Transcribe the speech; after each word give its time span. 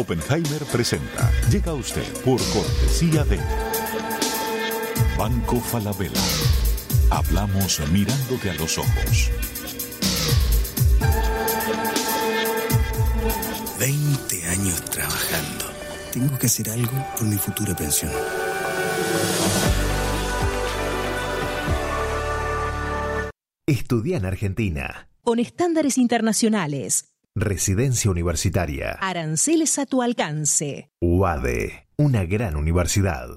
Oppenheimer 0.00 0.64
presenta. 0.72 1.30
Llega 1.50 1.72
a 1.72 1.74
usted 1.74 2.10
por 2.24 2.40
cortesía 2.54 3.22
de 3.24 3.38
Banco 5.18 5.60
Falabella. 5.60 6.22
Hablamos 7.10 7.82
mirándote 7.92 8.48
a 8.48 8.54
los 8.54 8.78
ojos. 8.78 9.30
20 13.78 14.48
años 14.48 14.82
trabajando. 14.86 15.66
Tengo 16.14 16.38
que 16.38 16.46
hacer 16.46 16.70
algo 16.70 16.92
por 17.18 17.26
mi 17.26 17.36
futura 17.36 17.76
pensión. 17.76 18.12
Estudia 23.66 24.16
en 24.16 24.24
Argentina. 24.24 25.08
Con 25.22 25.38
estándares 25.38 25.98
internacionales. 25.98 27.09
Residencia 27.36 28.10
universitaria. 28.10 28.98
Aranceles 29.00 29.78
a 29.78 29.86
tu 29.86 30.02
alcance. 30.02 30.90
UADE, 31.00 31.86
una 31.96 32.24
gran 32.24 32.56
universidad. 32.56 33.28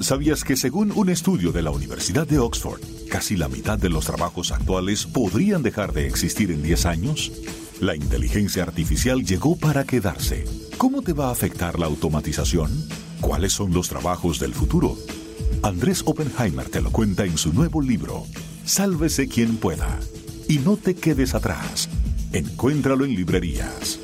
¿Sabías 0.00 0.44
que 0.44 0.54
según 0.54 0.92
un 0.92 1.08
estudio 1.08 1.50
de 1.50 1.62
la 1.62 1.70
Universidad 1.70 2.26
de 2.26 2.40
Oxford, 2.40 2.82
casi 3.10 3.38
la 3.38 3.48
mitad 3.48 3.78
de 3.78 3.88
los 3.88 4.04
trabajos 4.04 4.52
actuales 4.52 5.06
podrían 5.06 5.62
dejar 5.62 5.94
de 5.94 6.06
existir 6.06 6.50
en 6.50 6.62
10 6.62 6.84
años? 6.84 7.32
La 7.80 7.96
inteligencia 7.96 8.64
artificial 8.64 9.24
llegó 9.24 9.56
para 9.56 9.84
quedarse. 9.84 10.44
¿Cómo 10.76 11.00
te 11.00 11.14
va 11.14 11.28
a 11.28 11.32
afectar 11.32 11.78
la 11.78 11.86
automatización? 11.86 12.70
¿Cuáles 13.22 13.54
son 13.54 13.72
los 13.72 13.88
trabajos 13.88 14.38
del 14.40 14.52
futuro? 14.52 14.94
Andrés 15.62 16.02
Oppenheimer 16.04 16.68
te 16.68 16.82
lo 16.82 16.92
cuenta 16.92 17.24
en 17.24 17.38
su 17.38 17.54
nuevo 17.54 17.80
libro, 17.80 18.26
Sálvese 18.66 19.26
quien 19.26 19.56
pueda. 19.56 19.98
Y 20.48 20.58
no 20.58 20.76
te 20.76 20.94
quedes 20.94 21.34
atrás. 21.34 21.88
Encuéntralo 22.32 23.06
en 23.06 23.14
librerías. 23.14 23.98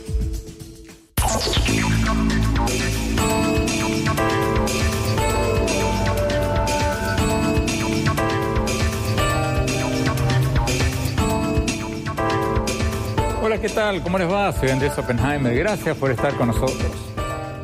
Hola, 13.43 13.61
¿qué 13.61 13.69
tal? 13.69 14.03
¿Cómo 14.03 14.19
les 14.19 14.31
va? 14.31 14.51
Soy 14.53 14.71
Andrés 14.71 14.97
Oppenheimer. 14.97 15.55
Gracias 15.55 15.95
por 15.99 16.11
estar 16.11 16.35
con 16.37 16.47
nosotros. 16.47 16.91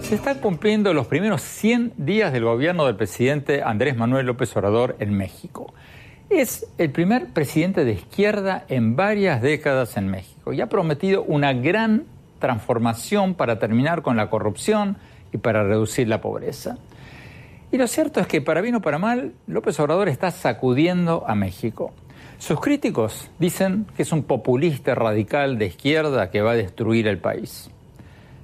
Se 0.02 0.16
están 0.16 0.40
cumpliendo 0.40 0.92
los 0.92 1.06
primeros 1.06 1.40
100 1.40 1.94
días 1.96 2.34
del 2.34 2.44
gobierno 2.44 2.84
del 2.84 2.96
presidente 2.96 3.62
Andrés 3.62 3.96
Manuel 3.96 4.26
López 4.26 4.54
Obrador 4.54 4.96
en 4.98 5.16
México. 5.16 5.72
Es 6.30 6.64
el 6.78 6.90
primer 6.90 7.30
presidente 7.30 7.84
de 7.84 7.92
izquierda 7.92 8.64
en 8.68 8.94
varias 8.94 9.42
décadas 9.42 9.96
en 9.96 10.06
México 10.06 10.52
y 10.52 10.60
ha 10.60 10.68
prometido 10.68 11.24
una 11.24 11.52
gran 11.52 12.04
transformación 12.38 13.34
para 13.34 13.58
terminar 13.58 14.02
con 14.02 14.16
la 14.16 14.30
corrupción 14.30 14.96
y 15.32 15.38
para 15.38 15.64
reducir 15.64 16.06
la 16.06 16.20
pobreza. 16.20 16.78
Y 17.72 17.78
lo 17.78 17.88
cierto 17.88 18.20
es 18.20 18.28
que, 18.28 18.40
para 18.40 18.60
bien 18.60 18.76
o 18.76 18.80
para 18.80 18.98
mal, 18.98 19.32
López 19.48 19.80
Obrador 19.80 20.08
está 20.08 20.30
sacudiendo 20.30 21.24
a 21.26 21.34
México. 21.34 21.90
Sus 22.38 22.60
críticos 22.60 23.28
dicen 23.40 23.86
que 23.96 24.02
es 24.02 24.12
un 24.12 24.22
populista 24.22 24.94
radical 24.94 25.58
de 25.58 25.66
izquierda 25.66 26.30
que 26.30 26.42
va 26.42 26.52
a 26.52 26.56
destruir 26.56 27.08
el 27.08 27.18
país. 27.18 27.70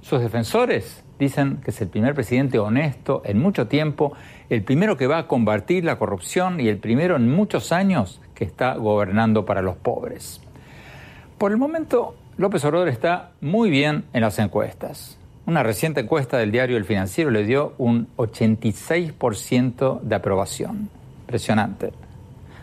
Sus 0.03 0.21
defensores 0.21 1.05
dicen 1.21 1.59
que 1.65 1.71
es 1.71 1.81
el 1.81 1.89
primer 1.89 2.15
presidente 2.15 2.59
honesto 2.59 3.23
en 3.25 3.39
mucho 3.39 3.69
tiempo, 3.69 4.13
el 4.49 4.63
primero 4.63 4.97
que 4.97 5.07
va 5.07 5.19
a 5.19 5.27
combatir 5.27 5.85
la 5.85 5.99
corrupción 5.99 6.61
y 6.61 6.69
el 6.69 6.79
primero 6.79 7.17
en 7.17 7.31
muchos 7.31 7.73
años 7.73 8.21
que 8.35 8.45
está 8.45 8.75
gobernando 8.75 9.45
para 9.45 9.63
los 9.63 9.77
pobres. 9.77 10.41
Por 11.39 11.53
el 11.53 11.59
momento, 11.59 12.15
López 12.37 12.65
Obrador 12.65 12.89
está 12.89 13.31
muy 13.41 13.71
bien 13.71 14.05
en 14.13 14.21
las 14.21 14.39
encuestas. 14.39 15.19
Una 15.47 15.63
reciente 15.63 16.01
encuesta 16.01 16.39
del 16.39 16.53
diario 16.53 16.77
El 16.77 16.85
Financiero 16.85 17.31
le 17.31 17.45
dio 17.45 17.75
un 17.79 18.09
86% 18.17 20.01
de 20.01 20.15
aprobación. 20.15 20.91
Impresionante. 21.21 21.93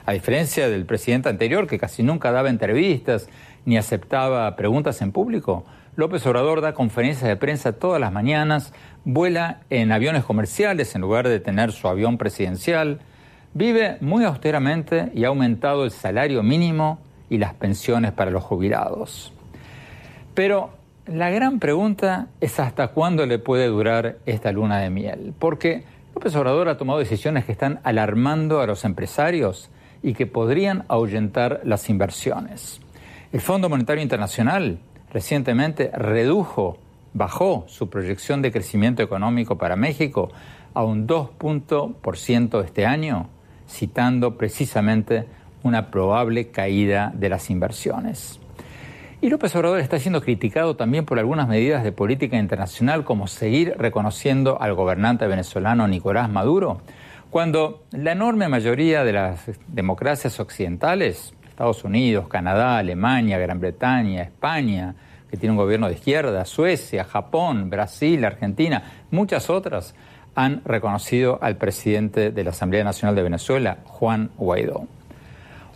A 0.06 0.12
diferencia 0.12 0.68
del 0.70 0.86
presidente 0.86 1.30
anterior, 1.30 1.66
que 1.66 1.80
casi 1.80 2.04
nunca 2.04 2.32
daba 2.32 2.50
entrevistas 2.50 3.30
ni 3.66 3.78
aceptaba 3.78 4.54
preguntas 4.56 5.02
en 5.02 5.12
público, 5.12 5.64
López 5.96 6.26
Obrador 6.26 6.62
da 6.62 6.74
conferencias 6.74 7.30
de 7.30 7.36
prensa 7.36 7.74
todas 7.74 8.02
las 8.02 8.12
mañanas, 8.12 8.74
vuela 9.06 9.62
en 9.70 9.92
aviones 9.92 10.24
comerciales 10.24 10.96
en 10.96 11.02
lugar 11.02 11.28
de 11.28 11.40
tener 11.40 11.72
su 11.72 11.88
avión 11.88 12.18
presidencial, 12.18 13.00
vive 13.54 13.98
muy 14.02 14.24
austeramente 14.26 15.12
y 15.14 15.26
ha 15.26 15.28
aumentado 15.28 15.84
el 15.84 15.92
salario 15.92 16.44
mínimo 16.44 17.00
y 17.30 17.38
las 17.38 17.54
pensiones 17.54 18.12
para 18.12 18.32
los 18.32 18.44
jubilados. 18.44 19.34
Pero 20.34 20.72
la 21.06 21.30
gran 21.30 21.60
pregunta 21.60 22.28
es 22.40 22.60
hasta 22.60 22.88
cuándo 22.90 23.26
le 23.26 23.40
puede 23.40 23.68
durar 23.68 24.18
esta 24.26 24.52
luna 24.52 24.80
de 24.80 24.90
miel, 24.90 25.34
porque 25.38 25.84
López 26.16 26.36
Obrador 26.36 26.70
ha 26.70 26.78
tomado 26.78 27.00
decisiones 27.00 27.46
que 27.46 27.52
están 27.52 27.80
alarmando 27.84 28.62
a 28.62 28.68
los 28.68 28.86
empresarios 28.86 29.70
y 30.02 30.14
que 30.14 30.28
podrían 30.28 30.86
ahuyentar 30.88 31.62
las 31.64 31.90
inversiones. 31.90 32.80
El 33.32 33.42
Fondo 33.42 33.68
Monetario 33.68 34.04
Internacional 34.04 34.78
recientemente 35.12 35.92
redujo, 35.94 36.78
bajó 37.14 37.66
su 37.68 37.90
proyección 37.90 38.42
de 38.42 38.52
crecimiento 38.52 39.04
económico 39.04 39.58
para 39.58 39.76
México 39.76 40.32
a 40.74 40.84
un 40.84 41.08
2% 41.08 42.64
este 42.64 42.86
año, 42.86 43.30
citando 43.68 44.38
precisamente 44.38 45.26
una 45.64 45.92
probable 45.92 46.50
caída 46.50 47.12
de 47.16 47.30
las 47.30 47.50
inversiones. 47.50 48.40
Y 49.22 49.30
López 49.30 49.56
Obrador 49.56 49.80
está 49.80 50.00
siendo 50.00 50.22
criticado 50.22 50.76
también 50.76 51.06
por 51.06 51.18
algunas 51.18 51.48
medidas 51.48 51.84
de 51.84 51.94
política 51.94 52.38
internacional 52.38 53.06
como 53.06 53.28
seguir 53.28 53.74
reconociendo 53.78 54.62
al 54.62 54.74
gobernante 54.74 55.28
venezolano 55.28 55.88
Nicolás 55.88 56.30
Maduro, 56.30 56.82
cuando 57.30 57.84
la 57.92 58.12
enorme 58.12 58.50
mayoría 58.50 59.06
de 59.06 59.14
las 59.14 59.50
democracias 59.68 60.40
occidentales, 60.42 61.34
Estados 61.48 61.84
Unidos, 61.86 62.28
Canadá, 62.28 62.78
Alemania, 62.78 63.38
Gran 63.38 63.60
Bretaña, 63.60 64.24
España, 64.24 64.96
que 65.34 65.38
tiene 65.38 65.54
un 65.54 65.58
gobierno 65.58 65.88
de 65.88 65.96
izquierda, 65.96 66.46
Suecia, 66.46 67.06
Japón, 67.06 67.72
Brasil, 67.72 68.24
Argentina, 68.24 68.84
muchas 69.10 69.50
otras, 69.50 69.96
han 70.36 70.62
reconocido 70.64 71.40
al 71.42 71.58
presidente 71.58 72.30
de 72.30 72.44
la 72.44 72.52
Asamblea 72.52 72.84
Nacional 72.84 73.16
de 73.16 73.24
Venezuela, 73.24 73.80
Juan 73.84 74.30
Guaidó. 74.38 74.86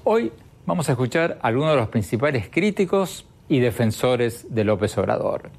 Hoy 0.03 0.31
vamos 0.67 0.89
a 0.89 0.91
escuchar 0.91 1.39
a 1.41 1.47
algunos 1.47 1.71
de 1.71 1.77
los 1.77 1.89
principales 1.89 2.49
críticos 2.51 3.25
y 3.49 3.59
defensores 3.59 4.45
de 4.53 4.63
López 4.63 4.95
Obrador. 4.99 5.49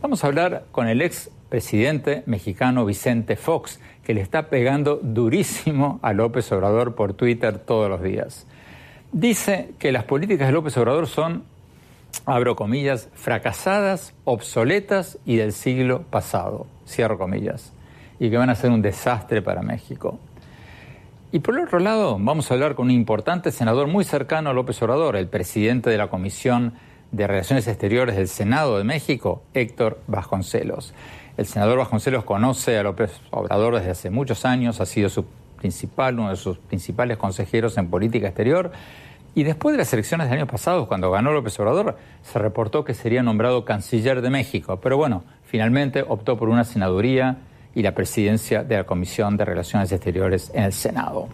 Vamos 0.00 0.24
a 0.24 0.28
hablar 0.28 0.64
con 0.72 0.88
el 0.88 1.02
ex 1.02 1.28
presidente 1.50 2.22
mexicano 2.24 2.86
Vicente 2.86 3.36
Fox, 3.36 3.80
que 4.02 4.14
le 4.14 4.22
está 4.22 4.48
pegando 4.48 4.98
durísimo 5.02 6.00
a 6.00 6.14
López 6.14 6.50
Obrador 6.52 6.94
por 6.94 7.12
Twitter 7.12 7.58
todos 7.58 7.90
los 7.90 8.00
días. 8.00 8.46
Dice 9.12 9.74
que 9.78 9.92
las 9.92 10.04
políticas 10.04 10.48
de 10.48 10.54
López 10.54 10.74
Obrador 10.78 11.06
son, 11.06 11.44
abro 12.24 12.56
comillas, 12.56 13.08
fracasadas, 13.14 14.14
obsoletas 14.24 15.18
y 15.24 15.36
del 15.36 15.52
siglo 15.52 16.02
pasado, 16.02 16.66
cierro 16.86 17.18
comillas, 17.18 17.72
y 18.18 18.30
que 18.30 18.36
van 18.36 18.50
a 18.50 18.54
ser 18.54 18.70
un 18.70 18.82
desastre 18.82 19.42
para 19.42 19.62
México. 19.62 20.18
Y 21.32 21.40
por 21.40 21.56
el 21.56 21.64
otro 21.64 21.80
lado, 21.80 22.16
vamos 22.18 22.50
a 22.50 22.54
hablar 22.54 22.74
con 22.74 22.86
un 22.86 22.92
importante 22.92 23.50
senador 23.50 23.88
muy 23.88 24.04
cercano 24.04 24.50
a 24.50 24.52
López 24.52 24.80
Obrador, 24.82 25.16
el 25.16 25.28
presidente 25.28 25.90
de 25.90 25.98
la 25.98 26.08
Comisión 26.08 26.74
de 27.12 27.26
Relaciones 27.26 27.68
Exteriores 27.68 28.16
del 28.16 28.28
Senado 28.28 28.78
de 28.78 28.84
México, 28.84 29.42
Héctor 29.52 30.00
Vasconcelos. 30.06 30.94
El 31.36 31.46
senador 31.46 31.78
Vasconcelos 31.78 32.24
conoce 32.24 32.78
a 32.78 32.82
López 32.82 33.20
Obrador 33.30 33.76
desde 33.76 33.90
hace 33.90 34.10
muchos 34.10 34.44
años, 34.44 34.80
ha 34.80 34.86
sido 34.86 35.08
su 35.08 35.26
principal, 35.56 36.18
uno 36.18 36.30
de 36.30 36.36
sus 36.36 36.58
principales 36.58 37.16
consejeros 37.16 37.76
en 37.76 37.90
política 37.90 38.28
exterior. 38.28 38.70
Y 39.36 39.44
después 39.44 39.74
de 39.74 39.78
las 39.78 39.92
elecciones 39.92 40.30
del 40.30 40.38
año 40.38 40.46
pasado, 40.46 40.88
cuando 40.88 41.10
ganó 41.10 41.30
López 41.30 41.60
Obrador, 41.60 41.98
se 42.22 42.38
reportó 42.38 42.86
que 42.86 42.94
sería 42.94 43.22
nombrado 43.22 43.66
canciller 43.66 44.22
de 44.22 44.30
México. 44.30 44.80
Pero 44.80 44.96
bueno, 44.96 45.24
finalmente 45.44 46.02
optó 46.08 46.38
por 46.38 46.48
una 46.48 46.64
senaduría 46.64 47.36
y 47.74 47.82
la 47.82 47.92
presidencia 47.92 48.64
de 48.64 48.78
la 48.78 48.84
Comisión 48.84 49.36
de 49.36 49.44
Relaciones 49.44 49.92
Exteriores 49.92 50.50
en 50.54 50.64
el 50.64 50.72
Senado. 50.72 51.28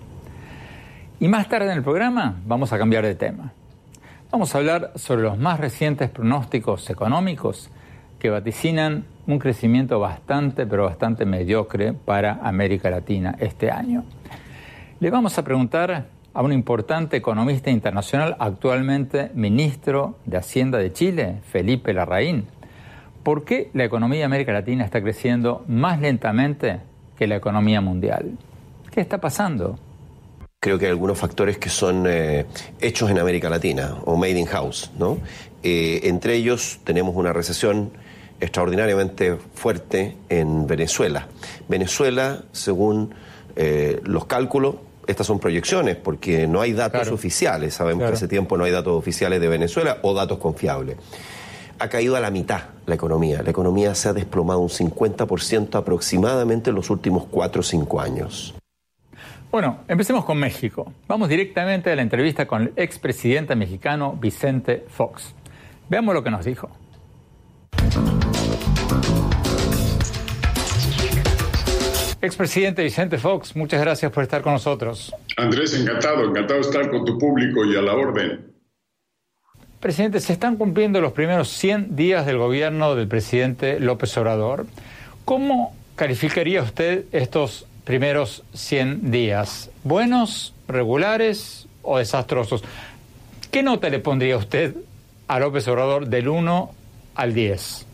Y 1.21 1.29
más 1.29 1.49
tarde 1.49 1.71
en 1.71 1.77
el 1.77 1.85
programa 1.85 2.41
vamos 2.45 2.73
a 2.73 2.79
cambiar 2.79 3.07
de 3.07 3.15
tema. 3.15 3.53
Vamos 4.33 4.53
a 4.53 4.59
hablar 4.59 4.91
sobre 4.97 5.23
los 5.23 5.39
más 5.39 5.61
recientes 5.61 6.11
pronósticos 6.11 6.91
económicos 6.91 7.71
que 8.19 8.31
vaticinan 8.31 9.05
un 9.29 9.39
crecimiento 9.39 10.01
bastante, 10.01 10.67
pero 10.67 10.87
bastante 10.87 11.25
mediocre 11.25 11.93
para 11.93 12.41
América 12.43 12.91
Latina 12.91 13.37
este 13.39 13.71
año. 13.71 14.03
Le 14.99 15.09
vamos 15.09 15.39
a 15.39 15.45
preguntar 15.45 16.07
a 16.35 16.43
un 16.43 16.53
importante 16.53 17.17
economista 17.17 17.71
internacional, 17.71 18.37
actualmente 18.39 19.31
ministro 19.35 20.17
de 20.25 20.39
Hacienda 20.39 20.79
de 20.79 20.93
Chile, 20.93 21.41
Felipe 21.51 21.93
Larraín, 21.93 22.47
¿por 23.23 23.45
qué 23.45 23.71
la 23.75 23.85
economía 23.85 24.21
de 24.21 24.25
América 24.25 24.53
Latina 24.53 24.85
está 24.85 25.03
creciendo 25.03 25.65
más 25.69 26.01
lentamente 26.01 26.81
que 27.19 27.27
la 27.27 27.37
economía 27.37 27.81
mundial? 27.81 28.39
¿Qué 28.91 29.01
está 29.01 29.19
pasando? 29.19 29.79
Creo 30.61 30.79
que 30.79 30.87
hay 30.87 30.93
algunos 30.93 31.19
factores 31.19 31.59
que 31.59 31.69
son 31.69 32.05
eh, 32.07 32.47
hechos 32.81 33.11
en 33.11 33.19
América 33.19 33.51
Latina 33.51 33.97
o 34.05 34.17
made 34.17 34.39
in 34.39 34.47
house, 34.47 34.93
¿no? 34.97 35.19
Eh, 35.63 36.01
entre 36.05 36.35
ellos 36.35 36.81
tenemos 36.85 37.17
una 37.17 37.33
recesión 37.33 37.91
extraordinariamente 38.41 39.37
fuerte 39.55 40.17
en 40.29 40.67
Venezuela. 40.67 41.29
Venezuela, 41.69 42.43
según 42.53 43.15
eh, 43.57 44.01
los 44.05 44.27
cálculos, 44.27 44.77
estas 45.07 45.27
son 45.27 45.39
proyecciones 45.39 45.97
porque 45.97 46.47
no 46.47 46.61
hay 46.61 46.73
datos 46.73 47.09
oficiales. 47.11 47.75
Sabemos 47.75 48.07
que 48.07 48.15
hace 48.15 48.29
tiempo 48.29 48.57
no 48.57 48.65
hay 48.65 48.71
datos 48.71 48.97
oficiales 48.97 49.41
de 49.41 49.49
Venezuela 49.49 49.99
o 50.03 50.15
datos 50.15 50.39
confiables. 50.39 50.97
Ha 51.79 51.89
caído 51.89 52.17
a 52.17 52.21
la 52.21 52.31
mitad 52.31 52.63
la 52.87 52.95
economía. 52.95 53.43
La 53.43 53.51
economía 53.51 53.95
se 53.95 54.09
ha 54.09 54.13
desplomado 54.13 54.61
un 54.61 54.69
50% 54.69 55.75
aproximadamente 55.75 56.71
en 56.71 56.77
los 56.77 56.91
últimos 56.91 57.27
4 57.31 57.61
o 57.61 57.63
5 57.63 58.01
años. 58.01 58.55
Bueno, 59.51 59.81
empecemos 59.89 60.25
con 60.25 60.39
México. 60.39 60.93
Vamos 61.07 61.29
directamente 61.29 61.91
a 61.91 61.97
la 61.97 62.03
entrevista 62.03 62.47
con 62.47 62.63
el 62.63 62.73
expresidente 62.77 63.55
mexicano 63.55 64.17
Vicente 64.19 64.87
Fox. 64.89 65.35
Veamos 65.91 66.15
lo 66.15 66.23
que 66.23 66.31
nos 66.31 66.45
dijo. 66.45 66.71
Expresidente 72.23 72.85
Vicente 72.85 73.19
Fox, 73.19 73.57
muchas 73.57 73.81
gracias 73.81 74.13
por 74.13 74.23
estar 74.23 74.43
con 74.43 74.53
nosotros. 74.53 75.13
Andrés, 75.37 75.75
encantado, 75.75 76.25
encantado 76.25 76.61
de 76.61 76.67
estar 76.69 76.89
con 76.89 77.05
tu 77.05 77.19
público 77.19 77.65
y 77.65 77.75
a 77.75 77.83
la 77.83 77.95
orden. 77.95 78.53
Presidente, 79.81 80.21
se 80.21 80.33
están 80.33 80.57
cumpliendo 80.57 81.01
los 81.01 81.13
primeros 81.15 81.49
100 81.49 81.97
días 81.97 82.25
del 82.25 82.39
gobierno 82.39 82.95
del 82.95 83.09
presidente 83.09 83.81
López 83.81 84.17
Obrador. 84.17 84.67
¿Cómo 85.25 85.75
calificaría 85.97 86.63
usted 86.63 87.07
estos 87.11 87.67
primeros 87.85 88.45
100 88.55 89.11
días? 89.11 89.73
¿Buenos, 89.83 90.55
regulares 90.69 91.67
o 91.83 91.99
desastrosos? 91.99 92.63
¿Qué 93.51 93.65
nota 93.65 93.91
le 93.91 93.99
pondría 93.99 94.37
usted 94.37 94.77
a 95.27 95.41
López 95.41 95.67
Obrador 95.67 96.07
del 96.07 96.29
1 96.29 96.71
al 97.17 97.35
10? 97.35 97.87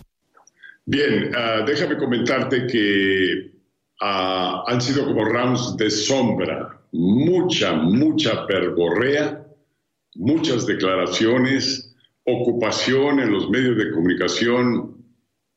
Bien, 0.85 1.35
uh, 1.35 1.65
déjame 1.65 1.97
comentarte 1.97 2.67
que 2.67 3.58
uh, 4.01 4.63
han 4.67 4.81
sido 4.81 5.07
como 5.07 5.25
rounds 5.25 5.77
de 5.77 5.91
sombra, 5.91 6.81
mucha, 6.93 7.75
mucha 7.75 8.47
pergorrea, 8.47 9.47
muchas 10.15 10.67
declaraciones, 10.67 11.95
ocupación 12.25 13.21
en 13.21 13.33
los 13.33 13.49
medios 13.49 13.77
de 13.77 13.91
comunicación 13.93 14.99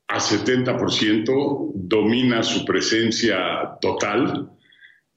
a 0.08 0.20
70%, 0.20 1.72
domina 1.74 2.44
su 2.44 2.66
presencia 2.66 3.78
total, 3.80 4.50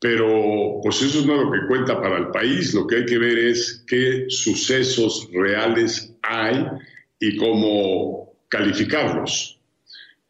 pero 0.00 0.80
pues 0.82 1.02
eso 1.02 1.26
no 1.26 1.34
es 1.34 1.40
lo 1.44 1.52
que 1.52 1.66
cuenta 1.66 2.00
para 2.00 2.18
el 2.18 2.28
país, 2.28 2.74
lo 2.74 2.86
que 2.86 2.96
hay 2.96 3.04
que 3.04 3.18
ver 3.18 3.38
es 3.38 3.84
qué 3.86 4.26
sucesos 4.28 5.28
reales 5.32 6.14
hay 6.22 6.66
y 7.18 7.36
cómo 7.36 8.34
calificarlos. 8.48 9.53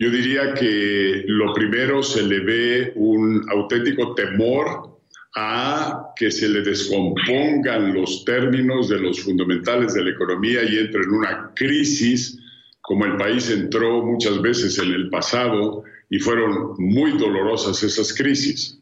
Yo 0.05 0.11
diría 0.11 0.53
que 0.53 1.25
lo 1.29 1.55
primero 1.55 2.03
se 2.03 2.23
le 2.25 2.41
ve 2.41 2.93
un 2.97 3.43
auténtico 3.49 4.15
temor 4.15 5.01
a 5.35 6.13
que 6.15 6.31
se 6.31 6.47
le 6.47 6.61
descompongan 6.61 7.95
los 7.95 8.23
términos 8.23 8.91
de 8.91 8.99
los 8.99 9.21
fundamentales 9.21 9.95
de 9.95 10.05
la 10.05 10.11
economía 10.11 10.63
y 10.63 10.77
entre 10.77 11.05
en 11.05 11.11
una 11.11 11.53
crisis 11.55 12.39
como 12.83 13.07
el 13.07 13.17
país 13.17 13.49
entró 13.49 14.05
muchas 14.05 14.43
veces 14.43 14.79
en 14.79 14.93
el 14.93 15.09
pasado 15.09 15.85
y 16.11 16.19
fueron 16.19 16.75
muy 16.77 17.13
dolorosas 17.13 17.83
esas 17.83 18.13
crisis. 18.13 18.79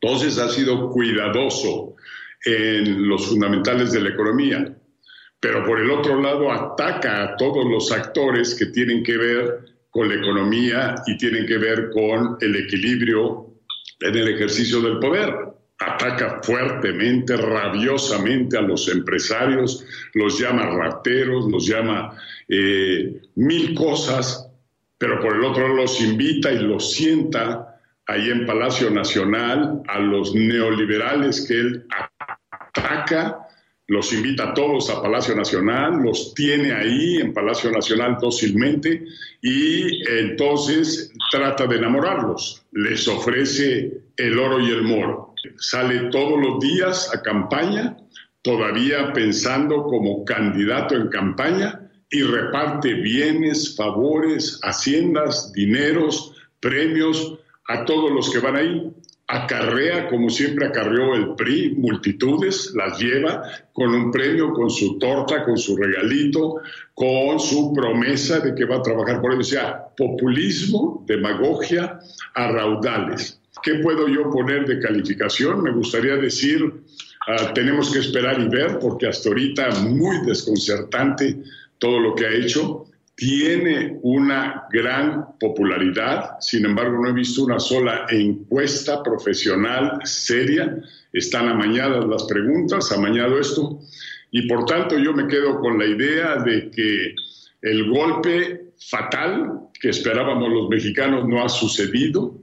Entonces 0.00 0.38
ha 0.38 0.48
sido 0.50 0.88
cuidadoso 0.88 1.96
en 2.44 3.08
los 3.08 3.26
fundamentales 3.26 3.90
de 3.90 4.02
la 4.02 4.10
economía, 4.10 4.72
pero 5.40 5.66
por 5.66 5.80
el 5.80 5.90
otro 5.90 6.22
lado 6.22 6.52
ataca 6.52 7.24
a 7.24 7.36
todos 7.36 7.64
los 7.68 7.90
actores 7.90 8.54
que 8.54 8.66
tienen 8.66 9.02
que 9.02 9.16
ver 9.16 9.73
con 9.94 10.08
la 10.08 10.16
economía 10.16 10.96
y 11.06 11.16
tienen 11.16 11.46
que 11.46 11.56
ver 11.56 11.90
con 11.90 12.36
el 12.40 12.56
equilibrio 12.56 13.46
en 14.00 14.16
el 14.16 14.34
ejercicio 14.34 14.80
del 14.80 14.98
poder. 14.98 15.32
Ataca 15.78 16.40
fuertemente, 16.42 17.36
rabiosamente 17.36 18.58
a 18.58 18.62
los 18.62 18.88
empresarios, 18.88 19.86
los 20.14 20.38
llama 20.38 20.66
rateros, 20.66 21.46
los 21.48 21.66
llama 21.66 22.16
eh, 22.48 23.22
mil 23.36 23.74
cosas, 23.74 24.48
pero 24.98 25.20
por 25.20 25.36
el 25.36 25.44
otro 25.44 25.68
los 25.68 26.00
invita 26.00 26.50
y 26.50 26.58
los 26.58 26.92
sienta 26.92 27.80
ahí 28.06 28.30
en 28.30 28.46
Palacio 28.46 28.90
Nacional 28.90 29.80
a 29.86 30.00
los 30.00 30.34
neoliberales 30.34 31.46
que 31.46 31.54
él 31.54 31.86
ataca, 32.50 33.43
los 33.86 34.12
invita 34.12 34.50
a 34.50 34.54
todos 34.54 34.88
a 34.90 35.02
Palacio 35.02 35.34
Nacional, 35.34 36.02
los 36.02 36.34
tiene 36.34 36.72
ahí 36.72 37.16
en 37.16 37.34
Palacio 37.34 37.70
Nacional 37.70 38.16
dócilmente 38.20 39.04
y 39.42 40.08
entonces 40.08 41.12
trata 41.30 41.66
de 41.66 41.76
enamorarlos, 41.76 42.62
les 42.72 43.06
ofrece 43.08 43.92
el 44.16 44.38
oro 44.38 44.60
y 44.60 44.70
el 44.70 44.82
moro. 44.82 45.34
Sale 45.58 46.08
todos 46.10 46.40
los 46.40 46.60
días 46.60 47.14
a 47.14 47.20
campaña, 47.20 47.96
todavía 48.42 49.12
pensando 49.12 49.84
como 49.84 50.24
candidato 50.24 50.94
en 50.94 51.08
campaña, 51.08 51.80
y 52.10 52.22
reparte 52.22 52.94
bienes, 52.94 53.74
favores, 53.76 54.60
haciendas, 54.62 55.52
dineros, 55.52 56.32
premios 56.60 57.38
a 57.66 57.84
todos 57.84 58.12
los 58.12 58.30
que 58.30 58.38
van 58.38 58.56
ahí. 58.56 58.92
Acarrea, 59.26 60.08
como 60.08 60.28
siempre 60.28 60.66
acarreó 60.66 61.14
el 61.14 61.34
PRI, 61.34 61.76
multitudes, 61.76 62.72
las 62.74 62.98
lleva 62.98 63.42
con 63.72 63.94
un 63.94 64.10
premio, 64.10 64.52
con 64.52 64.68
su 64.68 64.98
torta, 64.98 65.44
con 65.44 65.56
su 65.56 65.76
regalito, 65.76 66.56
con 66.92 67.40
su 67.40 67.72
promesa 67.72 68.40
de 68.40 68.54
que 68.54 68.66
va 68.66 68.76
a 68.76 68.82
trabajar 68.82 69.22
por 69.22 69.32
ellos. 69.32 69.46
O 69.46 69.50
sea, 69.50 69.84
populismo, 69.96 71.04
demagogia 71.06 71.98
a 72.34 72.48
raudales. 72.48 73.40
¿Qué 73.62 73.76
puedo 73.76 74.08
yo 74.08 74.30
poner 74.30 74.66
de 74.66 74.78
calificación? 74.78 75.62
Me 75.62 75.72
gustaría 75.72 76.16
decir, 76.16 76.62
uh, 76.62 77.52
tenemos 77.54 77.90
que 77.90 78.00
esperar 78.00 78.38
y 78.38 78.48
ver, 78.48 78.78
porque 78.78 79.08
hasta 79.08 79.30
ahorita 79.30 79.70
muy 79.80 80.26
desconcertante 80.26 81.38
todo 81.78 81.98
lo 81.98 82.14
que 82.14 82.26
ha 82.26 82.30
hecho. 82.30 82.86
Tiene 83.16 83.98
una 84.02 84.66
gran 84.72 85.38
popularidad, 85.38 86.32
sin 86.40 86.64
embargo 86.64 87.00
no 87.00 87.08
he 87.08 87.12
visto 87.12 87.44
una 87.44 87.60
sola 87.60 88.06
encuesta 88.10 89.02
profesional 89.02 90.00
seria. 90.02 90.76
Están 91.12 91.48
amañadas 91.48 92.04
las 92.06 92.24
preguntas, 92.24 92.90
amañado 92.90 93.38
esto, 93.38 93.78
y 94.32 94.48
por 94.48 94.64
tanto 94.64 94.98
yo 94.98 95.12
me 95.12 95.28
quedo 95.28 95.60
con 95.60 95.78
la 95.78 95.86
idea 95.86 96.36
de 96.42 96.70
que 96.70 97.14
el 97.62 97.88
golpe 97.88 98.72
fatal 98.78 99.68
que 99.80 99.90
esperábamos 99.90 100.52
los 100.52 100.68
mexicanos 100.68 101.28
no 101.28 101.44
ha 101.44 101.48
sucedido, 101.48 102.34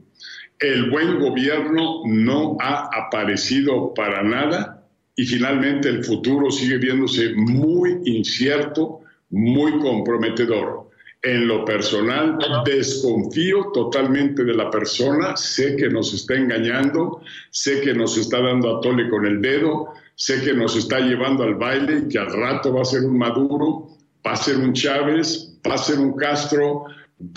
el 0.57 0.89
buen 0.89 1.19
gobierno 1.19 2.03
no 2.05 2.55
ha 2.62 2.89
aparecido 2.93 3.93
para 3.93 4.24
nada 4.24 4.88
y 5.15 5.25
finalmente 5.25 5.89
el 5.89 6.03
futuro 6.03 6.50
sigue 6.50 6.77
viéndose 6.77 7.34
muy 7.36 8.00
incierto 8.05 9.00
muy 9.31 9.79
comprometedor. 9.79 10.89
En 11.23 11.47
lo 11.47 11.63
personal, 11.63 12.39
desconfío 12.65 13.71
totalmente 13.73 14.43
de 14.43 14.55
la 14.55 14.71
persona, 14.71 15.38
sé 15.38 15.75
que 15.75 15.88
nos 15.88 16.13
está 16.13 16.33
engañando, 16.33 17.21
sé 17.51 17.81
que 17.81 17.93
nos 17.93 18.17
está 18.17 18.41
dando 18.41 18.77
a 18.77 18.81
tole 18.81 19.07
con 19.07 19.27
el 19.27 19.39
dedo, 19.39 19.93
sé 20.15 20.41
que 20.41 20.53
nos 20.53 20.75
está 20.75 21.00
llevando 21.00 21.43
al 21.43 21.55
baile 21.55 22.00
y 22.00 22.09
que 22.09 22.17
al 22.17 22.33
rato 22.33 22.73
va 22.73 22.81
a 22.81 22.85
ser 22.85 23.03
un 23.03 23.19
Maduro, 23.19 23.89
va 24.25 24.31
a 24.33 24.35
ser 24.35 24.57
un 24.57 24.73
Chávez, 24.73 25.59
va 25.67 25.75
a 25.75 25.77
ser 25.77 26.00
un 26.00 26.15
Castro, 26.15 26.85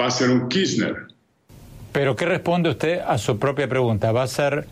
va 0.00 0.06
a 0.06 0.10
ser 0.10 0.30
un 0.30 0.48
Kirchner. 0.48 0.96
Pero 1.92 2.16
¿qué 2.16 2.24
responde 2.24 2.70
usted 2.70 3.00
a 3.06 3.18
su 3.18 3.38
propia 3.38 3.68
pregunta? 3.68 4.12
¿Va 4.12 4.22
a 4.22 4.26
ser 4.26 4.66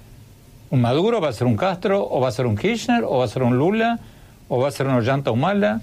un 0.70 0.80
Maduro, 0.80 1.20
va 1.20 1.28
a 1.28 1.32
ser 1.32 1.46
un 1.46 1.56
Castro, 1.56 2.08
o 2.10 2.20
va 2.20 2.28
a 2.28 2.32
ser 2.32 2.46
un 2.46 2.56
Kirchner, 2.56 3.04
o 3.04 3.18
va 3.18 3.26
a 3.26 3.28
ser 3.28 3.42
un 3.42 3.58
Lula, 3.58 4.00
o 4.48 4.58
va 4.58 4.68
a 4.68 4.70
ser 4.70 4.86
un 4.86 4.94
Ollanta 4.94 5.30
Humala? 5.30 5.82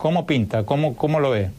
¿Cómo 0.00 0.26
pinta? 0.26 0.64
¿Cómo, 0.64 0.96
cómo 0.96 1.20
lo 1.20 1.32
ve? 1.32 1.50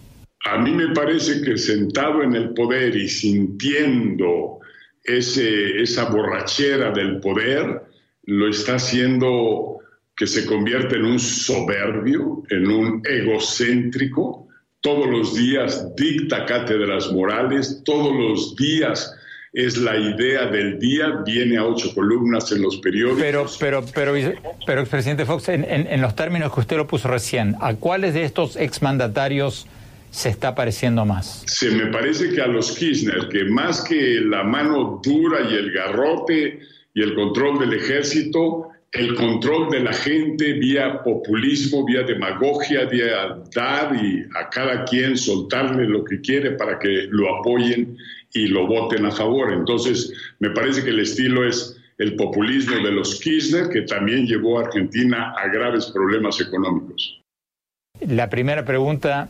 A 0.45 0.57
mí 0.57 0.71
me 0.71 0.87
parece 0.95 1.43
que 1.43 1.57
sentado 1.57 2.23
en 2.23 2.33
el 2.33 2.55
poder 2.55 2.95
y 2.95 3.07
sintiendo 3.07 4.59
ese, 5.03 5.79
esa 5.79 6.09
borrachera 6.09 6.89
del 6.91 7.19
poder, 7.19 7.83
lo 8.23 8.49
está 8.49 8.75
haciendo 8.75 9.77
que 10.15 10.25
se 10.25 10.47
convierte 10.47 10.95
en 10.95 11.05
un 11.05 11.19
soberbio, 11.19 12.41
en 12.49 12.67
un 12.67 13.03
egocéntrico, 13.05 14.47
todos 14.81 15.07
los 15.07 15.35
días 15.35 15.95
dicta 15.95 16.45
cátedras 16.45 17.11
morales, 17.11 17.83
todos 17.85 18.11
los 18.11 18.55
días 18.55 19.15
es 19.53 19.77
la 19.77 19.97
idea 19.97 20.45
del 20.45 20.79
día, 20.79 21.23
viene 21.25 21.57
a 21.57 21.65
ocho 21.65 21.93
columnas 21.93 22.51
en 22.51 22.61
los 22.61 22.77
periódicos. 22.77 23.57
Pero, 23.59 23.83
pero, 23.93 24.13
pero, 24.13 24.33
pero 24.65 24.81
expresidente 24.81 25.25
Fox, 25.25 25.49
en, 25.49 25.65
en, 25.65 26.01
los 26.01 26.15
términos 26.15 26.53
que 26.53 26.61
usted 26.61 26.77
lo 26.77 26.87
puso 26.87 27.09
recién, 27.09 27.55
¿a 27.59 27.75
cuáles 27.75 28.13
de 28.13 28.23
estos 28.23 28.55
exmandatarios 28.55 29.67
se 30.09 30.29
está 30.29 30.55
pareciendo 30.55 31.05
más? 31.05 31.43
Se 31.47 31.69
me 31.71 31.87
parece 31.87 32.29
que 32.29 32.41
a 32.41 32.47
los 32.47 32.71
Kirchner, 32.71 33.27
que 33.29 33.43
más 33.45 33.81
que 33.81 34.21
la 34.21 34.43
mano 34.43 35.01
dura 35.03 35.41
y 35.49 35.55
el 35.55 35.71
garrote 35.71 36.59
y 36.93 37.01
el 37.01 37.13
control 37.13 37.59
del 37.59 37.73
ejército, 37.73 38.69
el 38.91 39.15
control 39.15 39.69
de 39.69 39.79
la 39.79 39.93
gente 39.93 40.53
vía 40.53 41.01
populismo, 41.01 41.85
vía 41.85 42.03
demagogia, 42.03 42.85
vía 42.85 43.37
dar 43.55 43.95
y 43.95 44.25
a 44.37 44.49
cada 44.49 44.83
quien 44.83 45.17
soltarle 45.17 45.87
lo 45.87 46.03
que 46.03 46.19
quiere 46.19 46.51
para 46.51 46.77
que 46.77 47.07
lo 47.09 47.37
apoyen 47.37 47.97
y 48.33 48.47
lo 48.47 48.67
voten 48.67 49.05
a 49.05 49.11
favor. 49.11 49.53
Entonces, 49.53 50.13
me 50.39 50.49
parece 50.49 50.83
que 50.83 50.89
el 50.89 50.99
estilo 50.99 51.47
es 51.47 51.77
el 51.97 52.15
populismo 52.15 52.83
de 52.83 52.91
los 52.91 53.19
Kirchner, 53.21 53.69
que 53.69 53.83
también 53.83 54.25
llevó 54.25 54.59
a 54.59 54.63
Argentina 54.63 55.33
a 55.37 55.47
graves 55.47 55.85
problemas 55.87 56.41
económicos. 56.41 57.21
La 58.01 58.29
primera 58.29 58.65
pregunta 58.65 59.29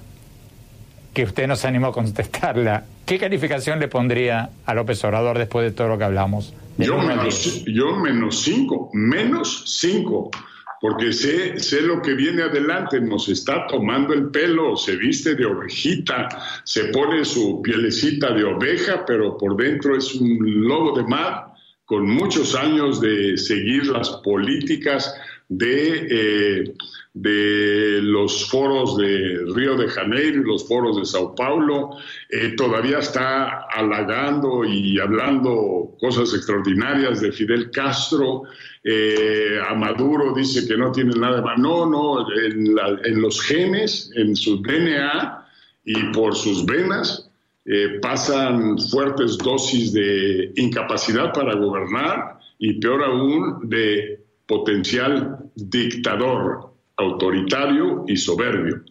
que 1.13 1.23
usted 1.23 1.45
nos 1.47 1.65
animó 1.65 1.87
a 1.87 1.93
contestarla, 1.93 2.85
¿qué 3.05 3.19
calificación 3.19 3.79
le 3.79 3.89
pondría 3.89 4.49
a 4.65 4.73
López 4.73 5.03
Obrador 5.03 5.37
después 5.37 5.69
de 5.69 5.75
todo 5.75 5.89
lo 5.89 5.97
que 5.97 6.05
hablamos? 6.05 6.53
Yo 6.77 6.97
menos, 6.97 7.63
yo 7.65 7.95
menos 7.97 8.41
cinco, 8.41 8.89
menos 8.93 9.63
cinco, 9.65 10.31
porque 10.79 11.13
sé, 11.13 11.59
sé 11.59 11.81
lo 11.81 12.01
que 12.01 12.15
viene 12.15 12.41
adelante, 12.41 12.99
nos 12.99 13.29
está 13.29 13.67
tomando 13.67 14.13
el 14.13 14.31
pelo, 14.31 14.75
se 14.75 14.95
viste 14.95 15.35
de 15.35 15.45
ovejita, 15.45 16.27
se 16.63 16.85
pone 16.85 17.23
su 17.23 17.61
pielecita 17.61 18.33
de 18.33 18.43
oveja, 18.43 19.05
pero 19.05 19.37
por 19.37 19.55
dentro 19.55 19.95
es 19.95 20.15
un 20.15 20.67
lobo 20.67 20.97
de 20.97 21.03
mar 21.03 21.51
con 21.85 22.09
muchos 22.09 22.55
años 22.55 23.01
de 23.01 23.37
seguir 23.37 23.85
las 23.87 24.09
políticas 24.23 25.13
de, 25.49 26.07
eh, 26.09 26.73
de 27.13 27.99
los 28.01 28.49
foros 28.49 28.97
de 28.97 29.43
Río 29.53 29.75
de 29.75 29.89
Janeiro 29.89 30.41
y 30.41 30.45
los 30.45 30.67
foros 30.67 30.97
de 30.97 31.05
Sao 31.05 31.35
Paulo, 31.35 31.97
eh, 32.29 32.53
todavía 32.55 32.99
está 32.99 33.65
halagando 33.69 34.63
y 34.63 34.97
hablando 34.99 35.95
cosas 35.99 36.33
extraordinarias 36.33 37.19
de 37.19 37.31
Fidel 37.31 37.69
Castro, 37.71 38.43
eh, 38.83 39.59
a 39.67 39.75
Maduro 39.75 40.33
dice 40.33 40.65
que 40.67 40.77
no 40.77 40.91
tiene 40.91 41.13
nada 41.19 41.41
más. 41.41 41.57
No, 41.59 41.85
no, 41.85 42.25
en, 42.33 43.21
los 43.21 43.41
genes, 43.41 44.11
en 44.15 44.35
su 44.35 44.61
DNA 44.61 45.47
y 45.83 46.03
por 46.13 46.35
sus 46.35 46.65
venas, 46.65 47.29
eh, 47.65 47.99
pasan 48.01 48.77
fuertes 48.79 49.37
dosis 49.37 49.93
de 49.93 50.51
incapacidad 50.55 51.33
para 51.33 51.55
gobernar 51.55 52.39
y 52.57 52.79
peor 52.79 53.03
aún 53.03 53.69
de 53.69 54.23
potencial 54.47 55.37
dictador, 55.55 56.70
autoritario 56.98 58.05
y 58.07 58.17
soberbio. 58.17 58.81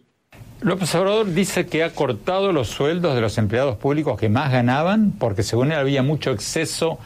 López 0.61 0.93
Obrador 0.93 1.33
dice 1.33 1.65
que 1.65 1.83
ha 1.83 1.89
cortado 1.89 2.51
los 2.51 2.67
sueldos 2.67 3.15
de 3.15 3.21
los 3.21 3.37
empleados 3.37 3.77
públicos 3.77 4.19
que 4.19 4.29
más 4.29 4.51
ganaban 4.51 5.11
porque 5.17 5.41
según 5.41 5.71
él 5.71 5.79
había 5.79 6.03
mucho 6.03 6.31
exceso 6.31 6.99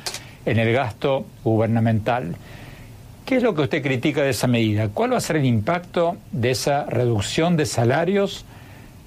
en 0.45 0.59
el 0.59 0.73
gasto 0.73 1.25
gubernamental. 1.43 2.35
¿Qué 3.25 3.37
es 3.37 3.43
lo 3.43 3.55
que 3.55 3.63
usted 3.63 3.81
critica 3.81 4.21
de 4.21 4.29
esa 4.31 4.47
medida? 4.47 4.89
¿Cuál 4.89 5.13
va 5.13 5.17
a 5.17 5.21
ser 5.21 5.37
el 5.37 5.45
impacto 5.45 6.17
de 6.31 6.51
esa 6.51 6.85
reducción 6.85 7.57
de 7.57 7.65
salarios 7.65 8.45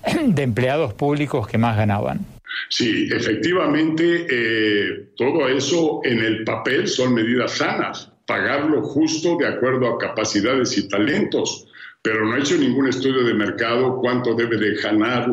de 0.26 0.42
empleados 0.42 0.94
públicos 0.94 1.46
que 1.46 1.58
más 1.58 1.76
ganaban? 1.76 2.26
Sí, 2.68 3.08
efectivamente, 3.12 4.26
eh, 4.28 5.10
todo 5.16 5.48
eso 5.48 6.00
en 6.04 6.18
el 6.18 6.42
papel 6.42 6.88
son 6.88 7.14
medidas 7.14 7.52
sanas, 7.52 8.10
pagar 8.26 8.64
lo 8.64 8.82
justo 8.82 9.36
de 9.38 9.46
acuerdo 9.46 9.86
a 9.94 9.98
capacidades 9.98 10.76
y 10.76 10.88
talentos, 10.88 11.67
pero 12.02 12.24
no 12.24 12.34
ha 12.34 12.38
hecho 12.38 12.56
ningún 12.56 12.88
estudio 12.88 13.24
de 13.24 13.34
mercado 13.34 13.98
cuánto 14.00 14.34
debe 14.34 14.56
de 14.56 14.74
ganar 14.76 15.30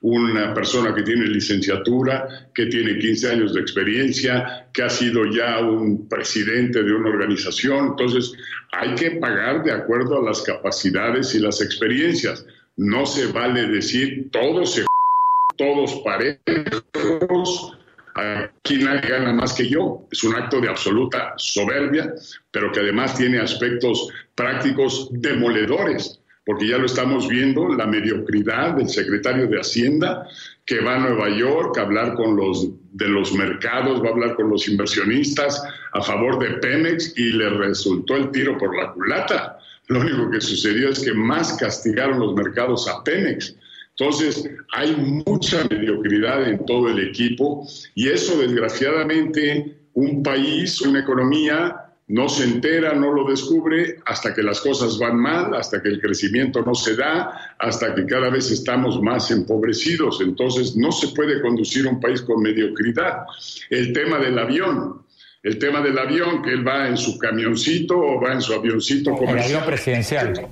una 0.00 0.52
persona 0.52 0.94
que 0.94 1.02
tiene 1.02 1.26
licenciatura, 1.26 2.50
que 2.54 2.66
tiene 2.66 2.98
15 2.98 3.30
años 3.30 3.54
de 3.54 3.60
experiencia, 3.60 4.68
que 4.72 4.82
ha 4.82 4.90
sido 4.90 5.24
ya 5.26 5.60
un 5.60 6.08
presidente 6.08 6.82
de 6.82 6.92
una 6.92 7.10
organización. 7.10 7.88
Entonces, 7.88 8.32
hay 8.72 8.94
que 8.94 9.12
pagar 9.12 9.62
de 9.62 9.72
acuerdo 9.72 10.18
a 10.18 10.24
las 10.24 10.42
capacidades 10.42 11.34
y 11.34 11.38
las 11.38 11.60
experiencias. 11.60 12.44
No 12.76 13.06
se 13.06 13.30
vale 13.30 13.68
decir 13.68 14.30
todo 14.30 14.66
se 14.66 14.84
todos 15.56 16.02
parejos, 16.04 17.78
aquí 18.14 18.78
nadie 18.78 19.08
gana 19.08 19.32
más 19.32 19.54
que 19.54 19.68
yo. 19.68 20.06
Es 20.10 20.24
un 20.24 20.34
acto 20.34 20.60
de 20.60 20.68
absoluta 20.68 21.34
soberbia, 21.36 22.12
pero 22.50 22.72
que 22.72 22.80
además 22.80 23.16
tiene 23.16 23.40
aspectos 23.40 24.08
prácticos 24.34 25.08
demoledores, 25.12 26.20
porque 26.44 26.68
ya 26.68 26.78
lo 26.78 26.86
estamos 26.86 27.28
viendo, 27.28 27.68
la 27.68 27.86
mediocridad 27.86 28.74
del 28.74 28.88
secretario 28.88 29.46
de 29.46 29.60
Hacienda, 29.60 30.26
que 30.66 30.80
va 30.80 30.96
a 30.96 30.98
Nueva 30.98 31.30
York 31.30 31.78
a 31.78 31.82
hablar 31.82 32.14
con 32.14 32.36
los 32.36 32.68
de 32.92 33.08
los 33.08 33.32
mercados, 33.32 34.02
va 34.02 34.08
a 34.08 34.12
hablar 34.12 34.34
con 34.34 34.50
los 34.50 34.68
inversionistas 34.68 35.62
a 35.92 36.02
favor 36.02 36.38
de 36.38 36.58
Pemex 36.58 37.16
y 37.16 37.32
le 37.32 37.48
resultó 37.50 38.16
el 38.16 38.30
tiro 38.30 38.58
por 38.58 38.76
la 38.76 38.92
culata. 38.92 39.58
Lo 39.88 40.00
único 40.00 40.30
que 40.30 40.40
sucedió 40.40 40.90
es 40.90 41.00
que 41.00 41.14
más 41.14 41.54
castigaron 41.54 42.20
los 42.20 42.34
mercados 42.34 42.88
a 42.88 43.02
Pemex 43.02 43.56
entonces, 43.98 44.48
hay 44.72 44.96
mucha 44.96 45.64
mediocridad 45.70 46.48
en 46.48 46.64
todo 46.64 46.88
el 46.88 47.08
equipo 47.08 47.66
y 47.94 48.08
eso, 48.08 48.38
desgraciadamente, 48.38 49.76
un 49.94 50.22
país, 50.22 50.80
una 50.80 51.00
economía, 51.00 51.76
no 52.08 52.28
se 52.28 52.44
entera, 52.44 52.94
no 52.94 53.12
lo 53.12 53.28
descubre 53.28 53.96
hasta 54.06 54.34
que 54.34 54.42
las 54.42 54.60
cosas 54.60 54.98
van 54.98 55.16
mal, 55.16 55.54
hasta 55.54 55.82
que 55.82 55.90
el 55.90 56.00
crecimiento 56.00 56.62
no 56.62 56.74
se 56.74 56.96
da, 56.96 57.54
hasta 57.58 57.94
que 57.94 58.06
cada 58.06 58.30
vez 58.30 58.50
estamos 58.50 59.00
más 59.00 59.30
empobrecidos. 59.30 60.20
Entonces, 60.22 60.74
no 60.74 60.90
se 60.90 61.08
puede 61.08 61.40
conducir 61.42 61.86
un 61.86 62.00
país 62.00 62.22
con 62.22 62.42
mediocridad. 62.42 63.24
El 63.68 63.92
tema 63.92 64.18
del 64.18 64.38
avión, 64.38 65.02
el 65.42 65.58
tema 65.58 65.82
del 65.82 65.98
avión, 65.98 66.42
que 66.42 66.50
él 66.50 66.66
va 66.66 66.88
en 66.88 66.96
su 66.96 67.18
camioncito 67.18 67.98
o 67.98 68.20
va 68.20 68.32
en 68.32 68.40
su 68.40 68.54
avioncito 68.54 69.12
comercial. 69.12 69.50
El 69.50 69.56
avión 69.56 69.66
presidencial. 69.66 70.48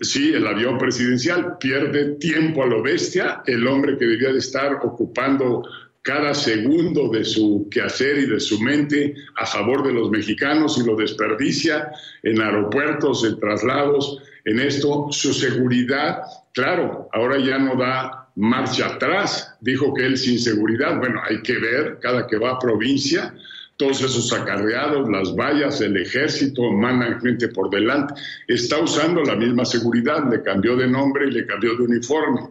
Sí, 0.00 0.32
el 0.32 0.46
avión 0.46 0.78
presidencial 0.78 1.58
pierde 1.58 2.16
tiempo 2.16 2.62
a 2.62 2.66
lo 2.66 2.82
bestia, 2.82 3.42
el 3.46 3.66
hombre 3.66 3.96
que 3.98 4.06
debía 4.06 4.32
de 4.32 4.38
estar 4.38 4.74
ocupando 4.82 5.62
cada 6.02 6.34
segundo 6.34 7.08
de 7.10 7.24
su 7.24 7.68
quehacer 7.70 8.18
y 8.18 8.26
de 8.26 8.40
su 8.40 8.60
mente 8.60 9.14
a 9.36 9.46
favor 9.46 9.86
de 9.86 9.92
los 9.92 10.10
mexicanos 10.10 10.76
y 10.78 10.84
lo 10.84 10.96
desperdicia 10.96 11.92
en 12.24 12.40
aeropuertos, 12.40 13.24
en 13.24 13.38
traslados, 13.38 14.20
en 14.44 14.58
esto, 14.58 15.06
su 15.10 15.32
seguridad, 15.32 16.22
claro, 16.52 17.08
ahora 17.12 17.38
ya 17.38 17.58
no 17.58 17.76
da 17.76 18.28
marcha 18.34 18.86
atrás, 18.86 19.56
dijo 19.60 19.94
que 19.94 20.06
él 20.06 20.16
sin 20.16 20.38
seguridad, 20.38 20.98
bueno, 20.98 21.20
hay 21.28 21.42
que 21.42 21.58
ver 21.58 21.98
cada 22.00 22.26
que 22.26 22.38
va 22.38 22.52
a 22.52 22.58
provincia, 22.58 23.34
todos 23.82 24.00
esos 24.00 24.32
acarreados, 24.32 25.08
las 25.08 25.34
vallas, 25.34 25.80
el 25.80 25.96
ejército, 25.96 26.70
mandan 26.70 27.20
gente 27.20 27.48
por 27.48 27.68
delante. 27.68 28.14
Está 28.46 28.78
usando 28.78 29.24
la 29.24 29.34
misma 29.34 29.64
seguridad, 29.64 30.30
le 30.30 30.40
cambió 30.40 30.76
de 30.76 30.86
nombre 30.86 31.26
y 31.26 31.32
le 31.32 31.44
cambió 31.44 31.76
de 31.76 31.82
uniforme. 31.82 32.42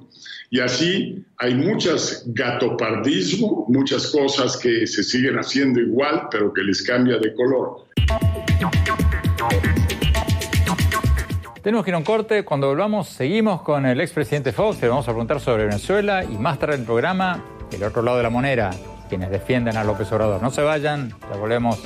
Y 0.49 0.59
así 0.59 1.23
hay 1.37 1.55
muchas 1.55 2.25
gatopardismo, 2.27 3.65
muchas 3.69 4.07
cosas 4.07 4.57
que 4.57 4.85
se 4.85 5.03
siguen 5.03 5.37
haciendo 5.37 5.79
igual, 5.79 6.27
pero 6.29 6.51
que 6.51 6.63
les 6.63 6.83
cambia 6.83 7.17
de 7.17 7.33
color. 7.33 7.85
Tenemos 11.63 11.85
que 11.85 11.91
ir 11.91 11.95
a 11.95 11.97
un 11.97 12.03
corte. 12.03 12.43
Cuando 12.43 12.67
volvamos, 12.67 13.07
seguimos 13.07 13.61
con 13.61 13.85
el 13.85 14.01
expresidente 14.01 14.51
Fox. 14.51 14.81
Le 14.81 14.89
vamos 14.89 15.07
a 15.07 15.11
preguntar 15.11 15.39
sobre 15.39 15.63
Venezuela 15.63 16.25
y 16.25 16.37
más 16.37 16.59
tarde 16.59 16.75
el 16.75 16.83
programa, 16.83 17.41
el 17.71 17.83
otro 17.83 18.01
lado 18.01 18.17
de 18.17 18.23
la 18.23 18.29
moneda, 18.29 18.71
quienes 19.11 19.29
defienden 19.29 19.75
a 19.75 19.83
López 19.83 20.09
Obrador. 20.13 20.41
No 20.41 20.51
se 20.51 20.61
vayan, 20.61 21.13
ya 21.29 21.35
volvemos. 21.35 21.77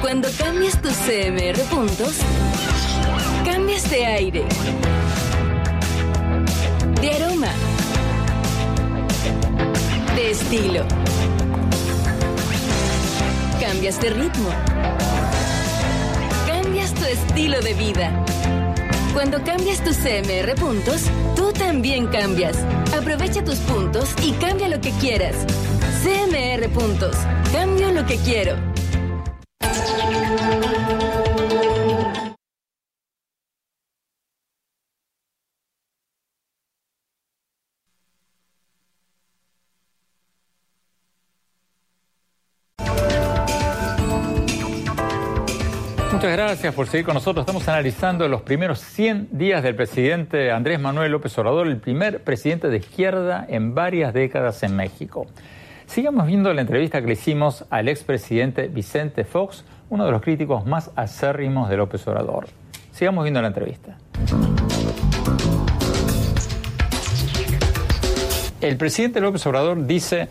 Cuando 0.00 0.28
cambias 0.36 0.82
tus 0.82 0.92
CMR 1.06 1.60
puntos, 1.70 2.16
cambias 3.44 3.88
de 3.88 4.06
aire, 4.06 4.44
de 7.00 7.12
aroma, 7.12 7.52
de 10.16 10.30
estilo. 10.32 10.82
Cambias 13.60 14.00
de 14.00 14.10
ritmo. 14.10 14.50
Cambias 16.48 16.92
tu 16.92 17.04
estilo 17.04 17.60
de 17.60 17.74
vida. 17.74 18.24
Cuando 19.12 19.42
cambias 19.42 19.82
tus 19.82 19.96
CMR 19.96 20.54
puntos, 20.54 21.02
tú 21.34 21.52
también 21.52 22.06
cambias. 22.06 22.56
Aprovecha 22.96 23.42
tus 23.44 23.56
puntos 23.58 24.08
y 24.24 24.32
cambia 24.32 24.68
lo 24.68 24.80
que 24.80 24.92
quieras. 24.92 25.34
CMR 26.02 26.68
puntos. 26.70 27.16
Cambio 27.52 27.90
lo 27.90 28.06
que 28.06 28.16
quiero. 28.18 28.56
Muchas 46.30 46.46
gracias 46.46 46.74
por 46.76 46.86
seguir 46.86 47.06
con 47.06 47.14
nosotros. 47.14 47.42
Estamos 47.42 47.66
analizando 47.66 48.28
los 48.28 48.42
primeros 48.42 48.78
100 48.78 49.30
días 49.32 49.64
del 49.64 49.74
presidente 49.74 50.52
Andrés 50.52 50.78
Manuel 50.78 51.10
López 51.10 51.36
Obrador, 51.38 51.66
el 51.66 51.78
primer 51.78 52.22
presidente 52.22 52.68
de 52.68 52.76
izquierda 52.76 53.44
en 53.48 53.74
varias 53.74 54.14
décadas 54.14 54.62
en 54.62 54.76
México. 54.76 55.26
Sigamos 55.86 56.28
viendo 56.28 56.54
la 56.54 56.60
entrevista 56.60 57.00
que 57.00 57.08
le 57.08 57.14
hicimos 57.14 57.64
al 57.68 57.88
expresidente 57.88 58.68
Vicente 58.68 59.24
Fox, 59.24 59.64
uno 59.88 60.06
de 60.06 60.12
los 60.12 60.22
críticos 60.22 60.64
más 60.66 60.92
acérrimos 60.94 61.68
de 61.68 61.76
López 61.78 62.06
Obrador. 62.06 62.46
Sigamos 62.92 63.24
viendo 63.24 63.42
la 63.42 63.48
entrevista. 63.48 63.96
El 68.60 68.76
presidente 68.76 69.20
López 69.20 69.44
Obrador 69.48 69.84
dice 69.84 70.28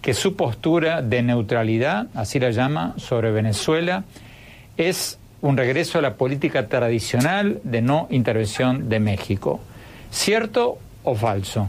que 0.00 0.14
su 0.14 0.36
postura 0.36 1.02
de 1.02 1.20
neutralidad, 1.20 2.06
así 2.14 2.38
la 2.38 2.50
llama, 2.50 2.94
sobre 2.96 3.32
Venezuela, 3.32 4.04
es 4.76 5.18
un 5.42 5.56
regreso 5.56 5.98
a 5.98 6.02
la 6.02 6.16
política 6.16 6.68
tradicional 6.68 7.60
de 7.64 7.82
no 7.82 8.06
intervención 8.10 8.88
de 8.88 9.00
México. 9.00 9.60
¿Cierto 10.10 10.78
o 11.02 11.14
falso? 11.14 11.68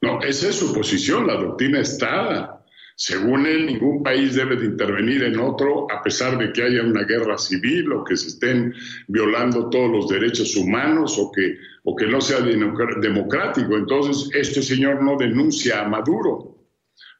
No, 0.00 0.20
esa 0.22 0.48
es 0.48 0.56
su 0.56 0.72
posición, 0.72 1.26
la 1.26 1.34
doctrina 1.34 1.80
está. 1.80 2.56
Según 2.96 3.46
él, 3.46 3.66
ningún 3.66 4.02
país 4.02 4.34
debe 4.34 4.56
de 4.56 4.66
intervenir 4.66 5.22
en 5.22 5.38
otro 5.38 5.86
a 5.90 6.02
pesar 6.02 6.38
de 6.38 6.52
que 6.52 6.62
haya 6.62 6.82
una 6.82 7.04
guerra 7.04 7.36
civil 7.38 7.92
o 7.92 8.04
que 8.04 8.16
se 8.16 8.28
estén 8.28 8.74
violando 9.08 9.68
todos 9.68 9.90
los 9.90 10.08
derechos 10.08 10.56
humanos 10.56 11.18
o 11.18 11.30
que, 11.30 11.56
o 11.84 11.94
que 11.94 12.06
no 12.06 12.20
sea 12.20 12.40
democrático. 12.40 13.76
Entonces, 13.76 14.30
este 14.34 14.62
señor 14.62 15.02
no 15.02 15.16
denuncia 15.16 15.80
a 15.80 15.88
Maduro, 15.88 16.58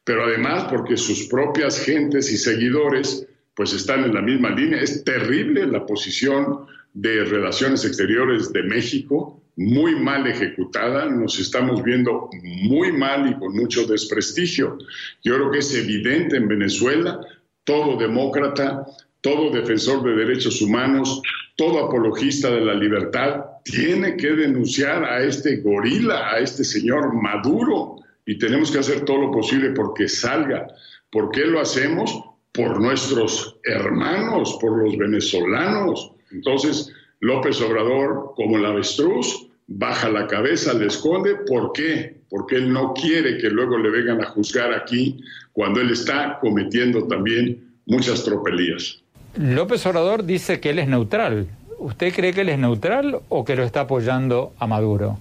pero 0.03 0.23
además 0.23 0.65
porque 0.69 0.97
sus 0.97 1.27
propias 1.27 1.83
gentes 1.83 2.31
y 2.31 2.37
seguidores 2.37 3.27
pues 3.55 3.73
están 3.73 4.03
en 4.03 4.13
la 4.13 4.21
misma 4.21 4.49
línea. 4.49 4.81
Es 4.81 5.03
terrible 5.03 5.65
la 5.67 5.85
posición 5.85 6.65
de 6.93 7.23
relaciones 7.23 7.85
exteriores 7.85 8.51
de 8.51 8.63
México 8.63 9.41
muy 9.57 9.95
mal 9.95 10.27
ejecutada, 10.27 11.05
nos 11.05 11.39
estamos 11.39 11.83
viendo 11.83 12.29
muy 12.41 12.91
mal 12.91 13.29
y 13.29 13.37
con 13.37 13.53
mucho 13.53 13.85
desprestigio. 13.85 14.77
Yo 15.23 15.35
creo 15.35 15.51
que 15.51 15.59
es 15.59 15.75
evidente 15.75 16.37
en 16.37 16.47
Venezuela, 16.47 17.19
todo 17.63 17.97
demócrata, 17.97 18.85
todo 19.21 19.51
defensor 19.51 20.03
de 20.03 20.15
derechos 20.15 20.61
humanos, 20.61 21.21
todo 21.55 21.85
apologista 21.85 22.49
de 22.49 22.61
la 22.61 22.73
libertad, 22.73 23.45
tiene 23.63 24.15
que 24.15 24.31
denunciar 24.31 25.03
a 25.03 25.21
este 25.21 25.57
gorila, 25.57 26.31
a 26.31 26.39
este 26.39 26.63
señor 26.63 27.13
Maduro, 27.13 27.97
y 28.25 28.37
tenemos 28.37 28.71
que 28.71 28.79
hacer 28.79 29.01
todo 29.05 29.17
lo 29.17 29.31
posible 29.31 29.71
porque 29.71 30.07
salga. 30.07 30.67
¿Por 31.11 31.29
qué 31.29 31.41
lo 31.41 31.59
hacemos? 31.59 32.30
Por 32.53 32.79
nuestros 32.81 33.57
hermanos, 33.63 34.57
por 34.59 34.83
los 34.83 34.97
venezolanos. 34.97 36.11
Entonces, 36.31 36.91
López 37.21 37.61
Obrador, 37.61 38.33
como 38.35 38.57
el 38.57 38.65
avestruz, 38.65 39.47
baja 39.67 40.09
la 40.09 40.27
cabeza, 40.27 40.73
le 40.73 40.87
esconde. 40.87 41.35
¿Por 41.47 41.71
qué? 41.71 42.21
Porque 42.29 42.55
él 42.55 42.73
no 42.73 42.93
quiere 42.93 43.37
que 43.37 43.49
luego 43.49 43.77
le 43.77 43.89
vengan 43.89 44.21
a 44.21 44.27
juzgar 44.27 44.73
aquí 44.73 45.21
cuando 45.53 45.81
él 45.81 45.91
está 45.91 46.39
cometiendo 46.41 47.07
también 47.07 47.71
muchas 47.85 48.23
tropelías. 48.23 49.01
López 49.35 49.85
Obrador 49.85 50.25
dice 50.25 50.59
que 50.59 50.71
él 50.71 50.79
es 50.79 50.87
neutral. 50.87 51.47
¿Usted 51.77 52.13
cree 52.13 52.33
que 52.33 52.41
él 52.41 52.49
es 52.49 52.59
neutral 52.59 53.19
o 53.29 53.45
que 53.45 53.55
lo 53.55 53.63
está 53.63 53.81
apoyando 53.81 54.53
a 54.59 54.67
Maduro? 54.67 55.17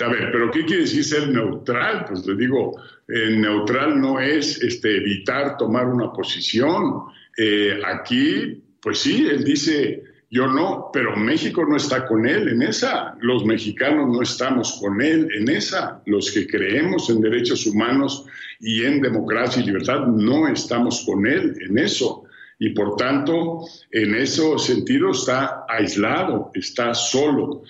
A 0.00 0.08
ver, 0.08 0.30
pero 0.32 0.50
¿qué 0.50 0.64
quiere 0.64 0.82
decir 0.82 1.04
ser 1.04 1.28
neutral? 1.28 2.04
Pues 2.08 2.26
le 2.26 2.34
digo, 2.34 2.74
neutral 3.06 4.00
no 4.00 4.18
es 4.18 4.60
este, 4.62 4.96
evitar 4.96 5.56
tomar 5.56 5.86
una 5.86 6.12
posición. 6.12 7.04
Eh, 7.36 7.80
aquí, 7.84 8.62
pues 8.80 8.98
sí, 8.98 9.26
él 9.30 9.44
dice, 9.44 10.02
yo 10.30 10.48
no, 10.48 10.90
pero 10.92 11.14
México 11.16 11.64
no 11.64 11.76
está 11.76 12.06
con 12.06 12.26
él 12.26 12.48
en 12.48 12.62
esa. 12.62 13.16
Los 13.20 13.44
mexicanos 13.44 14.08
no 14.08 14.20
estamos 14.20 14.80
con 14.80 15.00
él 15.00 15.28
en 15.32 15.48
esa. 15.48 16.02
Los 16.06 16.32
que 16.32 16.48
creemos 16.48 17.08
en 17.08 17.20
derechos 17.20 17.64
humanos 17.64 18.26
y 18.58 18.84
en 18.84 19.00
democracia 19.00 19.62
y 19.62 19.66
libertad 19.66 20.08
no 20.08 20.48
estamos 20.48 21.04
con 21.06 21.24
él 21.24 21.54
en 21.60 21.78
eso. 21.78 22.24
Y 22.58 22.70
por 22.70 22.96
tanto, 22.96 23.60
en 23.92 24.14
ese 24.16 24.42
sentido 24.58 25.12
está 25.12 25.66
aislado, 25.68 26.50
está 26.54 26.94
solo. 26.94 27.62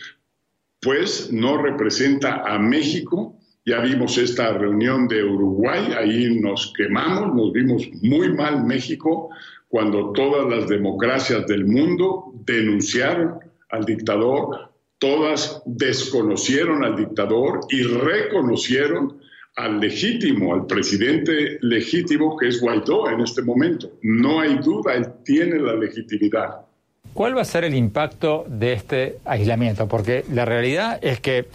Pues 0.85 1.33
no 1.33 1.57
representa 1.57 2.45
a 2.45 2.59
México. 2.59 3.39
Ya 3.65 3.81
vimos 3.81 4.19
esta 4.19 4.53
reunión 4.53 5.09
de 5.09 5.25
Uruguay, 5.25 5.95
ahí 5.99 6.39
nos 6.39 6.75
quemamos, 6.77 7.35
nos 7.35 7.51
vimos 7.53 7.89
muy 8.03 8.31
mal 8.35 8.63
México 8.63 9.31
cuando 9.69 10.13
todas 10.13 10.47
las 10.51 10.69
democracias 10.69 11.47
del 11.47 11.65
mundo 11.65 12.35
denunciaron 12.45 13.39
al 13.71 13.87
dictador, 13.87 14.71
todas 14.99 15.63
desconocieron 15.65 16.85
al 16.85 16.97
dictador 16.97 17.61
y 17.71 17.83
reconocieron 17.85 19.19
al 19.57 19.81
legítimo, 19.81 20.53
al 20.53 20.67
presidente 20.67 21.59
legítimo 21.63 22.37
que 22.37 22.49
es 22.49 22.61
Guaidó 22.61 23.09
en 23.09 23.21
este 23.21 23.41
momento. 23.41 23.91
No 24.03 24.41
hay 24.41 24.59
duda, 24.59 24.95
él 24.95 25.07
tiene 25.25 25.59
la 25.59 25.75
legitimidad. 25.75 26.64
¿Cuál 27.15 27.37
va 27.37 27.43
a 27.43 27.45
ser 27.45 27.63
el 27.65 27.75
impacto 27.75 28.45
de 28.49 28.73
este 28.73 29.19
aislamiento? 29.25 29.87
Porque 29.87 30.25
la 30.33 30.45
realidad 30.45 30.99
es 31.01 31.21
que 31.21 31.47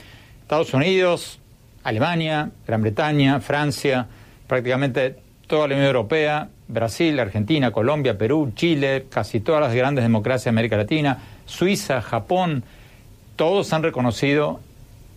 Estados 0.42 0.74
Unidos, 0.74 1.40
Alemania, 1.84 2.52
Gran 2.66 2.82
Bretaña, 2.82 3.42
Francia, 3.42 4.08
prácticamente 4.48 5.18
toda 5.48 5.68
la 5.68 5.76
Unión 5.76 5.88
Europea 5.88 6.50
Brasil, 6.70 7.20
Argentina, 7.20 7.72
Colombia, 7.72 8.18
Perú, 8.18 8.54
Chile, 8.56 9.08
casi 9.10 9.42
todas 9.42 9.60
las 9.60 9.74
grandes 9.74 10.04
democracias 10.04 10.46
de 10.46 10.50
América 10.52 10.78
Latina, 10.78 11.18
Suiza, 11.46 12.02
Japón, 12.02 12.64
todos 13.36 13.74
han 13.74 13.84
reconocido 13.84 14.62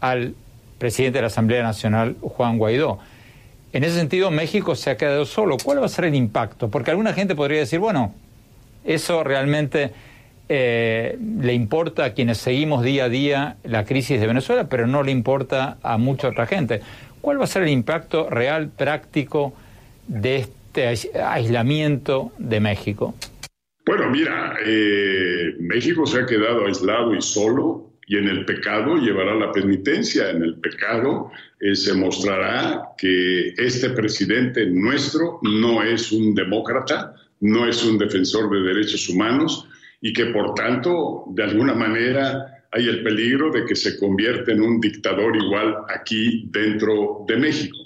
al 0.00 0.34
presidente 0.78 1.18
de 1.18 1.22
la 1.22 1.26
Asamblea 1.28 1.62
Nacional, 1.62 2.16
Juan 2.20 2.58
Guaidó. 2.58 2.98
En 3.72 3.84
ese 3.84 3.96
sentido, 3.96 4.30
México 4.30 4.74
se 4.74 4.90
ha 4.90 4.96
quedado 4.96 5.24
solo. 5.26 5.56
¿Cuál 5.62 5.82
va 5.82 5.86
a 5.86 5.90
ser 5.90 6.06
el 6.06 6.14
impacto? 6.14 6.68
Porque 6.68 6.90
alguna 6.90 7.12
gente 7.12 7.34
podría 7.34 7.60
decir, 7.60 7.78
bueno, 7.78 8.14
eso 8.84 9.22
realmente 9.22 9.92
eh, 10.54 11.18
le 11.40 11.54
importa 11.54 12.04
a 12.04 12.10
quienes 12.12 12.36
seguimos 12.38 12.82
día 12.82 13.04
a 13.04 13.08
día 13.08 13.56
la 13.64 13.84
crisis 13.86 14.20
de 14.20 14.26
Venezuela, 14.26 14.68
pero 14.68 14.86
no 14.86 15.02
le 15.02 15.10
importa 15.10 15.78
a 15.82 15.96
mucha 15.96 16.28
otra 16.28 16.46
gente. 16.46 16.82
¿Cuál 17.22 17.40
va 17.40 17.44
a 17.44 17.46
ser 17.46 17.62
el 17.62 17.70
impacto 17.70 18.28
real, 18.28 18.68
práctico 18.68 19.54
de 20.06 20.36
este? 20.36 20.62
aislamiento 20.74 22.32
de 22.38 22.60
México? 22.60 23.14
Bueno, 23.84 24.10
mira, 24.10 24.54
eh, 24.64 25.54
México 25.60 26.06
se 26.06 26.20
ha 26.20 26.26
quedado 26.26 26.66
aislado 26.66 27.14
y 27.14 27.20
solo 27.20 27.90
y 28.06 28.16
en 28.16 28.28
el 28.28 28.44
pecado 28.44 28.96
llevará 28.96 29.34
la 29.34 29.50
penitencia. 29.52 30.30
En 30.30 30.42
el 30.42 30.56
pecado 30.56 31.30
eh, 31.60 31.74
se 31.74 31.94
mostrará 31.94 32.82
que 32.96 33.54
este 33.56 33.90
presidente 33.90 34.66
nuestro 34.66 35.40
no 35.42 35.82
es 35.82 36.12
un 36.12 36.34
demócrata, 36.34 37.14
no 37.40 37.66
es 37.66 37.84
un 37.84 37.98
defensor 37.98 38.50
de 38.50 38.60
derechos 38.74 39.08
humanos 39.08 39.68
y 40.02 40.12
que 40.12 40.26
por 40.26 40.54
tanto, 40.54 41.24
de 41.28 41.44
alguna 41.44 41.72
manera, 41.72 42.66
hay 42.72 42.88
el 42.88 43.02
peligro 43.02 43.50
de 43.50 43.64
que 43.64 43.76
se 43.76 43.98
convierta 43.98 44.52
en 44.52 44.60
un 44.60 44.80
dictador 44.80 45.36
igual 45.36 45.76
aquí 45.88 46.48
dentro 46.50 47.24
de 47.26 47.36
México. 47.36 47.78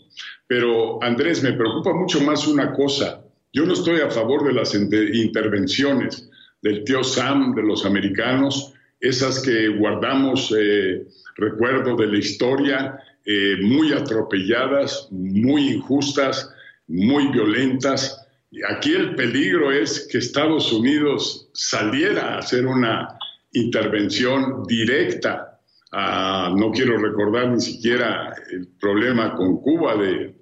Pero 0.47 1.03
Andrés, 1.03 1.43
me 1.43 1.53
preocupa 1.53 1.93
mucho 1.93 2.21
más 2.23 2.49
una 2.49 2.73
cosa. 2.73 3.23
Yo 3.53 3.67
no 3.67 3.75
estoy 3.75 4.01
a 4.01 4.11
favor 4.11 4.45
de 4.45 4.55
las 4.55 4.75
intervenciones 4.75 6.29
del 6.63 6.85
tío 6.85 7.05
Sam, 7.05 7.55
de 7.55 7.63
los 7.63 7.85
americanos, 7.85 8.73
esas 9.01 9.43
que 9.43 9.69
guardamos 9.69 10.55
eh, 10.59 11.07
recuerdo 11.37 11.97
de 11.97 12.07
la 12.07 12.19
historia, 12.19 12.99
eh, 13.25 13.57
muy 13.63 13.93
atropelladas, 13.93 15.09
muy 15.11 15.75
injustas, 15.75 16.51
muy 16.87 17.29
violentas. 17.29 18.26
Aquí 18.69 18.93
el 18.93 19.15
peligro 19.15 19.73
es 19.73 20.09
que 20.11 20.19
Estados 20.19 20.73
Unidos 20.73 21.51
saliera 21.53 22.35
a 22.35 22.39
hacer 22.39 22.67
una 22.67 23.19
intervención 23.53 24.65
directa. 24.67 25.61
no 25.93 26.71
quiero 26.73 26.99
recordar 26.99 27.51
ni 27.51 27.61
siquiera 27.61 28.35
el 28.51 28.69
problema 28.79 29.35
con 29.35 29.61
Cuba 29.61 29.97
de 29.97 30.37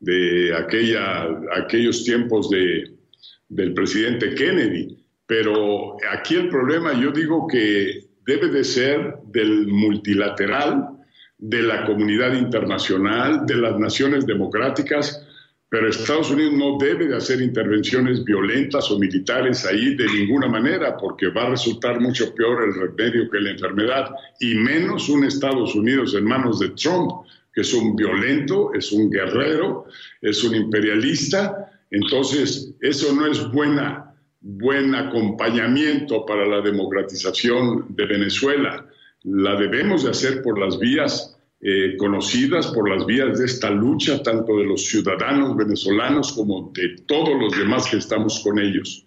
de 0.00 0.56
aquella, 0.56 1.26
aquellos 1.56 2.04
tiempos 2.04 2.50
de, 2.50 2.84
del 3.48 3.74
presidente 3.74 4.34
Kennedy. 4.34 4.96
Pero 5.26 5.96
aquí 6.10 6.36
el 6.36 6.48
problema 6.48 6.98
yo 6.98 7.10
digo 7.10 7.46
que 7.46 8.08
debe 8.24 8.48
de 8.48 8.64
ser 8.64 9.16
del 9.26 9.66
multilateral, 9.66 10.88
de 11.36 11.62
la 11.62 11.84
comunidad 11.84 12.34
internacional, 12.34 13.46
de 13.46 13.56
las 13.56 13.78
naciones 13.78 14.26
democráticas, 14.26 15.24
pero 15.70 15.88
Estados 15.88 16.30
Unidos 16.30 16.54
no 16.54 16.78
debe 16.78 17.08
de 17.08 17.16
hacer 17.16 17.42
intervenciones 17.42 18.24
violentas 18.24 18.90
o 18.90 18.98
militares 18.98 19.66
ahí 19.66 19.94
de 19.94 20.06
ninguna 20.06 20.48
manera, 20.48 20.96
porque 20.96 21.28
va 21.28 21.42
a 21.42 21.50
resultar 21.50 22.00
mucho 22.00 22.34
peor 22.34 22.64
el 22.64 22.74
remedio 22.74 23.28
que 23.30 23.38
la 23.38 23.50
enfermedad, 23.50 24.10
y 24.40 24.54
menos 24.54 25.10
un 25.10 25.24
Estados 25.24 25.74
Unidos 25.74 26.14
en 26.14 26.24
manos 26.24 26.58
de 26.58 26.70
Trump, 26.70 27.10
que 27.52 27.60
es 27.60 27.74
un 27.74 27.96
violento, 27.96 28.72
es 28.72 28.92
un 28.92 29.10
guerrero, 29.10 29.86
es 30.22 30.42
un 30.42 30.54
imperialista. 30.54 31.70
Entonces, 31.90 32.72
eso 32.80 33.14
no 33.14 33.26
es 33.26 33.50
buena, 33.52 34.14
buen 34.40 34.94
acompañamiento 34.94 36.24
para 36.24 36.46
la 36.46 36.62
democratización 36.62 37.86
de 37.90 38.06
Venezuela. 38.06 38.86
La 39.24 39.56
debemos 39.56 40.04
de 40.04 40.10
hacer 40.10 40.40
por 40.42 40.58
las 40.58 40.78
vías 40.78 41.37
eh, 41.60 41.96
conocidas 41.96 42.68
por 42.68 42.88
las 42.88 43.04
vías 43.04 43.38
de 43.38 43.46
esta 43.46 43.70
lucha, 43.70 44.22
tanto 44.22 44.56
de 44.58 44.64
los 44.64 44.86
ciudadanos 44.86 45.56
venezolanos 45.56 46.32
como 46.32 46.70
de 46.72 47.02
todos 47.06 47.30
los 47.40 47.56
demás 47.58 47.88
que 47.90 47.96
estamos 47.96 48.40
con 48.44 48.58
ellos. 48.58 49.04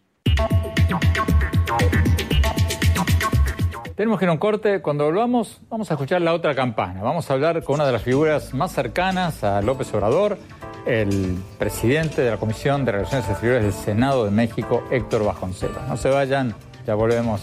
Tenemos 3.95 4.17
que 4.19 4.25
ir 4.25 4.29
a 4.29 4.31
un 4.33 4.37
corte. 4.39 4.81
Cuando 4.81 5.05
volvamos, 5.05 5.61
vamos 5.69 5.91
a 5.91 5.93
escuchar 5.93 6.21
la 6.21 6.33
otra 6.33 6.55
campana. 6.55 7.01
Vamos 7.03 7.29
a 7.29 7.33
hablar 7.33 7.63
con 7.63 7.75
una 7.75 7.85
de 7.85 7.91
las 7.91 8.01
figuras 8.01 8.53
más 8.53 8.71
cercanas 8.73 9.43
a 9.43 9.61
López 9.61 9.93
Obrador, 9.93 10.37
el 10.85 11.35
presidente 11.59 12.21
de 12.21 12.31
la 12.31 12.37
Comisión 12.37 12.83
de 12.83 12.93
Relaciones 12.93 13.29
Exteriores 13.29 13.63
del 13.63 13.73
Senado 13.73 14.25
de 14.25 14.31
México, 14.31 14.83
Héctor 14.91 15.23
Bajoncelos. 15.23 15.87
No 15.87 15.97
se 15.97 16.09
vayan, 16.09 16.55
ya 16.85 16.95
volvemos. 16.95 17.41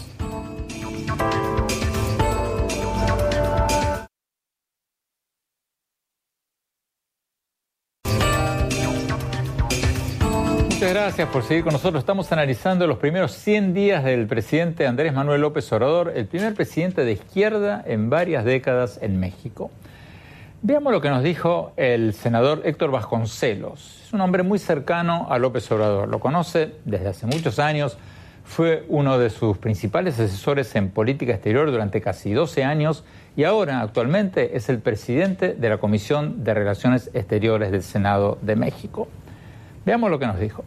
Gracias 11.19 11.33
por 11.33 11.43
seguir 11.43 11.65
con 11.65 11.73
nosotros. 11.73 12.01
Estamos 12.01 12.31
analizando 12.31 12.87
los 12.87 12.97
primeros 12.97 13.33
100 13.33 13.73
días 13.73 14.05
del 14.05 14.25
presidente 14.25 14.87
Andrés 14.87 15.13
Manuel 15.13 15.41
López 15.41 15.69
Obrador, 15.73 16.13
el 16.15 16.27
primer 16.27 16.53
presidente 16.53 17.03
de 17.03 17.11
izquierda 17.11 17.83
en 17.85 18.09
varias 18.09 18.45
décadas 18.45 18.99
en 19.01 19.19
México. 19.19 19.69
Veamos 20.61 20.93
lo 20.93 21.01
que 21.01 21.09
nos 21.09 21.21
dijo 21.21 21.73
el 21.75 22.13
senador 22.13 22.61
Héctor 22.63 22.91
Vasconcelos. 22.91 24.01
Es 24.05 24.13
un 24.13 24.21
hombre 24.21 24.43
muy 24.43 24.59
cercano 24.59 25.27
a 25.29 25.39
López 25.39 25.69
Obrador. 25.73 26.07
Lo 26.07 26.21
conoce 26.21 26.75
desde 26.85 27.09
hace 27.09 27.25
muchos 27.25 27.59
años. 27.59 27.97
Fue 28.45 28.85
uno 28.87 29.19
de 29.19 29.29
sus 29.29 29.57
principales 29.57 30.17
asesores 30.21 30.73
en 30.77 30.89
política 30.89 31.33
exterior 31.33 31.69
durante 31.69 31.99
casi 31.99 32.31
12 32.31 32.63
años 32.63 33.03
y 33.35 33.43
ahora 33.43 33.81
actualmente 33.81 34.55
es 34.55 34.69
el 34.69 34.79
presidente 34.79 35.53
de 35.53 35.67
la 35.67 35.79
Comisión 35.79 36.45
de 36.45 36.53
Relaciones 36.53 37.11
Exteriores 37.13 37.73
del 37.73 37.83
Senado 37.83 38.37
de 38.41 38.55
México. 38.55 39.09
Veamos 39.85 40.09
lo 40.09 40.17
que 40.17 40.25
nos 40.25 40.39
dijo. 40.39 40.63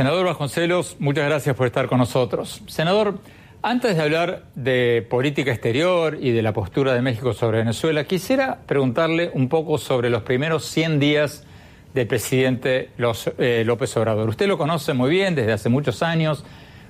Senador 0.00 0.24
Vasconcelos, 0.24 0.96
muchas 0.98 1.26
gracias 1.26 1.54
por 1.54 1.66
estar 1.66 1.86
con 1.86 1.98
nosotros. 1.98 2.62
Senador, 2.66 3.18
antes 3.60 3.96
de 3.96 4.02
hablar 4.02 4.44
de 4.54 5.06
política 5.10 5.50
exterior 5.50 6.16
y 6.18 6.30
de 6.30 6.40
la 6.40 6.54
postura 6.54 6.94
de 6.94 7.02
México 7.02 7.34
sobre 7.34 7.58
Venezuela, 7.58 8.04
quisiera 8.04 8.60
preguntarle 8.64 9.30
un 9.34 9.50
poco 9.50 9.76
sobre 9.76 10.08
los 10.08 10.22
primeros 10.22 10.64
100 10.64 11.00
días 11.00 11.44
del 11.92 12.06
presidente 12.06 12.88
eh, 13.36 13.62
López 13.66 13.94
Obrador. 13.98 14.28
Usted 14.30 14.46
lo 14.46 14.56
conoce 14.56 14.94
muy 14.94 15.10
bien 15.10 15.34
desde 15.34 15.52
hace 15.52 15.68
muchos 15.68 16.02
años. 16.02 16.46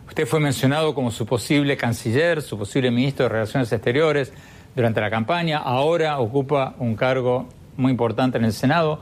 Usted 0.06 0.26
fue 0.26 0.38
mencionado 0.38 0.94
como 0.94 1.10
su 1.10 1.26
posible 1.26 1.76
canciller, 1.76 2.42
su 2.42 2.56
posible 2.56 2.92
ministro 2.92 3.24
de 3.24 3.30
Relaciones 3.30 3.72
Exteriores 3.72 4.32
durante 4.76 5.00
la 5.00 5.10
campaña, 5.10 5.58
ahora 5.58 6.20
ocupa 6.20 6.76
un 6.78 6.94
cargo 6.94 7.48
muy 7.80 7.90
importante 7.90 8.38
en 8.38 8.44
el 8.44 8.52
Senado. 8.52 9.00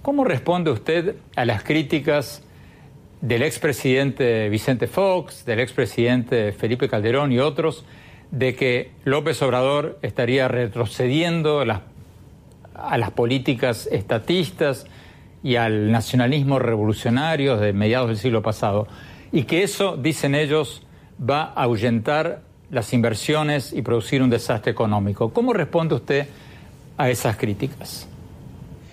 ¿Cómo 0.00 0.24
responde 0.24 0.70
usted 0.70 1.16
a 1.36 1.44
las 1.44 1.62
críticas 1.62 2.42
del 3.20 3.42
expresidente 3.42 4.48
Vicente 4.48 4.86
Fox, 4.86 5.44
del 5.44 5.60
expresidente 5.60 6.52
Felipe 6.52 6.88
Calderón 6.88 7.30
y 7.32 7.38
otros, 7.38 7.84
de 8.30 8.56
que 8.56 8.90
López 9.04 9.40
Obrador 9.42 9.98
estaría 10.02 10.48
retrocediendo 10.48 11.60
a 11.60 11.64
las, 11.66 11.80
a 12.74 12.98
las 12.98 13.10
políticas 13.12 13.88
estatistas 13.92 14.86
y 15.42 15.56
al 15.56 15.92
nacionalismo 15.92 16.58
revolucionario 16.58 17.56
de 17.58 17.72
mediados 17.72 18.08
del 18.08 18.18
siglo 18.18 18.42
pasado? 18.42 18.88
Y 19.30 19.44
que 19.44 19.62
eso, 19.62 19.96
dicen 19.96 20.34
ellos, 20.34 20.82
va 21.18 21.42
a 21.42 21.62
ahuyentar 21.62 22.42
las 22.70 22.92
inversiones 22.92 23.72
y 23.72 23.82
producir 23.82 24.22
un 24.22 24.30
desastre 24.30 24.72
económico. 24.72 25.32
¿Cómo 25.32 25.52
responde 25.52 25.94
usted 25.94 26.26
a 26.96 27.08
esas 27.08 27.36
críticas? 27.36 28.08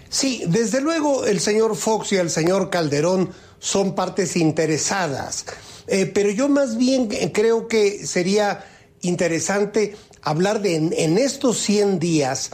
Sí, 0.09 0.43
desde 0.47 0.81
luego 0.81 1.25
el 1.25 1.39
señor 1.39 1.75
Fox 1.75 2.11
y 2.13 2.17
el 2.17 2.29
señor 2.29 2.69
Calderón 2.69 3.31
son 3.59 3.95
partes 3.95 4.35
interesadas, 4.35 5.45
eh, 5.87 6.05
pero 6.05 6.31
yo 6.31 6.49
más 6.49 6.77
bien 6.77 7.07
creo 7.31 7.67
que 7.67 8.05
sería 8.07 8.65
interesante 9.01 9.95
hablar 10.21 10.61
de 10.61 10.75
en, 10.75 10.93
en 10.97 11.17
estos 11.17 11.59
100 11.59 11.99
días 11.99 12.51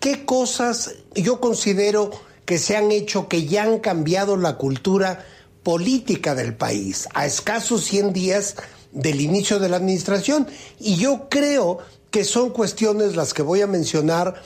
qué 0.00 0.24
cosas 0.24 0.94
yo 1.14 1.40
considero 1.40 2.10
que 2.44 2.58
se 2.58 2.76
han 2.76 2.90
hecho 2.90 3.28
que 3.28 3.46
ya 3.46 3.64
han 3.64 3.78
cambiado 3.78 4.36
la 4.36 4.56
cultura 4.56 5.24
política 5.62 6.34
del 6.34 6.54
país. 6.56 7.08
A 7.12 7.26
escasos 7.26 7.84
100 7.84 8.14
días 8.14 8.56
del 8.92 9.20
inicio 9.20 9.58
de 9.58 9.68
la 9.68 9.76
administración. 9.76 10.46
Y 10.80 10.96
yo 10.96 11.28
creo 11.28 11.78
que 12.10 12.24
son 12.24 12.50
cuestiones 12.50 13.16
las 13.16 13.34
que 13.34 13.42
voy 13.42 13.60
a 13.60 13.66
mencionar, 13.66 14.42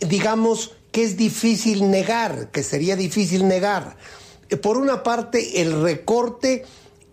digamos, 0.00 0.72
que 0.94 1.02
es 1.02 1.16
difícil 1.16 1.90
negar, 1.90 2.52
que 2.52 2.62
sería 2.62 2.94
difícil 2.94 3.48
negar. 3.48 3.96
Eh, 4.48 4.56
por 4.56 4.76
una 4.76 5.02
parte, 5.02 5.60
el 5.60 5.82
recorte 5.82 6.64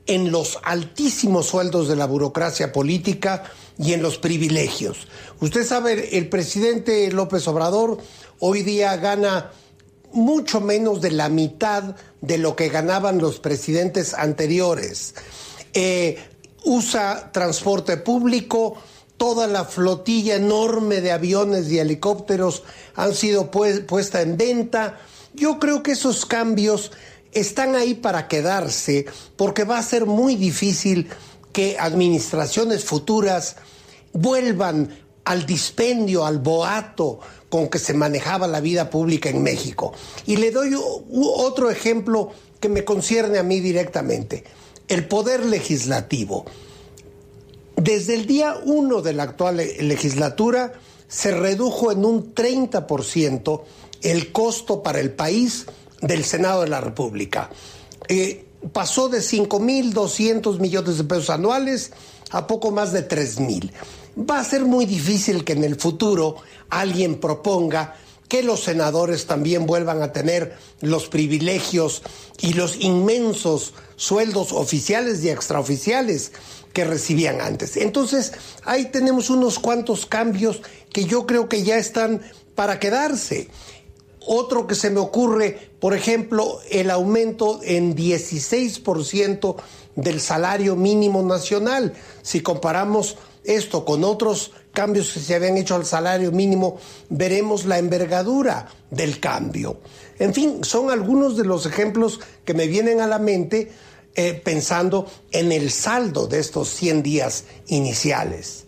en 0.06 0.32
los 0.32 0.60
altísimos 0.62 1.48
sueldos 1.48 1.88
de 1.88 1.96
la 1.96 2.06
burocracia 2.06 2.72
política 2.72 3.44
y 3.80 3.94
en 3.94 4.04
los 4.04 4.20
privilegios. 4.20 5.08
Usted 5.39 5.65
sabe, 5.65 6.15
el 6.20 6.30
presidente 6.30 7.12
López 7.12 7.48
Obrador 7.48 7.98
hoy 8.38 8.62
día 8.62 8.96
gana 8.98 9.50
mucho 10.13 10.62
menos 10.62 11.02
de 11.02 11.10
la 11.10 11.30
mitad 11.30 11.96
de 12.22 12.38
lo 12.38 12.56
que 12.56 12.70
ganaban 12.70 13.17
los 13.17 13.39
presidentes 13.39 14.13
anteriores. 14.13 15.15
Eh, 15.74 16.20
usa 16.65 17.32
transporte 17.32 17.98
público, 17.98 18.78
toda 19.22 19.46
la 19.46 19.66
flotilla 19.66 20.38
enorme 20.38 21.00
de 21.00 21.12
aviones 21.12 21.70
y 21.72 21.78
helicópteros 21.78 22.64
han 22.96 23.14
sido 23.14 23.52
puesta 23.52 24.24
en 24.24 24.36
venta. 24.36 24.98
Yo 25.36 25.60
creo 25.60 25.84
que 25.84 25.92
esos 25.92 26.26
cambios 26.26 26.92
están 27.32 27.76
ahí 27.76 27.94
para 27.94 28.28
quedarse 28.28 29.06
porque 29.38 29.64
va 29.64 29.78
a 29.78 29.84
ser 29.84 30.08
muy 30.08 30.36
difícil 30.38 31.08
que 31.54 31.78
administraciones 31.80 32.84
futuras 32.84 33.58
vuelvan 34.12 34.90
al 35.24 35.46
dispendio, 35.46 36.26
al 36.26 36.40
boato 36.40 37.20
con 37.48 37.68
que 37.68 37.78
se 37.78 37.94
manejaba 37.94 38.48
la 38.48 38.60
vida 38.60 38.90
pública 38.90 39.30
en 39.30 39.44
México. 39.44 39.94
Y 40.26 40.38
le 40.38 40.50
doy 40.50 40.74
otro 41.14 41.70
ejemplo 41.70 42.32
que 42.60 42.70
me 42.70 42.84
concierne 42.84 43.38
a 43.38 43.44
mí 43.44 43.60
directamente 43.60 44.46
el 44.88 45.08
poder 45.08 45.46
legislativo. 45.46 46.44
Desde 47.76 48.14
el 48.16 48.26
día 48.26 48.56
1 48.64 49.02
de 49.02 49.14
la 49.14 49.24
actual 49.24 49.58
legislatura 49.58 50.74
se 51.08 51.32
redujo 51.32 51.92
en 51.92 52.06
un 52.06 52.34
30% 52.34 53.62
el 54.02 54.32
costo 54.32 54.82
para 54.84 55.00
el 55.00 55.12
país 55.12 55.66
del 56.02 56.24
Senado 56.24 56.62
de 56.62 56.70
la 56.70 56.82
República. 56.82 57.50
Eh, 58.08 58.46
pasó 58.74 59.10
de 59.10 59.20
5.200 59.20 60.60
millones 60.60 60.98
de 60.98 61.04
pesos 61.04 61.30
anuales 61.30 61.92
a 62.32 62.48
poco 62.48 62.72
más 62.72 62.92
de 62.92 63.08
3.000. 63.08 63.72
Va 64.30 64.40
a 64.40 64.44
ser 64.44 64.66
muy 64.66 64.86
difícil 64.86 65.44
que 65.44 65.54
en 65.54 65.64
el 65.64 65.76
futuro 65.76 66.38
alguien 66.70 67.20
proponga 67.20 67.96
que 68.28 68.44
los 68.44 68.64
senadores 68.64 69.28
también 69.28 69.66
vuelvan 69.66 70.02
a 70.02 70.14
tener 70.14 70.56
los 70.80 71.08
privilegios 71.08 72.02
y 72.40 72.54
los 72.54 72.78
inmensos 72.80 73.74
sueldos 73.98 74.54
oficiales 74.54 75.22
y 75.24 75.30
extraoficiales 75.30 76.32
que 76.74 76.86
recibían 76.86 77.42
antes. 77.42 77.78
Entonces, 77.78 78.34
ahí 78.64 78.86
tenemos 78.86 79.30
unos 79.30 79.60
cuantos 79.60 80.06
cambios 80.06 80.62
que 80.92 81.06
yo 81.06 81.26
creo 81.26 81.50
que 81.50 81.64
ya 81.64 81.78
están 81.78 82.22
para 82.56 82.80
quedarse. 82.80 83.50
Otro 84.26 84.68
que 84.68 84.76
se 84.76 84.90
me 84.92 85.00
ocurre, 85.00 85.72
por 85.80 85.96
ejemplo, 85.96 86.60
el 86.70 86.92
aumento 86.92 87.60
en 87.64 87.96
16% 87.96 89.56
del 89.96 90.22
salario 90.22 90.76
mínimo 90.76 91.24
nacional. 91.24 91.94
Si 92.22 92.42
comparamos 92.42 93.18
esto 93.44 93.84
con 93.84 94.04
otros 94.04 94.52
cambios 94.74 95.12
que 95.12 95.20
se 95.20 95.36
habían 95.36 95.58
hecho 95.58 95.76
al 95.76 95.86
salario 95.86 96.32
mínimo, 96.32 96.78
veremos 97.10 97.66
la 97.66 97.80
envergadura 97.80 98.68
del 98.92 99.20
cambio. 99.20 99.80
En 100.20 100.34
fin, 100.34 100.64
son 100.64 100.92
algunos 100.92 101.36
de 101.36 101.46
los 101.46 101.66
ejemplos 101.66 102.20
que 102.46 102.54
me 102.54 102.68
vienen 102.68 103.02
a 103.02 103.08
la 103.08 103.18
mente 103.18 103.72
eh, 104.15 104.39
pensando 104.43 105.08
en 105.32 105.52
el 105.52 105.71
saldo 105.71 106.28
de 106.28 106.39
estos 106.39 106.69
100 106.69 107.04
días 107.04 107.45
iniciales. 107.67 108.67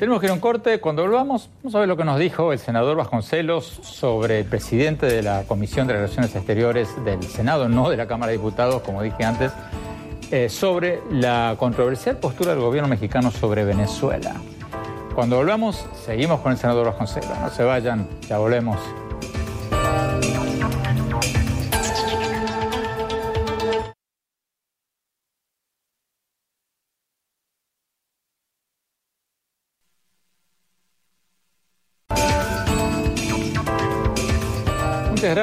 Tenemos 0.00 0.20
que 0.20 0.26
ir 0.26 0.30
a 0.30 0.34
un 0.34 0.40
corte. 0.40 0.80
Cuando 0.80 1.02
volvamos, 1.02 1.50
vamos 1.62 1.74
a 1.74 1.80
ver 1.80 1.88
lo 1.88 1.94
que 1.94 2.04
nos 2.04 2.18
dijo 2.18 2.54
el 2.54 2.58
senador 2.58 2.96
Vasconcelos 2.96 3.66
sobre 3.82 4.38
el 4.38 4.46
presidente 4.46 5.04
de 5.04 5.22
la 5.22 5.44
Comisión 5.46 5.86
de 5.86 5.92
Relaciones 5.92 6.34
Exteriores 6.34 6.88
del 7.04 7.22
Senado, 7.22 7.68
no 7.68 7.90
de 7.90 7.98
la 7.98 8.06
Cámara 8.06 8.32
de 8.32 8.38
Diputados, 8.38 8.80
como 8.80 9.02
dije 9.02 9.24
antes, 9.24 9.52
eh, 10.30 10.48
sobre 10.48 11.02
la 11.10 11.54
controversial 11.58 12.16
postura 12.16 12.52
del 12.52 12.62
gobierno 12.62 12.88
mexicano 12.88 13.30
sobre 13.30 13.66
Venezuela. 13.66 14.40
Cuando 15.14 15.36
volvamos, 15.36 15.84
seguimos 16.06 16.40
con 16.40 16.52
el 16.52 16.56
senador 16.56 16.86
Vasconcelos. 16.86 17.38
No 17.38 17.50
se 17.50 17.62
vayan, 17.62 18.08
ya 18.26 18.38
volvemos. 18.38 18.78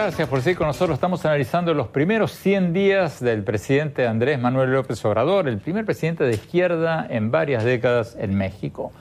Gracias 0.04 0.30
por 0.30 0.42
seguir 0.44 0.60
con 0.60 0.68
nosotros. 0.68 0.96
Estamos 0.96 1.26
analizando 1.26 1.74
los 1.74 1.88
primeros 1.88 2.32
100 2.34 2.72
días 2.72 3.20
del 3.20 3.44
presidente 3.44 4.06
Andrés 4.06 4.40
Manuel 4.40 4.72
López 4.72 5.04
Obrador, 5.06 5.48
el 5.48 5.58
primer 5.58 5.86
presidente 5.86 6.24
de 6.24 6.36
izquierda 6.36 7.08
en 7.10 7.32
varias 7.32 7.64
décadas 7.64 8.16
en 8.20 8.38
México. 8.38 8.92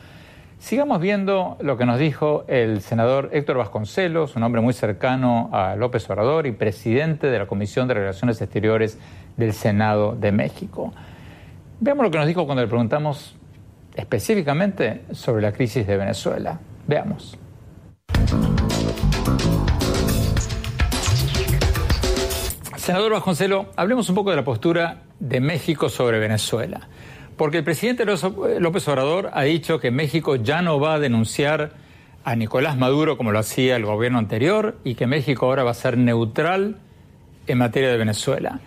Sigamos 0.58 1.02
viendo 1.02 1.58
lo 1.60 1.76
que 1.76 1.84
nos 1.84 1.98
dijo 1.98 2.46
el 2.48 2.80
senador 2.80 3.28
Héctor 3.32 3.58
Vasconcelos, 3.58 4.36
un 4.36 4.42
hombre 4.42 4.62
muy 4.62 4.72
cercano 4.72 5.50
a 5.52 5.76
López 5.76 6.08
Obrador 6.08 6.46
y 6.46 6.52
presidente 6.52 7.26
de 7.26 7.40
la 7.40 7.46
Comisión 7.46 7.88
de 7.88 7.94
Relaciones 7.94 8.40
Exteriores 8.40 8.98
del 9.36 9.52
Senado 9.52 10.16
de 10.18 10.32
México. 10.32 10.94
Veamos 11.78 12.04
lo 12.04 12.10
que 12.10 12.16
nos 12.16 12.26
dijo 12.26 12.46
cuando 12.46 12.62
le 12.62 12.68
preguntamos 12.68 13.36
específicamente 13.94 15.02
sobre 15.12 15.42
la 15.42 15.52
crisis 15.52 15.86
de 15.86 15.98
Venezuela. 15.98 16.58
Veamos. 16.86 17.38
Senador 22.86 23.14
Vasconcelo, 23.14 23.66
hablemos 23.74 24.08
un 24.10 24.14
poco 24.14 24.30
de 24.30 24.36
la 24.36 24.44
postura 24.44 25.02
de 25.18 25.40
México 25.40 25.88
sobre 25.88 26.20
Venezuela. 26.20 26.86
Porque 27.36 27.58
el 27.58 27.64
presidente 27.64 28.04
López 28.04 28.86
Obrador 28.86 29.30
ha 29.32 29.42
dicho 29.42 29.80
que 29.80 29.90
México 29.90 30.36
ya 30.36 30.62
no 30.62 30.78
va 30.78 30.94
a 30.94 30.98
denunciar 31.00 31.72
a 32.22 32.36
Nicolás 32.36 32.76
Maduro 32.76 33.16
como 33.16 33.32
lo 33.32 33.40
hacía 33.40 33.74
el 33.74 33.84
gobierno 33.84 34.20
anterior 34.20 34.78
y 34.84 34.94
que 34.94 35.08
México 35.08 35.46
ahora 35.46 35.64
va 35.64 35.72
a 35.72 35.74
ser 35.74 35.98
neutral 35.98 36.76
en 37.48 37.58
materia 37.58 37.90
de 37.90 37.96
Venezuela. 37.96 38.60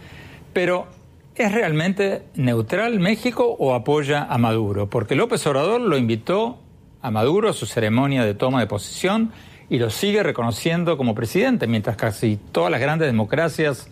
Pero, 0.52 0.88
¿es 1.36 1.54
realmente 1.54 2.24
neutral 2.36 3.00
México 3.00 3.56
o 3.58 3.74
apoya 3.74 4.26
a 4.26 4.38
Maduro? 4.38 4.90
Porque 4.90 5.16
López 5.16 5.48
Obrador 5.48 5.80
lo 5.80 5.98
invitó 5.98 6.60
a 7.02 7.10
Maduro 7.10 7.52
a 7.52 7.54
su 7.54 7.66
ceremonia 7.66 8.26
de 8.26 8.34
toma 8.34 8.60
de 8.60 8.68
posición 8.68 9.32
y 9.70 9.80
lo 9.80 9.90
sigue 9.90 10.24
reconociendo 10.24 10.98
como 10.98 11.16
presidente, 11.16 11.68
mientras 11.68 11.96
casi 11.96 12.38
todas 12.52 12.70
las 12.70 12.82
grandes 12.82 13.08
democracias 13.08 13.90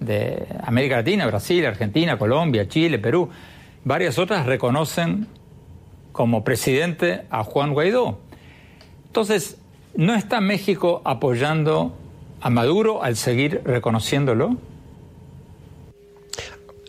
de 0.00 0.46
América 0.62 0.96
Latina, 0.96 1.26
Brasil, 1.26 1.64
Argentina, 1.66 2.18
Colombia, 2.18 2.68
Chile, 2.68 2.98
Perú, 2.98 3.28
varias 3.84 4.18
otras 4.18 4.46
reconocen 4.46 5.26
como 6.12 6.44
presidente 6.44 7.22
a 7.30 7.44
Juan 7.44 7.72
Guaidó. 7.72 8.18
Entonces, 9.06 9.56
¿no 9.94 10.14
está 10.14 10.40
México 10.40 11.02
apoyando 11.04 11.96
a 12.40 12.50
Maduro 12.50 13.02
al 13.02 13.16
seguir 13.16 13.62
reconociéndolo? 13.64 14.56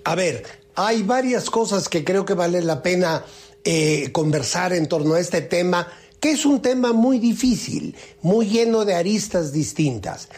A 0.04 0.16
ver, 0.16 0.44
hay 0.76 1.04
varias 1.04 1.50
cosas 1.50 1.90
que 1.90 2.04
creo 2.04 2.24
que 2.26 2.34
vale 2.34 2.62
la 2.62 2.82
pena 2.82 3.24
eh, 3.64 4.12
conversar 4.14 4.72
en 4.72 4.88
torno 4.88 5.16
a 5.16 5.20
este 5.20 5.42
tema, 5.42 5.88
que 6.20 6.32
es 6.32 6.46
un 6.46 6.62
tema 6.62 6.94
muy 6.94 7.20
difícil, 7.20 7.96
muy 8.22 8.48
lleno 8.48 8.86
de 8.86 8.96
aristas 8.96 9.52
distintas. 9.52 10.30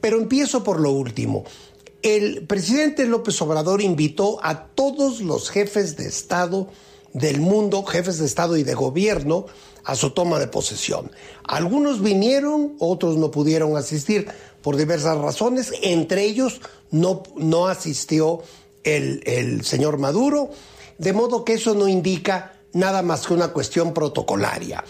Pero 0.00 0.18
empiezo 0.18 0.62
por 0.62 0.78
lo 0.78 0.92
último. 0.92 1.44
El 2.02 2.46
presidente 2.46 3.06
López 3.06 3.40
Obrador 3.42 3.82
invitó 3.82 4.38
a 4.42 4.66
todos 4.66 5.20
los 5.20 5.50
jefes 5.50 5.96
de 5.96 6.06
Estado 6.06 6.68
del 7.12 7.40
mundo, 7.40 7.82
jefes 7.82 8.18
de 8.18 8.26
Estado 8.26 8.56
y 8.56 8.62
de 8.62 8.74
gobierno, 8.74 9.46
a 9.84 9.94
su 9.96 10.10
toma 10.10 10.38
de 10.38 10.46
posesión. 10.46 11.10
Algunos 11.44 12.02
vinieron, 12.02 12.76
otros 12.78 13.16
no 13.16 13.30
pudieron 13.30 13.76
asistir 13.76 14.28
por 14.62 14.76
diversas 14.76 15.18
razones, 15.18 15.72
entre 15.82 16.24
ellos 16.24 16.60
no, 16.90 17.22
no 17.36 17.66
asistió 17.66 18.42
el, 18.84 19.22
el 19.24 19.64
señor 19.64 19.98
Maduro, 19.98 20.50
de 20.98 21.12
modo 21.12 21.44
que 21.44 21.54
eso 21.54 21.74
no 21.74 21.88
indica 21.88 22.52
nada 22.72 23.02
más 23.02 23.26
que 23.26 23.34
una 23.34 23.48
cuestión 23.48 23.94
protocolaria. 23.94 24.84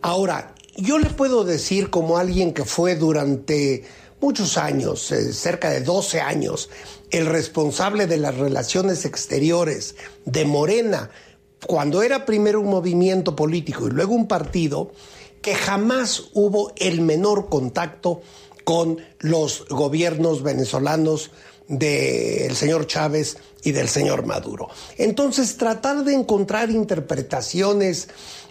Ahora, 0.00 0.54
yo 0.76 0.98
le 0.98 1.10
puedo 1.10 1.44
decir 1.44 1.90
como 1.90 2.18
alguien 2.18 2.54
que 2.54 2.64
fue 2.64 2.94
durante 2.94 3.84
muchos 4.22 4.56
años, 4.56 5.10
eh, 5.12 5.32
cerca 5.32 5.68
de 5.70 5.80
12 5.82 6.20
años, 6.20 6.70
el 7.10 7.26
responsable 7.26 8.06
de 8.06 8.16
las 8.16 8.36
relaciones 8.36 9.04
exteriores 9.04 9.96
de 10.24 10.44
Morena, 10.44 11.10
cuando 11.66 12.02
era 12.02 12.24
primero 12.24 12.60
un 12.60 12.70
movimiento 12.70 13.36
político 13.36 13.88
y 13.88 13.90
luego 13.90 14.14
un 14.14 14.28
partido, 14.28 14.92
que 15.42 15.54
jamás 15.54 16.30
hubo 16.34 16.72
el 16.76 17.00
menor 17.00 17.48
contacto 17.48 18.22
con 18.64 18.98
los 19.18 19.66
gobiernos 19.68 20.42
venezolanos 20.42 21.32
del 21.66 22.54
señor 22.54 22.86
Chávez 22.86 23.38
y 23.64 23.72
del 23.72 23.88
señor 23.88 24.24
Maduro. 24.24 24.68
Entonces, 24.98 25.56
tratar 25.56 26.04
de 26.04 26.14
encontrar 26.14 26.70
interpretaciones 26.70 28.08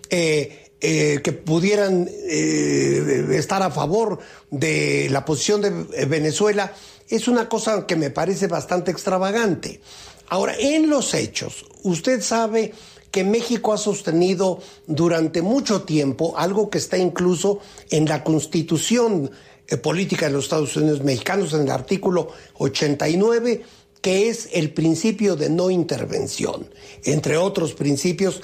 eh, 0.10 0.71
eh, 0.82 1.22
que 1.24 1.32
pudieran 1.32 2.10
eh, 2.10 3.28
estar 3.34 3.62
a 3.62 3.70
favor 3.70 4.20
de 4.50 5.08
la 5.12 5.24
posición 5.24 5.62
de 5.62 6.06
Venezuela 6.06 6.74
es 7.08 7.28
una 7.28 7.48
cosa 7.48 7.86
que 7.86 7.96
me 7.96 8.10
parece 8.10 8.48
bastante 8.48 8.90
extravagante. 8.90 9.82
Ahora, 10.30 10.56
en 10.58 10.90
los 10.90 11.14
hechos, 11.14 11.66
usted 11.84 12.22
sabe 12.22 12.74
que 13.12 13.24
México 13.24 13.74
ha 13.74 13.78
sostenido 13.78 14.60
durante 14.88 15.42
mucho 15.42 15.84
tiempo 15.84 16.34
algo 16.38 16.70
que 16.70 16.78
está 16.78 16.98
incluso 16.98 17.60
en 17.90 18.06
la 18.06 18.24
constitución 18.24 19.30
eh, 19.68 19.78
política 19.78 20.28
de 20.28 20.32
los 20.32 20.46
Estados 20.46 20.76
Unidos 20.78 21.04
mexicanos, 21.04 21.54
en 21.54 21.62
el 21.62 21.72
artículo 21.72 22.30
89, 22.58 23.62
que 24.02 24.30
es 24.30 24.50
el 24.54 24.74
principio 24.74 25.36
de 25.36 25.50
no 25.50 25.70
intervención, 25.70 26.68
entre 27.04 27.38
otros 27.38 27.74
principios 27.74 28.42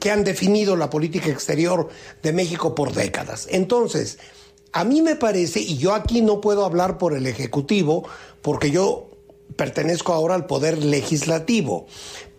que 0.00 0.10
han 0.10 0.24
definido 0.24 0.76
la 0.76 0.90
política 0.90 1.28
exterior 1.28 1.88
de 2.22 2.32
México 2.32 2.74
por 2.74 2.92
décadas. 2.92 3.48
Entonces, 3.50 4.18
a 4.72 4.84
mí 4.84 5.02
me 5.02 5.16
parece, 5.16 5.60
y 5.60 5.78
yo 5.78 5.94
aquí 5.94 6.20
no 6.20 6.40
puedo 6.40 6.64
hablar 6.64 6.98
por 6.98 7.14
el 7.14 7.26
Ejecutivo, 7.26 8.06
porque 8.42 8.70
yo 8.70 9.10
pertenezco 9.56 10.12
ahora 10.12 10.34
al 10.34 10.46
Poder 10.46 10.84
Legislativo, 10.84 11.86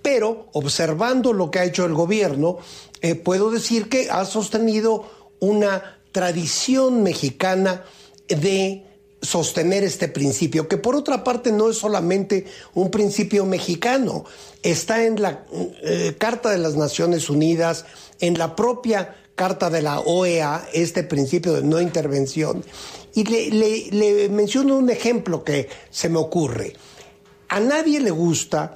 pero 0.01 0.47
observando 0.53 1.33
lo 1.33 1.51
que 1.51 1.59
ha 1.59 1.65
hecho 1.65 1.85
el 1.85 1.93
gobierno, 1.93 2.57
eh, 3.01 3.15
puedo 3.15 3.51
decir 3.51 3.89
que 3.89 4.09
ha 4.09 4.25
sostenido 4.25 5.09
una 5.39 5.99
tradición 6.11 7.03
mexicana 7.03 7.83
de 8.27 8.86
sostener 9.21 9.83
este 9.83 10.07
principio, 10.07 10.67
que 10.67 10.77
por 10.77 10.95
otra 10.95 11.23
parte 11.23 11.51
no 11.51 11.69
es 11.69 11.77
solamente 11.77 12.45
un 12.73 12.91
principio 12.91 13.45
mexicano, 13.45 14.25
está 14.63 15.05
en 15.05 15.21
la 15.21 15.45
eh, 15.83 16.15
Carta 16.17 16.49
de 16.49 16.59
las 16.59 16.75
Naciones 16.75 17.29
Unidas, 17.29 17.85
en 18.19 18.37
la 18.37 18.55
propia 18.55 19.15
Carta 19.35 19.69
de 19.69 19.81
la 19.81 19.99
OEA, 19.99 20.67
este 20.73 21.03
principio 21.03 21.53
de 21.53 21.63
no 21.63 21.79
intervención. 21.79 22.63
Y 23.13 23.23
le, 23.23 24.29
menciono 24.29 24.77
un 24.77 24.89
ejemplo 24.89 25.43
que 25.43 25.69
se 25.89 26.09
me 26.09 26.17
ocurre. 26.17 26.73
A 27.49 27.59
nadie 27.59 27.99
le 27.99 28.11
gusta, 28.11 28.75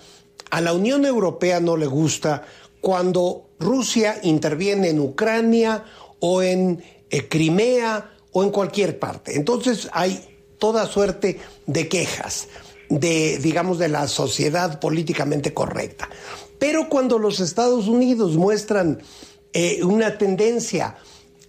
a 0.49 0.61
la 0.61 0.73
Unión 0.73 1.05
Europea 1.05 1.59
no 1.59 1.77
le 1.77 1.87
gusta 1.87 2.43
cuando 2.79 3.49
Rusia 3.59 4.19
interviene 4.23 4.89
en 4.89 4.99
Ucrania 4.99 5.83
o 6.19 6.41
en 6.41 6.83
eh, 7.09 7.27
Crimea 7.27 8.11
o 8.31 8.43
en 8.43 8.49
cualquier 8.49 8.97
parte. 8.99 9.35
Entonces 9.35 9.89
hay 9.91 10.30
toda 10.61 10.85
suerte 10.85 11.39
de 11.65 11.89
quejas 11.89 12.47
de, 12.87 13.39
digamos, 13.39 13.79
de 13.79 13.87
la 13.87 14.07
sociedad 14.07 14.79
políticamente 14.79 15.53
correcta. 15.53 16.07
Pero 16.59 16.87
cuando 16.87 17.17
los 17.17 17.39
Estados 17.39 17.87
Unidos 17.87 18.35
muestran 18.35 19.01
eh, 19.53 19.83
una 19.83 20.19
tendencia 20.19 20.97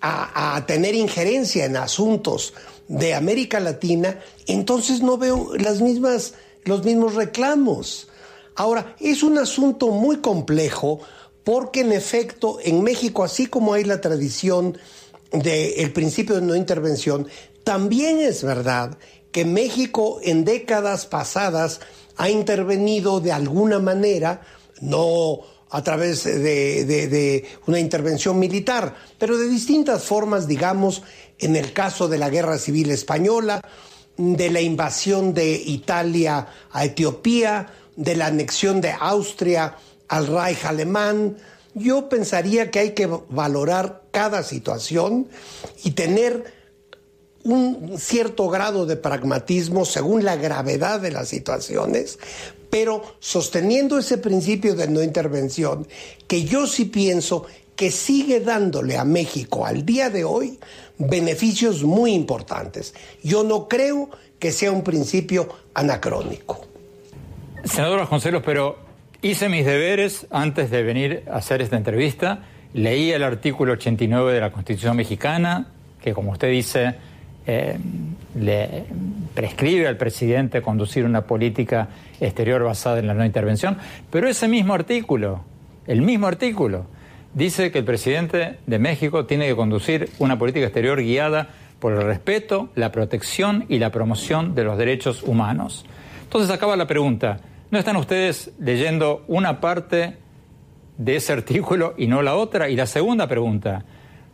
a, 0.01 0.65
tener 0.67 0.95
injerencia 0.95 1.65
en 1.65 1.77
asuntos 1.77 2.55
de 2.89 3.15
América 3.15 3.61
Latina, 3.61 4.19
entonces 4.47 5.03
no 5.03 5.19
veo 5.19 5.51
las 5.57 5.81
mismas, 5.81 6.35
los 6.65 6.85
mismos 6.85 7.15
reclamos. 7.15 8.09
Ahora, 8.57 8.97
es 8.99 9.23
un 9.23 9.39
asunto 9.39 9.89
muy 9.89 10.17
complejo 10.17 11.01
porque 11.45 11.81
en 11.81 11.93
efecto 11.93 12.59
en 12.63 12.83
México, 12.83 13.23
así 13.23 13.47
como 13.47 13.75
hay 13.75 13.85
la 13.85 14.01
tradición 14.01 14.79
del 15.33 15.93
principio 15.93 16.37
de 16.37 16.43
no 16.43 16.57
intervención, 16.57 17.29
también 17.65 18.19
es 18.19 18.43
verdad 18.43 18.99
que 19.31 19.45
México 19.45 20.21
en 20.23 20.45
décadas 20.45 21.07
pasadas 21.07 21.81
ha 22.17 22.29
intervenido 22.31 23.21
de 23.21 23.33
alguna 23.33 23.79
manera, 23.79 24.43
no 24.81 25.41
a 25.71 25.83
través 25.83 26.25
de, 26.25 27.49
una 27.67 27.81
intervención 27.81 28.39
militar, 28.39 28.95
pero 29.19 29.39
de 29.39 29.49
distintas 29.49 30.05
formas, 30.05 30.47
digamos, 30.47 31.03
en 31.39 31.57
el 31.57 31.73
caso 31.73 32.09
de 32.09 32.19
la 32.19 32.29
Guerra 32.29 32.59
Civil 32.59 32.91
Española, 32.91 33.63
de 34.19 34.51
la 34.51 34.61
invasión 34.61 35.33
de 35.33 35.51
Italia 35.55 36.47
a 36.71 36.85
Etiopía, 36.85 37.73
de 37.97 38.17
la 38.17 38.27
anexión 38.27 38.83
de 38.83 38.93
Austria 38.93 39.77
al 40.09 40.27
Reich 40.27 40.65
alemán. 40.67 41.39
Yo 41.73 42.11
pensaría 42.11 42.71
que 42.71 42.79
hay 42.79 42.91
que 42.91 43.07
valorar 43.07 44.03
cada 44.11 44.43
situación 44.43 45.29
y 45.85 45.93
tener 45.93 46.62
un 47.45 47.99
cierto 47.99 48.49
grado 48.49 48.87
de 48.87 48.97
pragmatismo 48.97 49.85
según 49.85 50.25
la 50.25 50.37
gravedad 50.37 51.01
de 51.01 51.11
las 51.11 51.29
situaciones, 51.29 52.19
pero 52.71 53.03
sosteniendo 53.19 53.99
ese 53.99 54.19
principio 54.19 54.75
de 54.75 54.89
no 54.89 55.03
intervención, 55.03 55.87
que 56.27 56.45
yo 56.45 56.67
sí 56.67 56.87
pienso 56.87 57.45
que 57.77 57.91
sigue 57.91 58.41
dándole 58.41 58.97
a 58.97 59.05
México 59.05 59.67
al 59.67 59.85
día 59.85 60.11
de 60.11 60.25
hoy 60.25 60.59
beneficios 60.99 61.83
muy 61.83 62.13
importantes. 62.13 62.95
Yo 63.23 63.43
no 63.45 63.69
creo 63.69 64.11
que 64.39 64.53
sea 64.53 64.73
un 64.73 64.83
principio 64.83 65.49
anacrónico. 65.75 66.67
Senador 67.65 68.01
Vasconcelos, 68.01 68.43
pero 68.45 68.77
hice 69.21 69.49
mis 69.49 69.65
deberes 69.65 70.27
antes 70.31 70.71
de 70.71 70.83
venir 70.83 71.25
a 71.31 71.37
hacer 71.37 71.63
esta 71.63 71.77
entrevista. 71.77 72.45
Leí 72.75 73.13
el 73.13 73.23
artículo 73.23 73.75
89 73.75 74.33
de 74.33 74.41
la 74.41 74.53
Constitución 74.53 74.97
mexicana, 74.97 75.73
que 76.01 76.13
como 76.13 76.33
usted 76.33 76.51
dice, 76.51 76.95
eh, 77.47 77.77
le 78.35 78.85
prescribe 79.35 79.89
al 79.89 79.97
presidente 79.97 80.63
conducir 80.63 81.05
una 81.05 81.23
política 81.23 81.89
exterior 82.21 82.63
basada 82.63 82.99
en 82.99 83.07
la 83.07 83.15
no 83.15 83.25
intervención, 83.25 83.79
pero 84.11 84.29
ese 84.29 84.49
mismo 84.49 84.75
artículo, 84.75 85.43
el 85.87 86.03
mismo 86.03 86.27
artículo, 86.27 86.87
dice 87.35 87.73
que 87.73 87.79
el 87.79 87.85
presidente 87.85 88.59
de 88.67 88.79
México 88.79 89.27
tiene 89.27 89.49
que 89.49 89.57
conducir 89.57 90.11
una 90.19 90.39
política 90.39 90.67
exterior 90.67 91.01
guiada 91.01 91.49
por 91.79 91.95
el 91.95 92.03
respeto, 92.03 92.69
la 92.75 92.93
protección 92.93 93.65
y 93.69 93.79
la 93.79 93.91
promoción 93.91 94.55
de 94.55 94.65
los 94.65 94.79
derechos 94.79 95.23
humanos. 95.23 95.85
Entonces 96.23 96.51
acaba 96.51 96.77
la 96.77 96.87
pregunta, 96.87 97.41
¿no 97.71 97.79
están 97.79 97.97
ustedes 97.97 98.53
leyendo 98.61 99.25
una 99.27 99.61
parte 99.61 100.17
de 100.97 101.17
ese 101.17 101.33
artículo 101.33 101.95
y 101.97 102.07
no 102.07 102.23
la 102.23 102.37
otra? 102.37 102.69
Y 102.69 102.77
la 102.77 102.87
segunda 102.87 103.27
pregunta, 103.27 103.85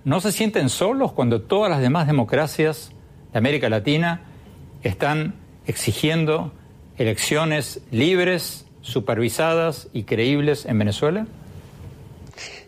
¿no 0.05 0.21
se 0.21 0.31
sienten 0.31 0.69
solos 0.69 1.13
cuando 1.13 1.41
todas 1.41 1.71
las 1.71 1.81
demás 1.81 2.07
democracias 2.07 2.93
de 3.33 3.39
América 3.39 3.69
Latina 3.69 4.23
están 4.83 5.35
exigiendo 5.67 6.53
elecciones 6.97 7.81
libres, 7.91 8.65
supervisadas 8.83 9.89
y 9.93 10.05
creíbles 10.05 10.65
en 10.67 10.79
Venezuela? 10.79 11.27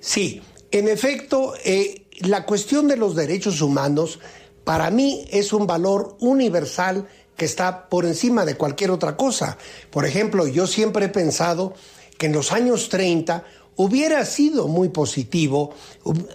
Sí, 0.00 0.42
en 0.70 0.88
efecto, 0.88 1.54
eh, 1.64 2.06
la 2.20 2.44
cuestión 2.44 2.88
de 2.88 2.96
los 2.96 3.16
derechos 3.16 3.60
humanos 3.60 4.20
para 4.64 4.90
mí 4.90 5.24
es 5.30 5.52
un 5.52 5.66
valor 5.66 6.16
universal 6.20 7.08
que 7.36 7.44
está 7.44 7.88
por 7.88 8.04
encima 8.04 8.44
de 8.44 8.56
cualquier 8.56 8.90
otra 8.90 9.16
cosa. 9.16 9.56
Por 9.90 10.04
ejemplo, 10.04 10.46
yo 10.46 10.66
siempre 10.66 11.06
he 11.06 11.08
pensado 11.08 11.74
que 12.18 12.26
en 12.26 12.32
los 12.32 12.52
años 12.52 12.90
30 12.90 13.44
hubiera 13.82 14.26
sido 14.26 14.68
muy 14.68 14.90
positivo, 14.90 15.72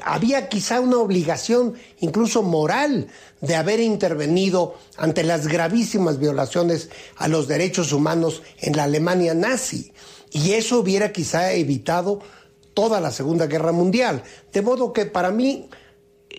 había 0.04 0.50
quizá 0.50 0.80
una 0.80 0.98
obligación 0.98 1.76
incluso 2.00 2.42
moral 2.42 3.08
de 3.40 3.56
haber 3.56 3.80
intervenido 3.80 4.74
ante 4.98 5.24
las 5.24 5.48
gravísimas 5.48 6.18
violaciones 6.18 6.90
a 7.18 7.28
los 7.28 7.48
derechos 7.48 7.94
humanos 7.94 8.42
en 8.62 8.76
la 8.76 8.86
Alemania 8.86 9.36
nazi. 9.36 9.92
Y 10.32 10.54
eso 10.54 10.80
hubiera 10.80 11.12
quizá 11.12 11.54
evitado 11.54 12.20
toda 12.74 13.00
la 13.00 13.12
Segunda 13.12 13.46
Guerra 13.46 13.72
Mundial. 13.72 14.24
De 14.52 14.64
modo 14.64 14.92
que 14.92 15.06
para 15.06 15.30
mí 15.30 15.70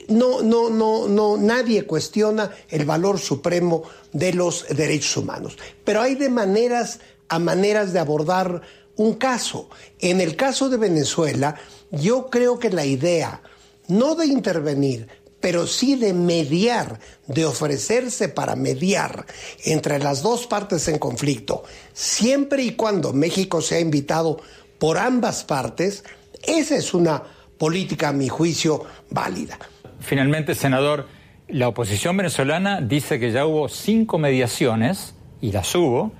no, 0.08 0.42
no, 0.42 0.70
no, 0.70 1.06
no, 1.06 1.36
nadie 1.36 1.86
cuestiona 1.86 2.50
el 2.68 2.84
valor 2.84 3.20
supremo 3.20 3.84
de 4.12 4.32
los 4.32 4.66
derechos 4.70 5.18
humanos. 5.18 5.56
Pero 5.84 6.02
hay 6.02 6.16
de 6.16 6.30
maneras 6.30 6.98
a 7.28 7.38
maneras 7.38 7.92
de 7.92 8.00
abordar 8.00 8.62
un 8.96 9.14
caso. 9.14 9.68
En 10.00 10.20
el 10.20 10.36
caso 10.36 10.68
de 10.68 10.76
Venezuela, 10.76 11.56
yo 11.90 12.28
creo 12.30 12.58
que 12.58 12.70
la 12.70 12.84
idea, 12.84 13.42
no 13.88 14.14
de 14.14 14.26
intervenir, 14.26 15.08
pero 15.40 15.66
sí 15.66 15.96
de 15.96 16.12
mediar, 16.12 16.98
de 17.26 17.44
ofrecerse 17.44 18.28
para 18.28 18.56
mediar 18.56 19.26
entre 19.64 19.98
las 19.98 20.22
dos 20.22 20.46
partes 20.46 20.88
en 20.88 20.98
conflicto, 20.98 21.64
siempre 21.92 22.62
y 22.62 22.72
cuando 22.72 23.12
México 23.12 23.60
sea 23.60 23.78
invitado 23.78 24.40
por 24.78 24.98
ambas 24.98 25.44
partes, 25.44 26.04
esa 26.42 26.76
es 26.76 26.94
una 26.94 27.22
política, 27.58 28.08
a 28.08 28.12
mi 28.12 28.28
juicio, 28.28 28.84
válida. 29.10 29.58
Finalmente, 30.00 30.54
senador, 30.54 31.06
la 31.48 31.68
oposición 31.68 32.16
venezolana 32.16 32.80
dice 32.80 33.18
que 33.18 33.32
ya 33.32 33.46
hubo 33.46 33.68
cinco 33.68 34.18
mediaciones, 34.18 35.14
y 35.40 35.52
las 35.52 35.74
hubo, 35.74 36.12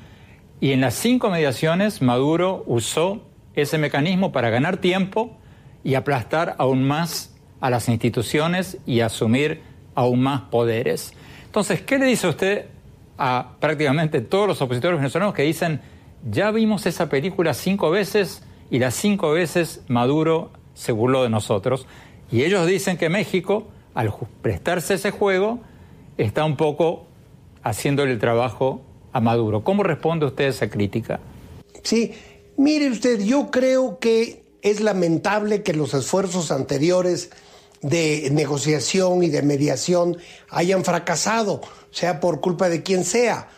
y 0.61 0.73
en 0.73 0.81
las 0.81 0.95
cinco 0.95 1.31
mediaciones 1.31 2.01
Maduro 2.01 2.65
usó 2.67 3.23
ese 3.55 3.79
mecanismo 3.79 4.33
para 4.33 4.51
ganar 4.51 4.79
tiempo 4.79 5.37
y 5.85 5.95
aplastar 5.95 6.57
aún 6.59 6.83
más 6.83 7.35
a 7.61 7.71
las 7.71 7.89
instituciones 7.89 8.79
y 8.87 9.01
asumir 9.01 9.63
aún 9.95 10.21
más 10.21 10.43
poderes. 10.43 11.13
Entonces, 11.45 11.83
¿qué 11.83 11.99
le 11.99 12.07
dice 12.07 12.29
usted 12.29 12.67
a 13.19 13.53
prácticamente 13.61 14.21
todos 14.21 14.47
los 14.47 14.61
opositores 14.61 14.99
venezolanos 14.99 15.35
que 15.35 15.43
dicen, 15.43 15.81
ya 16.29 16.51
vimos 16.51 16.87
esa 16.87 17.09
película 17.09 17.55
cinco 17.55 17.91
veces 17.91 18.43
y 18.71 18.79
las 18.79 18.95
cinco 18.95 19.31
veces 19.33 19.85
Maduro 19.89 20.51
se 20.75 20.93
burló 20.93 21.23
de 21.23 21.31
nosotros? 21.31 21.87
Y 22.31 22.43
ellos 22.43 22.67
dicen 22.67 22.97
que 22.97 23.09
México, 23.09 23.69
al 23.95 24.13
prestarse 24.43 24.95
ese 24.95 25.11
juego, 25.11 25.61
está 26.19 26.45
un 26.45 26.57
poco 26.57 27.07
haciéndole 27.63 28.13
el 28.13 28.19
trabajo 28.19 28.83
a 29.17 29.21
Maduro. 29.21 29.65
¿Cómo 29.65 29.83
responde 29.83 30.27
usted 30.27 30.45
a 30.45 30.49
esa 30.49 30.69
crítica? 30.69 31.21
Sí, 31.83 32.13
mire 32.57 32.91
usted, 32.91 33.21
yo 33.21 33.51
creo 33.51 33.99
que 33.99 34.45
es 34.61 34.81
lamentable 34.81 35.63
que 35.63 35.73
los 35.73 35.95
esfuerzos 35.95 36.51
anteriores 36.51 37.31
de 37.81 38.29
negociación 38.33 39.23
y 39.23 39.31
de 39.31 39.43
mediación 39.43 40.19
hayan 40.51 40.85
fracasado, 40.85 41.63
sea 41.91 42.21
por 42.21 42.41
culpa 42.41 42.69
de 42.69 42.83
quien 42.83 43.05
sea. 43.05 43.49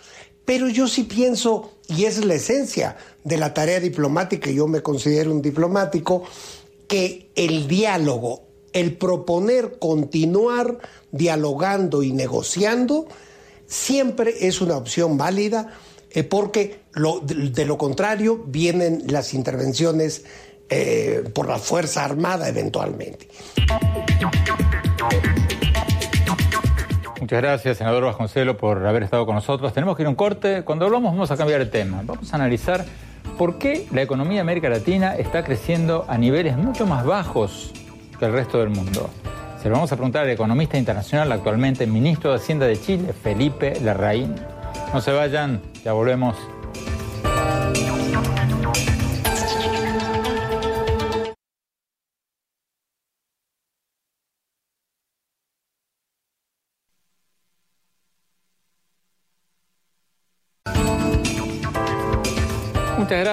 Pero 0.45 0.69
yo 0.69 0.87
sí 0.87 1.03
pienso, 1.05 1.73
y 1.89 2.05
es 2.05 2.25
la 2.25 2.35
esencia 2.35 2.97
de 3.25 3.37
la 3.37 3.53
tarea 3.53 3.81
diplomática, 3.81 4.51
yo 4.51 4.69
me 4.69 4.81
considero 4.81 5.33
un 5.33 5.43
diplomático, 5.43 6.23
que 6.87 7.31
el 7.35 7.67
diálogo, 7.67 8.45
el 8.73 8.97
proponer 8.97 9.79
continuar 9.79 10.79
dialogando 11.11 12.03
y 12.03 12.13
negociando, 12.13 13.09
siempre 13.69 14.35
es 14.41 14.61
una 14.61 14.77
opción 14.77 15.17
válida 15.17 15.69
eh, 16.11 16.25
porque 16.25 16.81
de, 17.23 17.65
lo 17.67 17.79
contrario 17.79 18.43
vienen 18.47 19.05
las 19.07 19.35
intervenciones 19.35 20.25
eh, 20.71 21.31
por 21.35 21.49
la 21.49 21.59
Fuerza 21.59 22.05
Armada 22.05 22.49
eventualmente. 22.49 23.29
Muchas 27.21 27.43
gracias, 27.43 27.79
senador 27.79 28.05
Vasconcelo, 28.05 28.57
por 28.57 28.87
haber 28.87 29.03
estado 29.03 29.27
con 29.27 29.35
nosotros. 29.35 29.73
Tenemos 29.75 29.97
que 29.97 30.03
ir 30.03 30.07
a 30.07 30.11
un 30.11 30.17
corte. 30.17 30.63
Cuando 30.65 30.87
hablamos 30.87 31.13
vamos 31.13 31.31
a 31.31 31.37
cambiar 31.37 31.61
el 31.61 31.71
tema. 31.71 32.01
Vamos 32.05 32.33
a 32.33 32.37
analizar 32.37 32.87
por 33.37 33.59
qué 33.59 33.87
la 33.93 34.01
economía 34.01 34.37
de 34.37 34.41
América 34.41 34.71
Latina 34.71 35.15
está 35.15 35.45
creciendo 35.45 36.07
a 36.09 36.17
niveles 36.17 36.57
mucho 36.57 36.87
más 36.87 37.05
bajos 37.05 37.73
que 38.19 38.25
el 38.25 38.33
resto 38.33 38.61
del 38.61 38.71
mundo. 38.71 39.11
Se 39.63 39.69
lo 39.69 39.75
vamos 39.75 39.91
a 39.91 39.97
preguntar 39.97 40.23
al 40.23 40.31
economista 40.31 40.79
internacional, 40.79 41.33
actualmente 41.33 41.87
ministro 41.87 42.31
de 42.31 42.37
Hacienda 42.37 42.67
de 42.67 42.81
Chile, 42.81 43.13
Felipe 43.13 43.81
Larraín. 43.81 44.35
No 44.95 45.01
se 45.01 45.11
vayan, 45.11 45.61
ya 45.85 45.93
volvemos. 45.93 46.37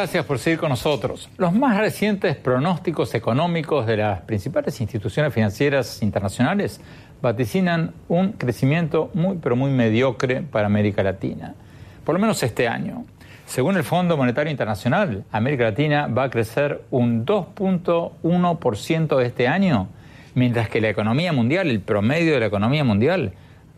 Gracias 0.05 0.25
por 0.25 0.37
seguir 0.37 0.59
con 0.59 0.69
nosotros. 0.69 1.31
Los 1.35 1.51
más 1.51 1.79
recientes 1.79 2.35
pronósticos 2.35 3.15
económicos 3.15 3.87
de 3.87 3.97
las 3.97 4.21
principales 4.21 4.79
instituciones 4.79 5.33
financieras 5.33 6.03
internacionales 6.03 6.79
vaticinan 7.23 7.91
un 8.07 8.33
crecimiento 8.33 9.09
muy, 9.15 9.37
pero 9.37 9.55
muy 9.55 9.71
mediocre 9.71 10.43
para 10.43 10.67
América 10.67 11.01
Latina, 11.01 11.55
por 12.03 12.13
lo 12.13 12.21
menos 12.21 12.43
este 12.43 12.67
año. 12.67 13.03
Según 13.47 13.77
el 13.77 13.83
Fondo 13.83 14.15
Monetario 14.15 14.51
Internacional, 14.51 15.23
América 15.31 15.63
Latina 15.63 16.05
va 16.05 16.25
a 16.25 16.29
crecer 16.29 16.83
un 16.91 17.25
2.1% 17.25 19.23
este 19.23 19.47
año, 19.47 19.87
mientras 20.35 20.69
que 20.69 20.81
la 20.81 20.89
economía 20.89 21.33
mundial, 21.33 21.67
el 21.71 21.79
promedio 21.79 22.35
de 22.35 22.41
la 22.41 22.45
economía 22.45 22.83
mundial, 22.83 23.33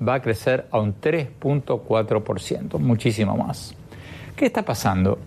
va 0.05 0.15
a 0.15 0.21
crecer 0.21 0.67
a 0.71 0.79
un 0.79 0.93
3.4%, 0.99 2.79
muchísimo 2.79 3.37
más. 3.37 3.73
¿Qué 4.35 4.45
está 4.45 4.63
pasando? 4.63 5.19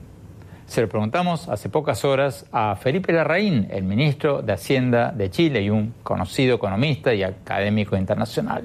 Se 0.71 0.81
lo 0.81 0.89
preguntamos 0.89 1.49
hace 1.49 1.69
pocas 1.69 2.05
horas 2.05 2.47
a 2.53 2.77
Felipe 2.77 3.13
Larraín, 3.13 3.67
el 3.73 3.83
ministro 3.83 4.41
de 4.41 4.53
Hacienda 4.53 5.11
de 5.11 5.29
Chile 5.29 5.63
y 5.63 5.69
un 5.69 5.95
conocido 6.05 6.55
economista 6.55 7.13
y 7.13 7.25
académico 7.25 7.97
internacional. 7.97 8.63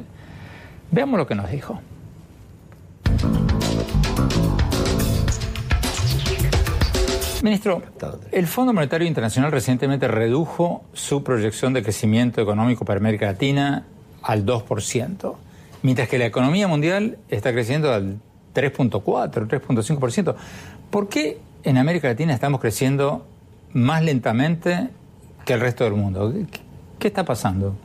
Veamos 0.92 1.18
lo 1.18 1.26
que 1.26 1.34
nos 1.34 1.50
dijo. 1.50 1.82
Ministro, 7.42 7.82
el 8.32 8.46
Fondo 8.46 8.72
Monetario 8.72 9.08
Internacional 9.08 9.52
recientemente 9.52 10.08
redujo 10.08 10.86
su 10.94 11.24
proyección 11.24 11.74
de 11.74 11.82
crecimiento 11.82 12.40
económico 12.40 12.86
para 12.86 13.00
América 13.00 13.26
Latina 13.26 13.88
al 14.22 14.46
2%, 14.46 15.36
mientras 15.82 16.08
que 16.08 16.20
la 16.20 16.28
economía 16.28 16.68
mundial 16.68 17.18
está 17.30 17.52
creciendo 17.52 17.92
al 17.92 18.20
3.4, 18.54 19.02
3.5%. 19.48 20.36
¿Por 20.92 21.10
qué 21.10 21.40
en 21.66 21.78
América 21.78 22.08
Latina 22.08 22.34
estamos 22.34 22.62
creciendo 22.62 23.26
más 23.74 24.04
lentamente 24.04 24.90
que 25.46 25.54
el 25.54 25.60
resto 25.60 25.84
del 25.84 25.94
mundo. 25.94 26.34
¿Qué 26.52 26.60
¿Qué 27.00 27.10
está 27.10 27.26
pasando? 27.26 27.76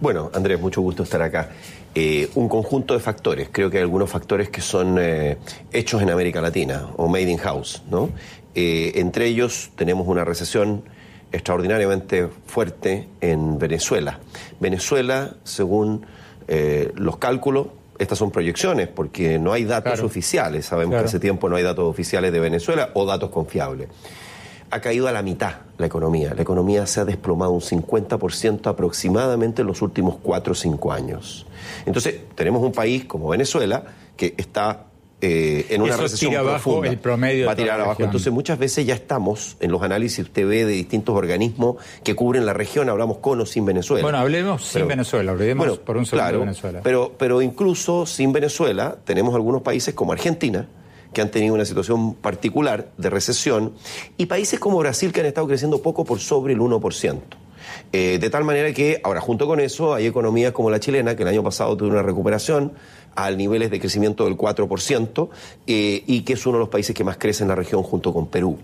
Bueno, 0.00 0.30
Andrés, 0.34 0.60
mucho 0.60 0.82
gusto 0.82 1.04
estar 1.04 1.22
acá. 1.22 1.50
Eh, 1.94 2.28
un 2.34 2.48
conjunto 2.48 2.94
de 2.94 3.00
factores. 3.00 3.48
Creo 3.50 3.70
que 3.70 3.78
hay 3.78 3.82
algunos 3.82 4.10
factores 4.10 4.50
que 4.50 4.60
son 4.60 4.98
eh, 5.00 5.38
hechos 5.72 6.02
en 6.02 6.10
América 6.10 6.40
Latina 6.42 6.88
o 6.96 7.08
made 7.08 7.30
in 7.30 7.38
house, 7.38 7.82
¿no? 7.90 8.10
Eh, 8.54 8.92
entre 8.96 9.26
ellos 9.26 9.70
tenemos 9.74 10.06
una 10.06 10.24
recesión 10.24 10.84
extraordinariamente 11.32 12.28
fuerte 12.46 13.08
en 13.20 13.58
Venezuela. 13.58 14.20
Venezuela, 14.60 15.36
según 15.44 16.06
los 16.94 17.16
cálculos, 17.16 17.66
estas 17.98 18.18
son 18.18 18.30
proyecciones 18.30 18.88
porque 18.88 19.38
no 19.38 19.52
hay 19.52 19.64
datos 19.64 20.00
oficiales. 20.00 20.66
Sabemos 20.66 20.98
que 20.98 21.04
hace 21.06 21.20
tiempo 21.20 21.48
no 21.48 21.56
hay 21.56 21.62
datos 21.62 21.84
oficiales 21.84 22.32
de 22.32 22.40
Venezuela 22.40 22.90
o 22.94 23.04
datos 23.06 23.30
confiables 23.30 23.88
ha 24.70 24.80
caído 24.80 25.08
a 25.08 25.12
la 25.12 25.22
mitad 25.22 25.54
la 25.78 25.86
economía. 25.86 26.34
La 26.34 26.42
economía 26.42 26.86
se 26.86 27.00
ha 27.00 27.04
desplomado 27.04 27.52
un 27.52 27.60
50% 27.60 28.66
aproximadamente 28.66 29.62
en 29.62 29.68
los 29.68 29.82
últimos 29.82 30.16
4 30.22 30.52
o 30.52 30.54
5 30.54 30.92
años. 30.92 31.46
Entonces, 31.84 32.20
tenemos 32.34 32.62
un 32.62 32.72
país 32.72 33.04
como 33.04 33.28
Venezuela 33.28 33.84
que 34.16 34.34
está 34.36 34.86
eh, 35.22 35.66
en 35.70 35.80
una 35.80 35.96
recesión 35.96 36.30
tira 36.30 36.40
abajo 36.40 36.84
el 36.84 36.98
promedio 36.98 37.46
va 37.46 37.52
a 37.52 37.56
tirar 37.56 37.80
abajo. 37.80 38.02
Entonces, 38.02 38.30
muchas 38.32 38.58
veces 38.58 38.84
ya 38.84 38.94
estamos 38.94 39.56
en 39.60 39.72
los 39.72 39.82
análisis 39.82 40.18
usted 40.18 40.46
ve 40.46 40.66
de 40.66 40.72
distintos 40.72 41.14
organismos 41.14 41.76
que 42.04 42.14
cubren 42.14 42.44
la 42.44 42.52
región, 42.52 42.90
hablamos 42.90 43.18
con 43.18 43.40
o 43.40 43.46
sin 43.46 43.64
Venezuela. 43.64 44.02
Bueno, 44.02 44.18
hablemos 44.18 44.64
sin 44.66 44.86
Venezuela, 44.86 45.32
hablemos 45.32 45.78
por 45.78 45.96
un 45.96 46.04
segundo 46.04 46.32
de 46.32 46.38
Venezuela. 46.38 46.80
Pero, 46.82 47.14
pero 47.16 47.40
incluso 47.40 48.04
sin 48.04 48.32
Venezuela, 48.32 48.98
tenemos 49.04 49.34
algunos 49.34 49.62
países 49.62 49.94
como 49.94 50.12
Argentina, 50.12 50.66
que 51.14 51.22
han 51.22 51.30
tenido 51.30 51.54
una 51.54 51.64
situación 51.64 52.14
particular 52.14 52.90
de 52.98 53.08
recesión, 53.08 53.72
y 54.18 54.26
países 54.26 54.60
como 54.60 54.78
Brasil 54.78 55.12
que 55.12 55.20
han 55.20 55.26
estado 55.26 55.46
creciendo 55.46 55.80
poco 55.80 56.04
por 56.04 56.20
sobre 56.20 56.52
el 56.52 56.60
1%. 56.60 57.20
Eh, 57.92 58.18
de 58.20 58.30
tal 58.30 58.44
manera 58.44 58.72
que, 58.72 59.00
ahora, 59.02 59.20
junto 59.20 59.46
con 59.46 59.60
eso, 59.60 59.94
hay 59.94 60.06
economías 60.06 60.52
como 60.52 60.70
la 60.70 60.80
chilena, 60.80 61.16
que 61.16 61.22
el 61.22 61.28
año 61.28 61.42
pasado 61.42 61.76
tuvo 61.76 61.90
una 61.90 62.02
recuperación, 62.02 62.72
a 63.16 63.30
niveles 63.30 63.70
de 63.70 63.80
crecimiento 63.80 64.24
del 64.24 64.36
4% 64.36 65.28
eh, 65.66 66.04
y 66.06 66.20
que 66.20 66.34
es 66.34 66.46
uno 66.46 66.58
de 66.58 66.60
los 66.60 66.68
países 66.68 66.94
que 66.94 67.02
más 67.02 67.16
crece 67.16 67.42
en 67.42 67.48
la 67.48 67.54
región 67.54 67.82
junto 67.82 68.12
con 68.12 68.28
Perú, 68.28 68.58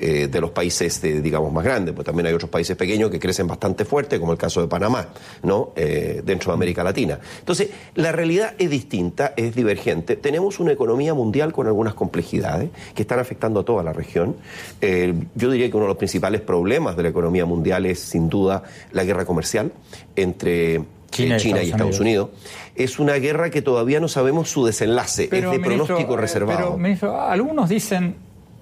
eh, 0.00 0.28
de 0.28 0.40
los 0.40 0.50
países, 0.50 1.00
digamos, 1.02 1.52
más 1.52 1.62
grandes, 1.62 1.94
pues 1.94 2.06
también 2.06 2.26
hay 2.26 2.32
otros 2.32 2.50
países 2.50 2.76
pequeños 2.76 3.10
que 3.10 3.20
crecen 3.20 3.46
bastante 3.46 3.84
fuerte, 3.84 4.18
como 4.18 4.32
el 4.32 4.38
caso 4.38 4.62
de 4.62 4.66
Panamá, 4.66 5.08
¿no? 5.42 5.72
Eh, 5.76 6.22
dentro 6.24 6.50
de 6.52 6.54
América 6.54 6.82
Latina. 6.82 7.20
Entonces, 7.38 7.68
la 7.94 8.10
realidad 8.10 8.54
es 8.58 8.70
distinta, 8.70 9.34
es 9.36 9.54
divergente. 9.54 10.16
Tenemos 10.16 10.58
una 10.58 10.72
economía 10.72 11.12
mundial 11.12 11.52
con 11.52 11.66
algunas 11.66 11.92
complejidades 11.92 12.70
que 12.94 13.02
están 13.02 13.18
afectando 13.18 13.60
a 13.60 13.64
toda 13.64 13.82
la 13.82 13.92
región. 13.92 14.36
yo 14.80 15.50
diría 15.50 15.70
que 15.70 15.76
uno 15.76 15.84
de 15.84 15.88
los 15.88 15.98
principales 15.98 16.40
problemas 16.40 16.96
de 16.96 17.02
la 17.02 17.08
economía 17.10 17.44
mundial 17.44 17.84
es, 17.84 17.98
sin 17.98 18.28
duda, 18.28 18.47
la 18.92 19.04
guerra 19.04 19.24
comercial 19.24 19.72
entre 20.16 20.82
China, 21.10 21.62
y 21.62 21.70
Estados 21.70 22.00
Unidos. 22.00 22.30
Es 22.74 22.98
una 22.98 23.14
guerra 23.14 23.50
que 23.50 23.62
todavía 23.62 24.00
no 24.00 24.08
sabemos 24.08 24.50
su 24.50 24.64
desenlace, 24.64 25.24
es 25.24 25.30
de 25.30 25.60
pronóstico 25.60 26.14
eh, 26.14 26.16
reservado. 26.16 26.78
Pero, 26.80 27.20
algunos 27.20 27.68
dicen 27.68 28.16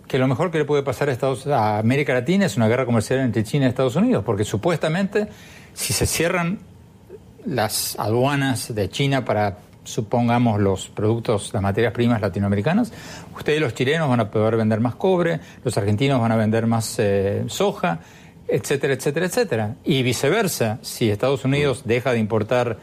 que 0.07 0.19
lo 0.19 0.29
mejor 0.29 0.51
que 0.51 0.59
le 0.59 0.65
puede 0.65 0.83
pasar 0.83 1.09
a, 1.09 1.13
Estados, 1.13 1.47
a 1.47 1.79
América 1.79 2.15
Latina 2.15 2.47
es 2.47 2.57
una 2.57 2.69
guerra 2.69 2.87
comercial 2.87 3.21
entre 3.21 3.45
China 3.45 3.67
y 3.67 3.69
Estados 3.69 3.97
Unidos, 3.97 4.23
porque 4.25 4.45
supuestamente 4.45 5.29
si 5.75 5.93
se 5.93 6.07
cierran 6.07 6.61
las 7.45 7.99
aduanas 7.99 8.75
de 8.75 8.89
China 8.89 9.25
para, 9.25 9.59
supongamos, 9.85 10.61
los 10.61 10.89
productos, 10.89 11.53
las 11.53 11.63
materias 11.63 11.93
primas 11.93 12.21
latinoamericanas, 12.21 12.93
ustedes 13.37 13.61
los 13.61 13.75
chilenos 13.75 14.09
van 14.09 14.21
a 14.21 14.31
poder 14.31 14.57
vender 14.57 14.81
más 14.81 14.95
cobre, 14.95 15.41
los 15.65 15.77
argentinos 15.77 16.21
van 16.21 16.33
a 16.33 16.37
vender 16.37 16.67
más 16.67 16.97
eh, 16.99 17.45
soja, 17.49 18.01
etcétera, 18.49 18.95
etcétera, 18.95 19.27
etcétera. 19.27 19.75
Y 19.85 20.03
viceversa, 20.03 20.79
si 20.83 21.11
Estados 21.11 21.45
Unidos 21.45 21.83
deja 21.85 22.13
de 22.13 22.19
importar 22.19 22.79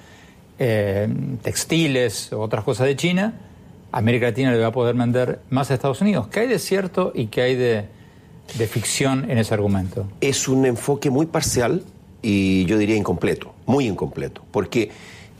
eh, 0.59 1.07
textiles 1.41 2.31
o 2.33 2.41
otras 2.41 2.63
cosas 2.63 2.87
de 2.87 2.95
China, 2.95 3.33
América 3.91 4.27
Latina 4.27 4.51
le 4.51 4.57
va 4.57 4.67
a 4.67 4.71
poder 4.71 4.95
vender 4.95 5.39
más 5.49 5.71
a 5.71 5.75
Estados 5.75 6.01
Unidos. 6.01 6.27
¿Qué 6.27 6.41
hay 6.41 6.47
de 6.47 6.59
cierto 6.59 7.11
y 7.13 7.27
qué 7.27 7.41
hay 7.43 7.55
de, 7.55 7.85
de 8.57 8.67
ficción 8.67 9.29
en 9.29 9.37
ese 9.37 9.53
argumento? 9.53 10.07
Es 10.19 10.47
un 10.47 10.65
enfoque 10.65 11.09
muy 11.09 11.27
parcial 11.27 11.83
y 12.21 12.65
yo 12.65 12.77
diría 12.77 12.95
incompleto, 12.95 13.53
muy 13.65 13.85
incompleto, 13.85 14.43
porque 14.51 14.91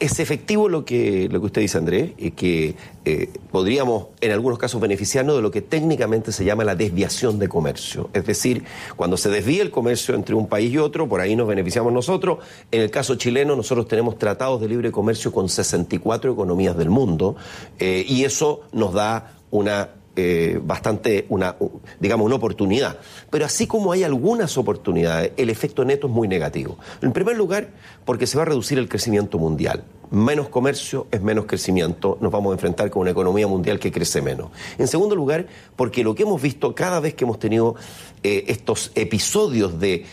es 0.03 0.19
efectivo 0.19 0.67
lo 0.67 0.83
que, 0.83 1.29
lo 1.31 1.39
que 1.39 1.45
usted 1.45 1.61
dice, 1.61 1.77
Andrés, 1.77 2.11
y 2.17 2.31
que 2.31 2.75
eh, 3.05 3.29
podríamos 3.51 4.07
en 4.19 4.31
algunos 4.31 4.59
casos 4.59 4.81
beneficiarnos 4.81 5.37
de 5.37 5.41
lo 5.41 5.49
que 5.49 5.61
técnicamente 5.61 6.33
se 6.33 6.43
llama 6.43 6.65
la 6.65 6.75
desviación 6.75 7.39
de 7.39 7.47
comercio. 7.47 8.09
Es 8.13 8.25
decir, 8.25 8.65
cuando 8.97 9.15
se 9.15 9.29
desvía 9.29 9.61
el 9.61 9.71
comercio 9.71 10.13
entre 10.15 10.35
un 10.35 10.47
país 10.47 10.73
y 10.73 10.77
otro, 10.77 11.07
por 11.07 11.21
ahí 11.21 11.37
nos 11.37 11.47
beneficiamos 11.47 11.93
nosotros. 11.93 12.39
En 12.71 12.81
el 12.81 12.91
caso 12.91 13.15
chileno, 13.15 13.55
nosotros 13.55 13.87
tenemos 13.87 14.17
tratados 14.17 14.59
de 14.59 14.67
libre 14.67 14.91
comercio 14.91 15.31
con 15.31 15.47
64 15.47 16.33
economías 16.33 16.77
del 16.77 16.89
mundo 16.89 17.37
eh, 17.79 18.03
y 18.05 18.25
eso 18.25 18.61
nos 18.73 18.93
da 18.93 19.37
una 19.51 19.89
eh, 20.16 20.59
bastante 20.64 21.26
una, 21.30 21.55
digamos, 21.99 22.26
una 22.26 22.36
oportunidad. 22.36 22.99
Pero 23.30 23.45
así 23.45 23.66
como 23.66 23.91
hay 23.91 24.03
algunas 24.03 24.57
oportunidades, 24.57 25.32
el 25.38 25.49
efecto 25.49 25.84
neto 25.86 26.07
es 26.07 26.14
muy 26.14 26.28
negativo. 26.28 26.78
En 27.01 27.14
primer 27.14 27.36
lugar, 27.36 27.70
porque 28.05 28.28
se 28.28 28.38
va 28.38 28.43
a 28.43 28.45
reducir 28.45 28.78
el 28.78 28.88
crecimiento 28.88 29.39
mundial. 29.39 29.84
Menos 30.11 30.49
comercio 30.49 31.07
es 31.09 31.24
menos 31.24 31.45
crecimiento, 31.45 32.20
nos 32.22 32.32
vamos 32.32 32.51
a 32.51 32.53
enfrentar 32.53 32.91
con 32.91 33.01
una 33.01 33.09
economía 33.09 33.47
mundial 33.47 33.80
que 33.80 33.91
crece 33.91 34.22
menos. 34.22 34.51
En 34.78 34.88
segundo 34.88 35.16
lugar, 35.16 35.47
porque 35.76 36.03
lo 36.03 36.14
que 36.14 36.22
hemos 36.22 36.39
visto 36.39 36.76
cada 36.76 36.99
vez 36.99 37.16
que 37.16 37.24
hemos 37.24 37.39
tenido 37.39 37.76
eh, 38.22 38.45
estos 38.47 38.91
episodios 38.93 39.80
de, 39.80 40.05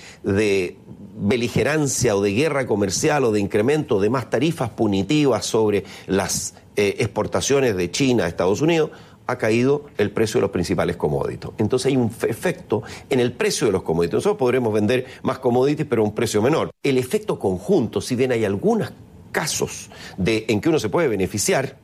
beligerancia 1.22 2.16
o 2.16 2.22
de 2.22 2.32
guerra 2.32 2.64
comercial 2.66 3.24
o 3.24 3.32
de 3.32 3.40
incremento 3.40 4.00
de 4.00 4.08
más 4.08 4.30
tarifas 4.30 4.70
punitivas 4.70 5.44
sobre 5.44 5.84
las 6.06 6.54
eh, 6.76 6.96
exportaciones 7.00 7.76
de 7.76 7.90
China 7.90 8.24
a 8.24 8.28
Estados 8.28 8.62
Unidos, 8.62 8.90
ha 9.30 9.38
caído 9.38 9.86
el 9.98 10.10
precio 10.10 10.38
de 10.38 10.42
los 10.42 10.50
principales 10.50 10.96
commodities. 10.96 11.52
Entonces 11.58 11.86
hay 11.86 11.96
un 11.96 12.10
efecto 12.28 12.82
en 13.08 13.20
el 13.20 13.32
precio 13.32 13.66
de 13.66 13.72
los 13.72 13.82
commodities. 13.82 14.14
Nosotros 14.14 14.38
podremos 14.38 14.72
vender 14.72 15.06
más 15.22 15.38
commodities, 15.38 15.86
pero 15.88 16.02
a 16.02 16.04
un 16.04 16.14
precio 16.14 16.42
menor. 16.42 16.70
El 16.82 16.98
efecto 16.98 17.38
conjunto, 17.38 18.00
si 18.00 18.16
bien 18.16 18.32
hay 18.32 18.44
algunos 18.44 18.92
casos 19.32 19.90
de, 20.16 20.44
en 20.48 20.60
que 20.60 20.68
uno 20.68 20.78
se 20.78 20.88
puede 20.88 21.08
beneficiar, 21.08 21.76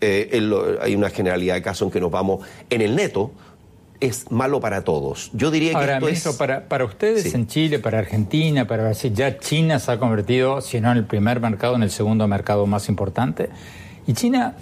eh, 0.00 0.78
hay 0.80 0.94
una 0.94 1.10
generalidad 1.10 1.54
de 1.54 1.62
casos 1.62 1.86
en 1.86 1.92
que 1.92 2.00
nos 2.00 2.10
vamos 2.10 2.46
en 2.70 2.82
el 2.82 2.94
neto, 2.94 3.32
es 4.00 4.30
malo 4.30 4.60
para 4.60 4.82
todos. 4.84 5.30
Yo 5.32 5.50
diría 5.50 5.70
que 5.70 5.76
Ahora, 5.76 5.98
esto 6.08 6.36
para, 6.36 6.68
para 6.68 6.84
ustedes 6.84 7.32
en 7.34 7.46
Chile, 7.46 7.78
para 7.78 7.98
Argentina, 7.98 8.66
para 8.66 8.84
Brasil, 8.84 9.12
ya 9.14 9.38
China 9.38 9.78
se 9.78 9.92
ha 9.92 9.98
convertido, 9.98 10.60
si 10.60 10.80
no 10.80 10.92
en 10.92 10.98
el 10.98 11.04
primer 11.04 11.40
mercado, 11.40 11.76
en 11.76 11.82
el 11.82 11.90
segundo 11.90 12.26
mercado 12.28 12.66
más 12.66 12.88
importante. 12.88 13.48
Y 14.06 14.12
China 14.12 14.56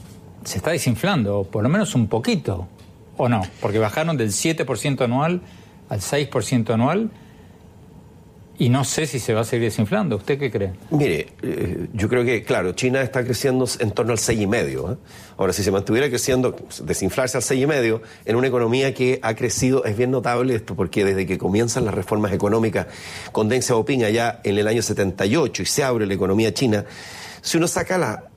se 0.44 0.58
está 0.58 0.70
desinflando, 0.70 1.44
por 1.44 1.62
lo 1.62 1.68
menos 1.68 1.94
un 1.94 2.08
poquito, 2.08 2.68
¿o 3.16 3.28
no? 3.28 3.42
Porque 3.60 3.78
bajaron 3.78 4.16
del 4.16 4.30
7% 4.30 5.02
anual 5.02 5.42
al 5.88 6.00
6% 6.00 6.70
anual 6.70 7.10
y 8.58 8.68
no 8.68 8.84
sé 8.84 9.06
si 9.06 9.18
se 9.18 9.34
va 9.34 9.40
a 9.40 9.44
seguir 9.44 9.64
desinflando. 9.64 10.16
¿Usted 10.16 10.38
qué 10.38 10.50
cree? 10.50 10.72
Mire, 10.90 11.28
eh, 11.42 11.88
yo 11.92 12.08
creo 12.08 12.24
que, 12.24 12.44
claro, 12.44 12.72
China 12.72 13.02
está 13.02 13.24
creciendo 13.24 13.66
en 13.78 13.90
torno 13.90 14.12
al 14.12 14.18
6,5. 14.18 14.92
¿eh? 14.92 14.96
Ahora, 15.36 15.52
si 15.52 15.62
se 15.62 15.70
mantuviera 15.70 16.08
creciendo, 16.08 16.54
desinflarse 16.84 17.36
al 17.36 17.42
6,5 17.42 18.00
en 18.24 18.36
una 18.36 18.46
economía 18.46 18.94
que 18.94 19.18
ha 19.22 19.34
crecido, 19.34 19.84
es 19.84 19.96
bien 19.96 20.10
notable 20.10 20.54
esto, 20.54 20.76
porque 20.76 21.04
desde 21.04 21.26
que 21.26 21.38
comienzan 21.38 21.84
las 21.84 21.94
reformas 21.94 22.32
económicas 22.32 22.86
con 23.32 23.48
Deng 23.48 23.62
Xiaoping 23.62 24.04
allá 24.04 24.40
en 24.44 24.56
el 24.58 24.68
año 24.68 24.82
78 24.82 25.62
y 25.62 25.66
se 25.66 25.82
abre 25.82 26.06
la 26.06 26.14
economía 26.14 26.54
china, 26.54 26.84
si 27.40 27.56
uno 27.56 27.66
saca 27.66 27.98
la, 27.98 28.31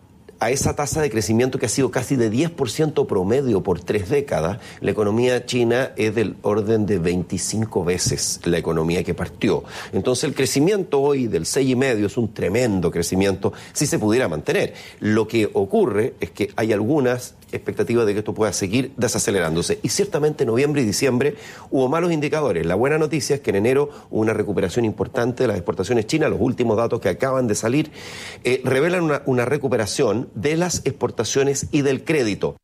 a 0.45 0.51
esa 0.51 0.75
tasa 0.75 1.01
de 1.01 1.09
crecimiento 1.09 1.57
que 1.57 1.65
ha 1.65 1.69
sido 1.69 1.89
casi 1.89 2.15
de 2.15 2.31
10% 2.31 3.07
promedio 3.07 3.63
por 3.63 3.79
tres 3.79 4.09
décadas, 4.09 4.59
la 4.79 4.91
economía 4.91 5.43
china 5.47 5.93
es 5.95 6.13
del 6.13 6.35
orden 6.43 6.85
de 6.85 6.99
25 6.99 7.83
veces 7.83 8.41
la 8.43 8.59
economía 8.59 9.03
que 9.03 9.15
partió. 9.15 9.63
Entonces 9.91 10.25
el 10.25 10.35
crecimiento 10.35 11.01
hoy 11.01 11.25
del 11.25 11.45
6,5 11.45 12.05
es 12.05 12.17
un 12.17 12.31
tremendo 12.31 12.91
crecimiento 12.91 13.53
si 13.73 13.87
se 13.87 13.97
pudiera 13.97 14.27
mantener. 14.27 14.75
Lo 14.99 15.27
que 15.27 15.49
ocurre 15.51 16.13
es 16.19 16.29
que 16.29 16.51
hay 16.55 16.73
algunas 16.73 17.33
expectativa 17.51 18.05
de 18.05 18.13
que 18.13 18.19
esto 18.19 18.33
pueda 18.33 18.53
seguir 18.53 18.93
desacelerándose. 18.97 19.79
Y 19.83 19.89
ciertamente 19.89 20.43
en 20.43 20.47
noviembre 20.47 20.81
y 20.81 20.85
diciembre 20.85 21.35
hubo 21.71 21.87
malos 21.89 22.11
indicadores. 22.11 22.65
La 22.65 22.75
buena 22.75 22.97
noticia 22.97 23.35
es 23.35 23.41
que 23.41 23.51
en 23.51 23.57
enero 23.57 23.89
hubo 24.09 24.21
una 24.21 24.33
recuperación 24.33 24.85
importante 24.85 25.43
de 25.43 25.47
las 25.47 25.57
exportaciones 25.57 26.07
chinas. 26.07 26.29
Los 26.29 26.41
últimos 26.41 26.77
datos 26.77 26.99
que 26.99 27.09
acaban 27.09 27.47
de 27.47 27.55
salir 27.55 27.91
eh, 28.43 28.61
revelan 28.63 29.03
una, 29.03 29.21
una 29.25 29.45
recuperación 29.45 30.29
de 30.35 30.57
las 30.57 30.85
exportaciones 30.85 31.67
y 31.71 31.81
del 31.81 32.03
crédito. 32.03 32.57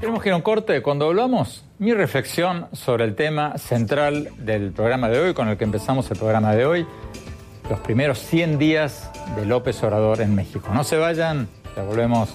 Tenemos 0.00 0.22
que 0.22 0.28
ir 0.28 0.32
a 0.32 0.36
un 0.36 0.42
corte. 0.42 0.80
Cuando 0.82 1.06
hablamos, 1.06 1.64
mi 1.78 1.92
reflexión 1.92 2.66
sobre 2.72 3.04
el 3.04 3.14
tema 3.14 3.58
central 3.58 4.30
del 4.38 4.72
programa 4.72 5.08
de 5.08 5.20
hoy, 5.20 5.34
con 5.34 5.48
el 5.48 5.58
que 5.58 5.64
empezamos 5.64 6.10
el 6.10 6.18
programa 6.18 6.54
de 6.54 6.64
hoy, 6.64 6.86
los 7.68 7.80
primeros 7.80 8.18
100 8.20 8.58
días 8.58 9.10
de 9.36 9.46
López 9.46 9.82
Obrador 9.82 10.20
en 10.20 10.34
México. 10.34 10.68
No 10.72 10.84
se 10.84 10.96
vayan, 10.96 11.48
ya 11.76 11.82
volvemos. 11.82 12.30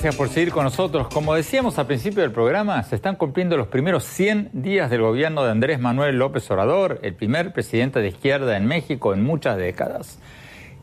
Gracias 0.00 0.14
por 0.14 0.28
seguir 0.28 0.52
con 0.52 0.62
nosotros. 0.62 1.08
Como 1.08 1.34
decíamos 1.34 1.76
al 1.76 1.88
principio 1.88 2.22
del 2.22 2.30
programa, 2.30 2.80
se 2.84 2.94
están 2.94 3.16
cumpliendo 3.16 3.56
los 3.56 3.66
primeros 3.66 4.04
100 4.04 4.50
días 4.52 4.90
del 4.90 5.02
gobierno 5.02 5.42
de 5.42 5.50
Andrés 5.50 5.80
Manuel 5.80 6.16
López 6.16 6.48
Obrador, 6.52 7.00
el 7.02 7.14
primer 7.14 7.52
presidente 7.52 7.98
de 7.98 8.06
izquierda 8.06 8.56
en 8.56 8.66
México 8.66 9.12
en 9.12 9.24
muchas 9.24 9.56
décadas. 9.56 10.20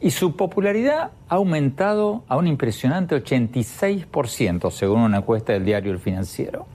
Y 0.01 0.11
su 0.11 0.36
popularidad 0.36 1.11
ha 1.30 1.36
aumentado 1.36 2.26
a 2.28 2.36
un 2.36 2.45
impresionante 2.45 3.16
86%, 3.16 4.70
según 4.70 4.99
una 4.99 5.20
encuesta 5.20 5.53
del 5.53 5.63
diario 5.63 5.93
El 5.93 5.99
Financiero. 5.99 6.68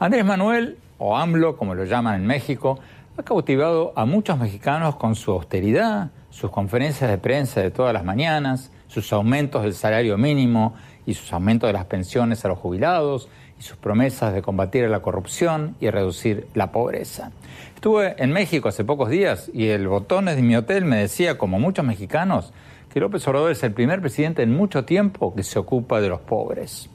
Andrés 0.00 0.24
Manuel, 0.24 0.78
o 0.98 1.16
AMLO, 1.16 1.56
como 1.56 1.76
lo 1.76 1.84
llaman 1.84 2.16
en 2.16 2.26
México, 2.26 2.80
ha 3.16 3.22
cautivado 3.22 3.92
a 3.94 4.04
muchos 4.06 4.36
mexicanos 4.40 4.96
con 4.96 5.14
su 5.14 5.30
austeridad, 5.30 6.10
sus 6.30 6.50
conferencias 6.50 7.08
de 7.08 7.18
prensa 7.18 7.60
de 7.60 7.70
todas 7.70 7.92
las 7.92 8.02
mañanas, 8.02 8.72
sus 8.88 9.12
aumentos 9.12 9.62
del 9.62 9.74
salario 9.74 10.18
mínimo 10.18 10.74
y 11.06 11.14
sus 11.14 11.32
aumentos 11.32 11.68
de 11.68 11.72
las 11.72 11.86
pensiones 11.86 12.44
a 12.44 12.48
los 12.48 12.58
jubilados 12.58 13.28
y 13.58 13.62
sus 13.62 13.76
promesas 13.76 14.34
de 14.34 14.42
combatir 14.42 14.88
la 14.88 15.00
corrupción 15.00 15.76
y 15.80 15.88
reducir 15.88 16.46
la 16.54 16.72
pobreza. 16.72 17.30
Estuve 17.74 18.16
en 18.22 18.32
México 18.32 18.68
hace 18.68 18.84
pocos 18.84 19.08
días 19.08 19.50
y 19.54 19.68
el 19.68 19.88
botones 19.88 20.36
de 20.36 20.42
mi 20.42 20.56
hotel 20.56 20.84
me 20.84 20.96
decía, 20.96 21.38
como 21.38 21.58
muchos 21.58 21.84
mexicanos, 21.84 22.52
que 22.92 23.00
López 23.00 23.26
Obrador 23.28 23.52
es 23.52 23.62
el 23.62 23.72
primer 23.72 24.00
presidente 24.00 24.42
en 24.42 24.54
mucho 24.54 24.84
tiempo 24.84 25.34
que 25.34 25.42
se 25.42 25.58
ocupa 25.58 26.00
de 26.00 26.08
los 26.08 26.20
pobres. 26.20 26.88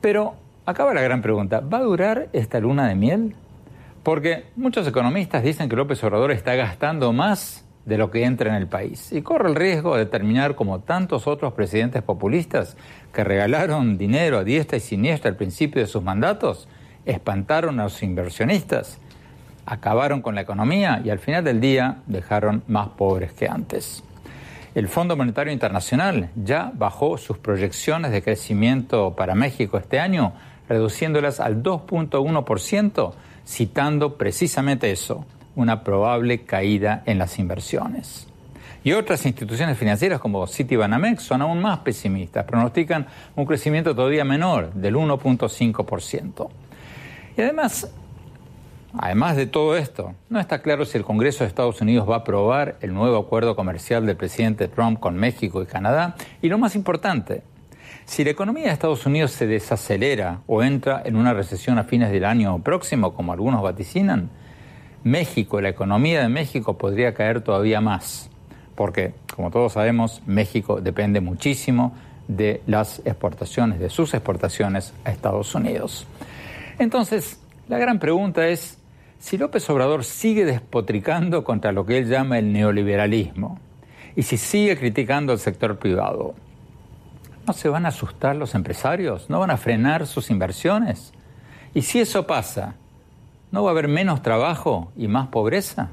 Pero 0.00 0.34
acaba 0.66 0.94
la 0.94 1.02
gran 1.02 1.22
pregunta, 1.22 1.60
¿va 1.60 1.78
a 1.78 1.82
durar 1.82 2.28
esta 2.32 2.60
luna 2.60 2.88
de 2.88 2.94
miel? 2.94 3.34
Porque 4.02 4.46
muchos 4.56 4.86
economistas 4.86 5.42
dicen 5.42 5.68
que 5.68 5.76
López 5.76 6.02
Obrador 6.04 6.32
está 6.32 6.54
gastando 6.54 7.12
más 7.12 7.64
de 7.88 7.96
lo 7.96 8.10
que 8.10 8.24
entra 8.24 8.50
en 8.50 8.56
el 8.56 8.66
país 8.66 9.12
y 9.12 9.22
corre 9.22 9.48
el 9.48 9.54
riesgo 9.54 9.96
de 9.96 10.04
terminar 10.04 10.54
como 10.54 10.80
tantos 10.80 11.26
otros 11.26 11.54
presidentes 11.54 12.02
populistas 12.02 12.76
que 13.14 13.24
regalaron 13.24 13.96
dinero 13.96 14.38
a 14.38 14.44
diestra 14.44 14.76
y 14.76 14.80
siniestra 14.80 15.30
al 15.30 15.36
principio 15.36 15.80
de 15.80 15.88
sus 15.88 16.02
mandatos, 16.02 16.68
espantaron 17.06 17.80
a 17.80 17.84
los 17.84 18.02
inversionistas, 18.02 19.00
acabaron 19.64 20.20
con 20.20 20.34
la 20.34 20.42
economía 20.42 21.00
y 21.02 21.08
al 21.08 21.18
final 21.18 21.44
del 21.44 21.62
día 21.62 22.02
dejaron 22.06 22.62
más 22.68 22.88
pobres 22.88 23.32
que 23.32 23.48
antes. 23.48 24.04
El 24.74 24.86
Fondo 24.88 25.16
Monetario 25.16 25.52
Internacional 25.52 26.28
ya 26.36 26.70
bajó 26.74 27.16
sus 27.16 27.38
proyecciones 27.38 28.12
de 28.12 28.22
crecimiento 28.22 29.16
para 29.16 29.34
México 29.34 29.78
este 29.78 29.98
año, 29.98 30.34
reduciéndolas 30.68 31.40
al 31.40 31.62
2.1%, 31.62 33.14
citando 33.46 34.18
precisamente 34.18 34.90
eso, 34.90 35.24
una 35.58 35.82
probable 35.82 36.44
caída 36.44 37.02
en 37.04 37.18
las 37.18 37.40
inversiones. 37.40 38.28
Y 38.84 38.92
otras 38.92 39.26
instituciones 39.26 39.76
financieras 39.76 40.20
como 40.20 40.46
Citibanamex 40.46 41.24
son 41.24 41.42
aún 41.42 41.60
más 41.60 41.80
pesimistas, 41.80 42.44
pronostican 42.44 43.06
un 43.34 43.44
crecimiento 43.44 43.92
todavía 43.92 44.24
menor, 44.24 44.72
del 44.72 44.94
1.5%. 44.94 46.48
Y 47.36 47.40
además, 47.42 47.92
además 48.96 49.36
de 49.36 49.46
todo 49.46 49.76
esto, 49.76 50.14
no 50.30 50.38
está 50.38 50.62
claro 50.62 50.84
si 50.84 50.96
el 50.96 51.04
Congreso 51.04 51.42
de 51.42 51.48
Estados 51.48 51.80
Unidos 51.80 52.08
va 52.08 52.14
a 52.14 52.18
aprobar 52.18 52.76
el 52.80 52.94
nuevo 52.94 53.16
acuerdo 53.16 53.56
comercial 53.56 54.06
del 54.06 54.16
presidente 54.16 54.68
Trump 54.68 55.00
con 55.00 55.16
México 55.16 55.60
y 55.60 55.66
Canadá. 55.66 56.14
Y 56.40 56.48
lo 56.48 56.56
más 56.56 56.76
importante, 56.76 57.42
si 58.04 58.22
la 58.22 58.30
economía 58.30 58.66
de 58.66 58.72
Estados 58.74 59.04
Unidos 59.06 59.32
se 59.32 59.48
desacelera 59.48 60.42
o 60.46 60.62
entra 60.62 61.02
en 61.04 61.16
una 61.16 61.34
recesión 61.34 61.78
a 61.78 61.84
fines 61.84 62.12
del 62.12 62.24
año 62.24 62.60
próximo, 62.62 63.12
como 63.12 63.32
algunos 63.32 63.60
vaticinan, 63.60 64.30
México, 65.04 65.60
la 65.60 65.68
economía 65.68 66.22
de 66.22 66.28
México 66.28 66.76
podría 66.76 67.14
caer 67.14 67.40
todavía 67.40 67.80
más, 67.80 68.30
porque, 68.74 69.14
como 69.34 69.50
todos 69.50 69.72
sabemos, 69.72 70.22
México 70.26 70.80
depende 70.80 71.20
muchísimo 71.20 71.94
de 72.26 72.62
las 72.66 73.00
exportaciones, 73.04 73.80
de 73.80 73.90
sus 73.90 74.12
exportaciones 74.14 74.92
a 75.04 75.10
Estados 75.10 75.54
Unidos. 75.54 76.06
Entonces, 76.78 77.40
la 77.68 77.78
gran 77.78 77.98
pregunta 77.98 78.48
es, 78.48 78.78
si 79.18 79.36
López 79.36 79.68
Obrador 79.70 80.04
sigue 80.04 80.44
despotricando 80.44 81.42
contra 81.42 81.72
lo 81.72 81.84
que 81.84 81.98
él 81.98 82.08
llama 82.08 82.38
el 82.38 82.52
neoliberalismo, 82.52 83.58
y 84.14 84.22
si 84.22 84.36
sigue 84.36 84.76
criticando 84.76 85.32
al 85.32 85.38
sector 85.38 85.78
privado, 85.78 86.34
¿no 87.46 87.52
se 87.52 87.68
van 87.68 87.86
a 87.86 87.88
asustar 87.88 88.36
los 88.36 88.54
empresarios? 88.54 89.30
¿No 89.30 89.40
van 89.40 89.50
a 89.50 89.56
frenar 89.56 90.06
sus 90.06 90.30
inversiones? 90.30 91.12
Y 91.72 91.82
si 91.82 92.00
eso 92.00 92.26
pasa, 92.26 92.74
¿No 93.50 93.62
va 93.62 93.70
a 93.70 93.72
haber 93.72 93.88
menos 93.88 94.20
trabajo 94.20 94.92
y 94.94 95.08
más 95.08 95.28
pobreza? 95.28 95.88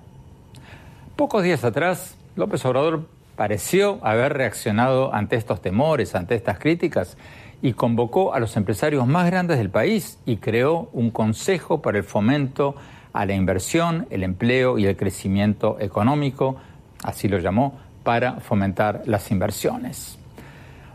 Pocos 1.16 1.42
días 1.42 1.64
atrás, 1.64 2.18
López 2.36 2.66
Obrador 2.66 3.08
pareció 3.38 4.00
haber 4.02 4.34
reaccionado 4.34 5.14
ante 5.14 5.38
estos 5.38 5.62
temores, 5.62 6.16
ante 6.16 6.36
estas 6.36 6.60
críticas, 6.60 7.16
y 7.62 7.72
convocó 7.72 8.34
a 8.34 8.42
los 8.42 8.58
empresarios 8.58 9.08
más 9.08 9.26
grandes 9.28 9.58
del 9.58 9.70
país 9.70 10.20
y 10.26 10.38
creó 10.38 10.90
un 10.92 11.12
consejo 11.12 11.82
para 11.82 11.98
el 11.98 12.04
fomento 12.04 12.76
a 13.14 13.26
la 13.26 13.34
inversión, 13.34 14.06
el 14.10 14.24
empleo 14.24 14.78
y 14.78 14.86
el 14.86 14.98
crecimiento 14.98 15.78
económico, 15.80 16.58
así 17.04 17.30
lo 17.30 17.40
llamó, 17.40 17.80
para 18.04 18.42
fomentar 18.42 19.04
las 19.06 19.32
inversiones. 19.32 20.20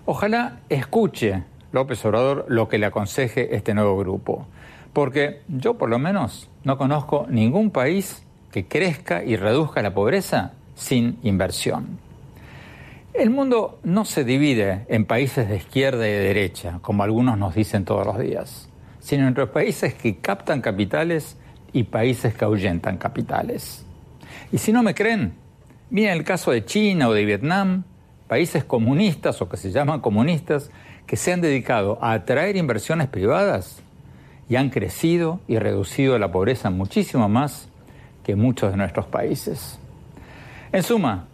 Ojalá 0.05 0.59
escuche 0.69 1.43
López 1.73 2.05
Obrador 2.05 2.45
lo 2.49 2.69
que 2.69 2.77
le 2.77 2.85
aconseje 2.85 3.57
este 3.57 3.73
nuevo 3.73 3.97
grupo. 3.97 4.47
Porque 4.93 5.43
yo 5.49 5.74
por 5.74 5.88
lo 5.88 5.99
menos 5.99 6.49
no 6.64 6.76
conozco 6.76 7.26
ningún 7.28 7.70
país 7.70 8.24
que 8.51 8.66
crezca 8.66 9.22
y 9.24 9.36
reduzca 9.36 9.82
la 9.82 9.95
pobreza 9.95 10.53
sin 10.74 11.18
inversión. 11.22 11.99
El 13.12 13.30
mundo 13.30 13.80
no 13.82 14.05
se 14.05 14.24
divide 14.24 14.86
en 14.88 15.05
países 15.05 15.49
de 15.49 15.57
izquierda 15.57 16.09
y 16.09 16.12
de 16.12 16.20
derecha, 16.20 16.78
como 16.80 17.03
algunos 17.03 17.38
nos 17.38 17.55
dicen 17.55 17.84
todos 17.84 18.07
los 18.07 18.18
días, 18.18 18.68
sino 19.01 19.26
entre 19.26 19.47
países 19.47 19.95
que 19.95 20.18
captan 20.18 20.61
capitales 20.61 21.36
y 21.72 21.84
países 21.84 22.34
que 22.34 22.45
ahuyentan 22.45 22.99
capitales. 22.99 23.84
Y 24.53 24.59
si 24.59 24.72
no 24.72 24.82
me 24.82 24.95
creen, 24.95 25.34
miren 25.91 26.12
el 26.12 26.24
caso 26.24 26.51
de 26.51 26.64
China 26.64 27.09
o 27.09 27.12
de 27.12 27.24
Vietnam, 27.24 27.84
países 28.28 28.64
comunistas 28.64 29.43
o 29.43 29.49
que 29.49 29.57
se 29.57 29.70
llaman 29.70 30.01
comunistas, 30.01 30.70
que 31.07 31.16
se 31.16 31.32
han 31.32 31.41
dedicado 31.41 31.99
a 32.01 32.12
atraer 32.12 32.57
inversiones 32.57 33.09
privadas 33.09 33.82
y 34.51 34.57
han 34.57 34.68
crecido 34.68 35.40
y 35.48 35.59
reducido 35.59 36.18
la 36.18 36.32
pobreza 36.32 36.68
muchísimo 36.68 37.28
más 37.28 37.68
que 38.24 38.34
muchos 38.36 38.72
de 38.72 38.76
nuestros 38.76 39.07
países. 39.07 39.78
En 40.72 40.82
suma, 40.82 41.28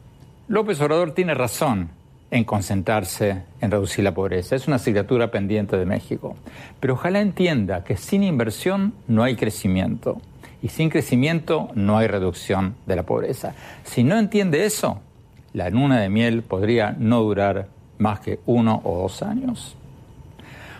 López 0.48 0.80
Obrador 0.80 1.12
tiene 1.12 1.34
razón 1.34 1.88
en 2.30 2.44
concentrarse 2.44 3.42
en 3.60 3.70
reducir 3.70 4.04
la 4.04 4.12
pobreza. 4.12 4.54
Es 4.54 4.66
una 4.66 4.76
asignatura 4.76 5.30
pendiente 5.30 5.76
de 5.76 5.86
México. 5.86 6.36
Pero 6.78 6.94
ojalá 6.94 7.20
entienda 7.20 7.84
que 7.84 7.96
sin 7.96 8.22
inversión 8.22 8.92
no 9.08 9.22
hay 9.22 9.36
crecimiento 9.36 10.20
y 10.62 10.68
sin 10.68 10.90
crecimiento 10.90 11.70
no 11.74 11.96
hay 11.98 12.08
reducción 12.08 12.74
de 12.86 12.96
la 12.96 13.04
pobreza. 13.04 13.54
Si 13.84 14.04
no 14.04 14.18
entiende 14.18 14.66
eso, 14.66 15.00
la 15.54 15.70
luna 15.70 16.00
de 16.00 16.10
miel 16.10 16.42
podría 16.42 16.94
no 16.98 17.22
durar 17.22 17.68
más 17.98 18.20
que 18.20 18.40
uno 18.44 18.80
o 18.84 18.98
dos 19.02 19.22
años. 19.22 19.75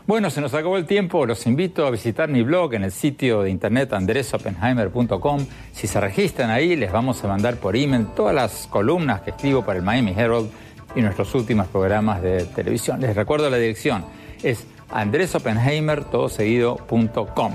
Bueno, 0.06 0.30
se 0.30 0.40
nos 0.40 0.54
acabó 0.54 0.76
el 0.76 0.86
tiempo. 0.86 1.26
Los 1.26 1.48
invito 1.48 1.84
a 1.84 1.90
visitar 1.90 2.28
mi 2.28 2.42
blog 2.42 2.74
en 2.74 2.84
el 2.84 2.92
sitio 2.92 3.42
de 3.42 3.50
internet 3.50 3.92
andresopenheimer.com. 3.92 5.44
Si 5.72 5.88
se 5.88 6.00
registran 6.00 6.50
ahí, 6.50 6.76
les 6.76 6.92
vamos 6.92 7.24
a 7.24 7.28
mandar 7.28 7.56
por 7.56 7.74
email 7.74 8.06
todas 8.14 8.32
las 8.32 8.68
columnas 8.68 9.22
que 9.22 9.30
escribo 9.30 9.64
para 9.64 9.80
el 9.80 9.84
Miami 9.84 10.14
Herald 10.16 10.48
y 10.94 11.00
nuestros 11.00 11.34
últimos 11.34 11.66
programas 11.66 12.22
de 12.22 12.44
televisión. 12.44 13.00
Les 13.00 13.16
recuerdo 13.16 13.50
la 13.50 13.56
dirección. 13.56 14.04
Es 14.44 14.64
andresopenheimer.com. 14.90 17.52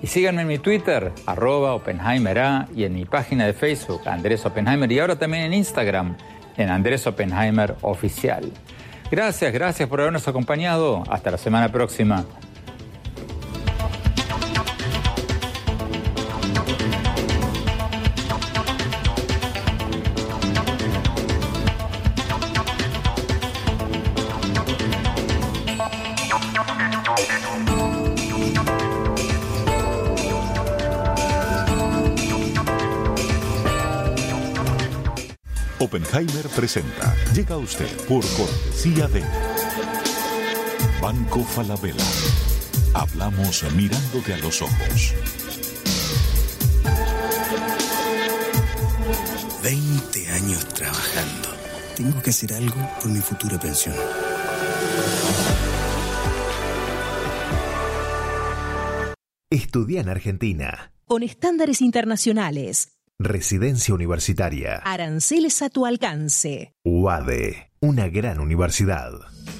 Y 0.00 0.06
síganme 0.06 0.40
en 0.40 0.48
mi 0.48 0.58
Twitter, 0.58 1.12
arroba 1.26 1.74
OpenheimerA, 1.74 2.66
y 2.74 2.84
en 2.84 2.94
mi 2.94 3.04
página 3.04 3.44
de 3.44 3.52
Facebook, 3.52 4.08
Andrés 4.08 4.46
Oppenheimer, 4.46 4.90
y 4.90 5.00
ahora 5.00 5.16
también 5.16 5.44
en 5.44 5.52
Instagram, 5.52 6.16
en 6.56 6.70
Andrés 6.70 7.06
Oppenheimer 7.06 7.76
Oficial. 7.82 8.50
Gracias, 9.10 9.52
gracias 9.52 9.88
por 9.88 10.00
habernos 10.00 10.26
acompañado. 10.26 11.04
Hasta 11.08 11.30
la 11.30 11.38
semana 11.38 11.70
próxima. 11.70 12.24
Oppenheimer 36.14 36.48
presenta. 36.50 37.12
Llega 37.34 37.56
usted 37.56 37.90
por 38.06 38.24
cortesía 38.36 39.08
de 39.08 39.20
Banco 41.02 41.42
Falabella. 41.42 42.04
Hablamos 42.94 43.64
mirándote 43.74 44.34
a 44.34 44.36
los 44.36 44.62
ojos. 44.62 45.12
20 49.64 50.28
años 50.30 50.68
trabajando. 50.68 51.48
Tengo 51.96 52.22
que 52.22 52.30
hacer 52.30 52.52
algo 52.52 52.76
por 53.00 53.10
mi 53.10 53.18
futura 53.18 53.58
pensión. 53.58 53.96
Estudia 59.50 60.00
en 60.00 60.08
Argentina. 60.08 60.92
Con 61.06 61.24
estándares 61.24 61.80
internacionales 61.82 62.93
Residencia 63.24 63.94
universitaria. 63.94 64.82
Aranceles 64.84 65.62
a 65.62 65.70
tu 65.70 65.86
alcance. 65.86 66.74
UADE, 66.84 67.70
una 67.80 68.08
gran 68.08 68.38
universidad. 68.38 69.12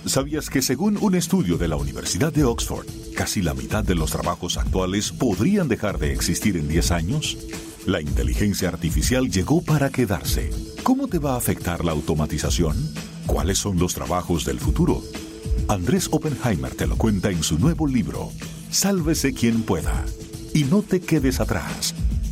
¿Sabías 0.04 0.50
que 0.50 0.60
según 0.60 0.98
un 1.00 1.14
estudio 1.14 1.56
de 1.56 1.68
la 1.68 1.76
Universidad 1.76 2.30
de 2.30 2.44
Oxford, 2.44 2.86
casi 3.16 3.40
la 3.40 3.54
mitad 3.54 3.82
de 3.82 3.94
los 3.94 4.10
trabajos 4.10 4.58
actuales 4.58 5.12
podrían 5.12 5.66
dejar 5.66 5.96
de 5.98 6.12
existir 6.12 6.58
en 6.58 6.68
10 6.68 6.90
años? 6.90 7.38
La 7.86 8.02
inteligencia 8.02 8.68
artificial 8.68 9.30
llegó 9.30 9.62
para 9.62 9.88
quedarse. 9.88 10.50
¿Cómo 10.82 11.08
te 11.08 11.18
va 11.18 11.32
a 11.32 11.38
afectar 11.38 11.86
la 11.86 11.92
automatización? 11.92 12.76
¿Cuáles 13.24 13.56
son 13.56 13.78
los 13.78 13.94
trabajos 13.94 14.44
del 14.44 14.60
futuro? 14.60 15.00
Andrés 15.68 16.08
Oppenheimer 16.12 16.74
te 16.74 16.86
lo 16.86 16.98
cuenta 16.98 17.30
en 17.30 17.42
su 17.42 17.58
nuevo 17.58 17.86
libro, 17.86 18.30
Sálvese 18.68 19.32
quien 19.32 19.62
pueda. 19.62 20.04
Y 20.52 20.64
no 20.64 20.82
te 20.82 21.00
quedes 21.00 21.40
atrás. 21.40 21.94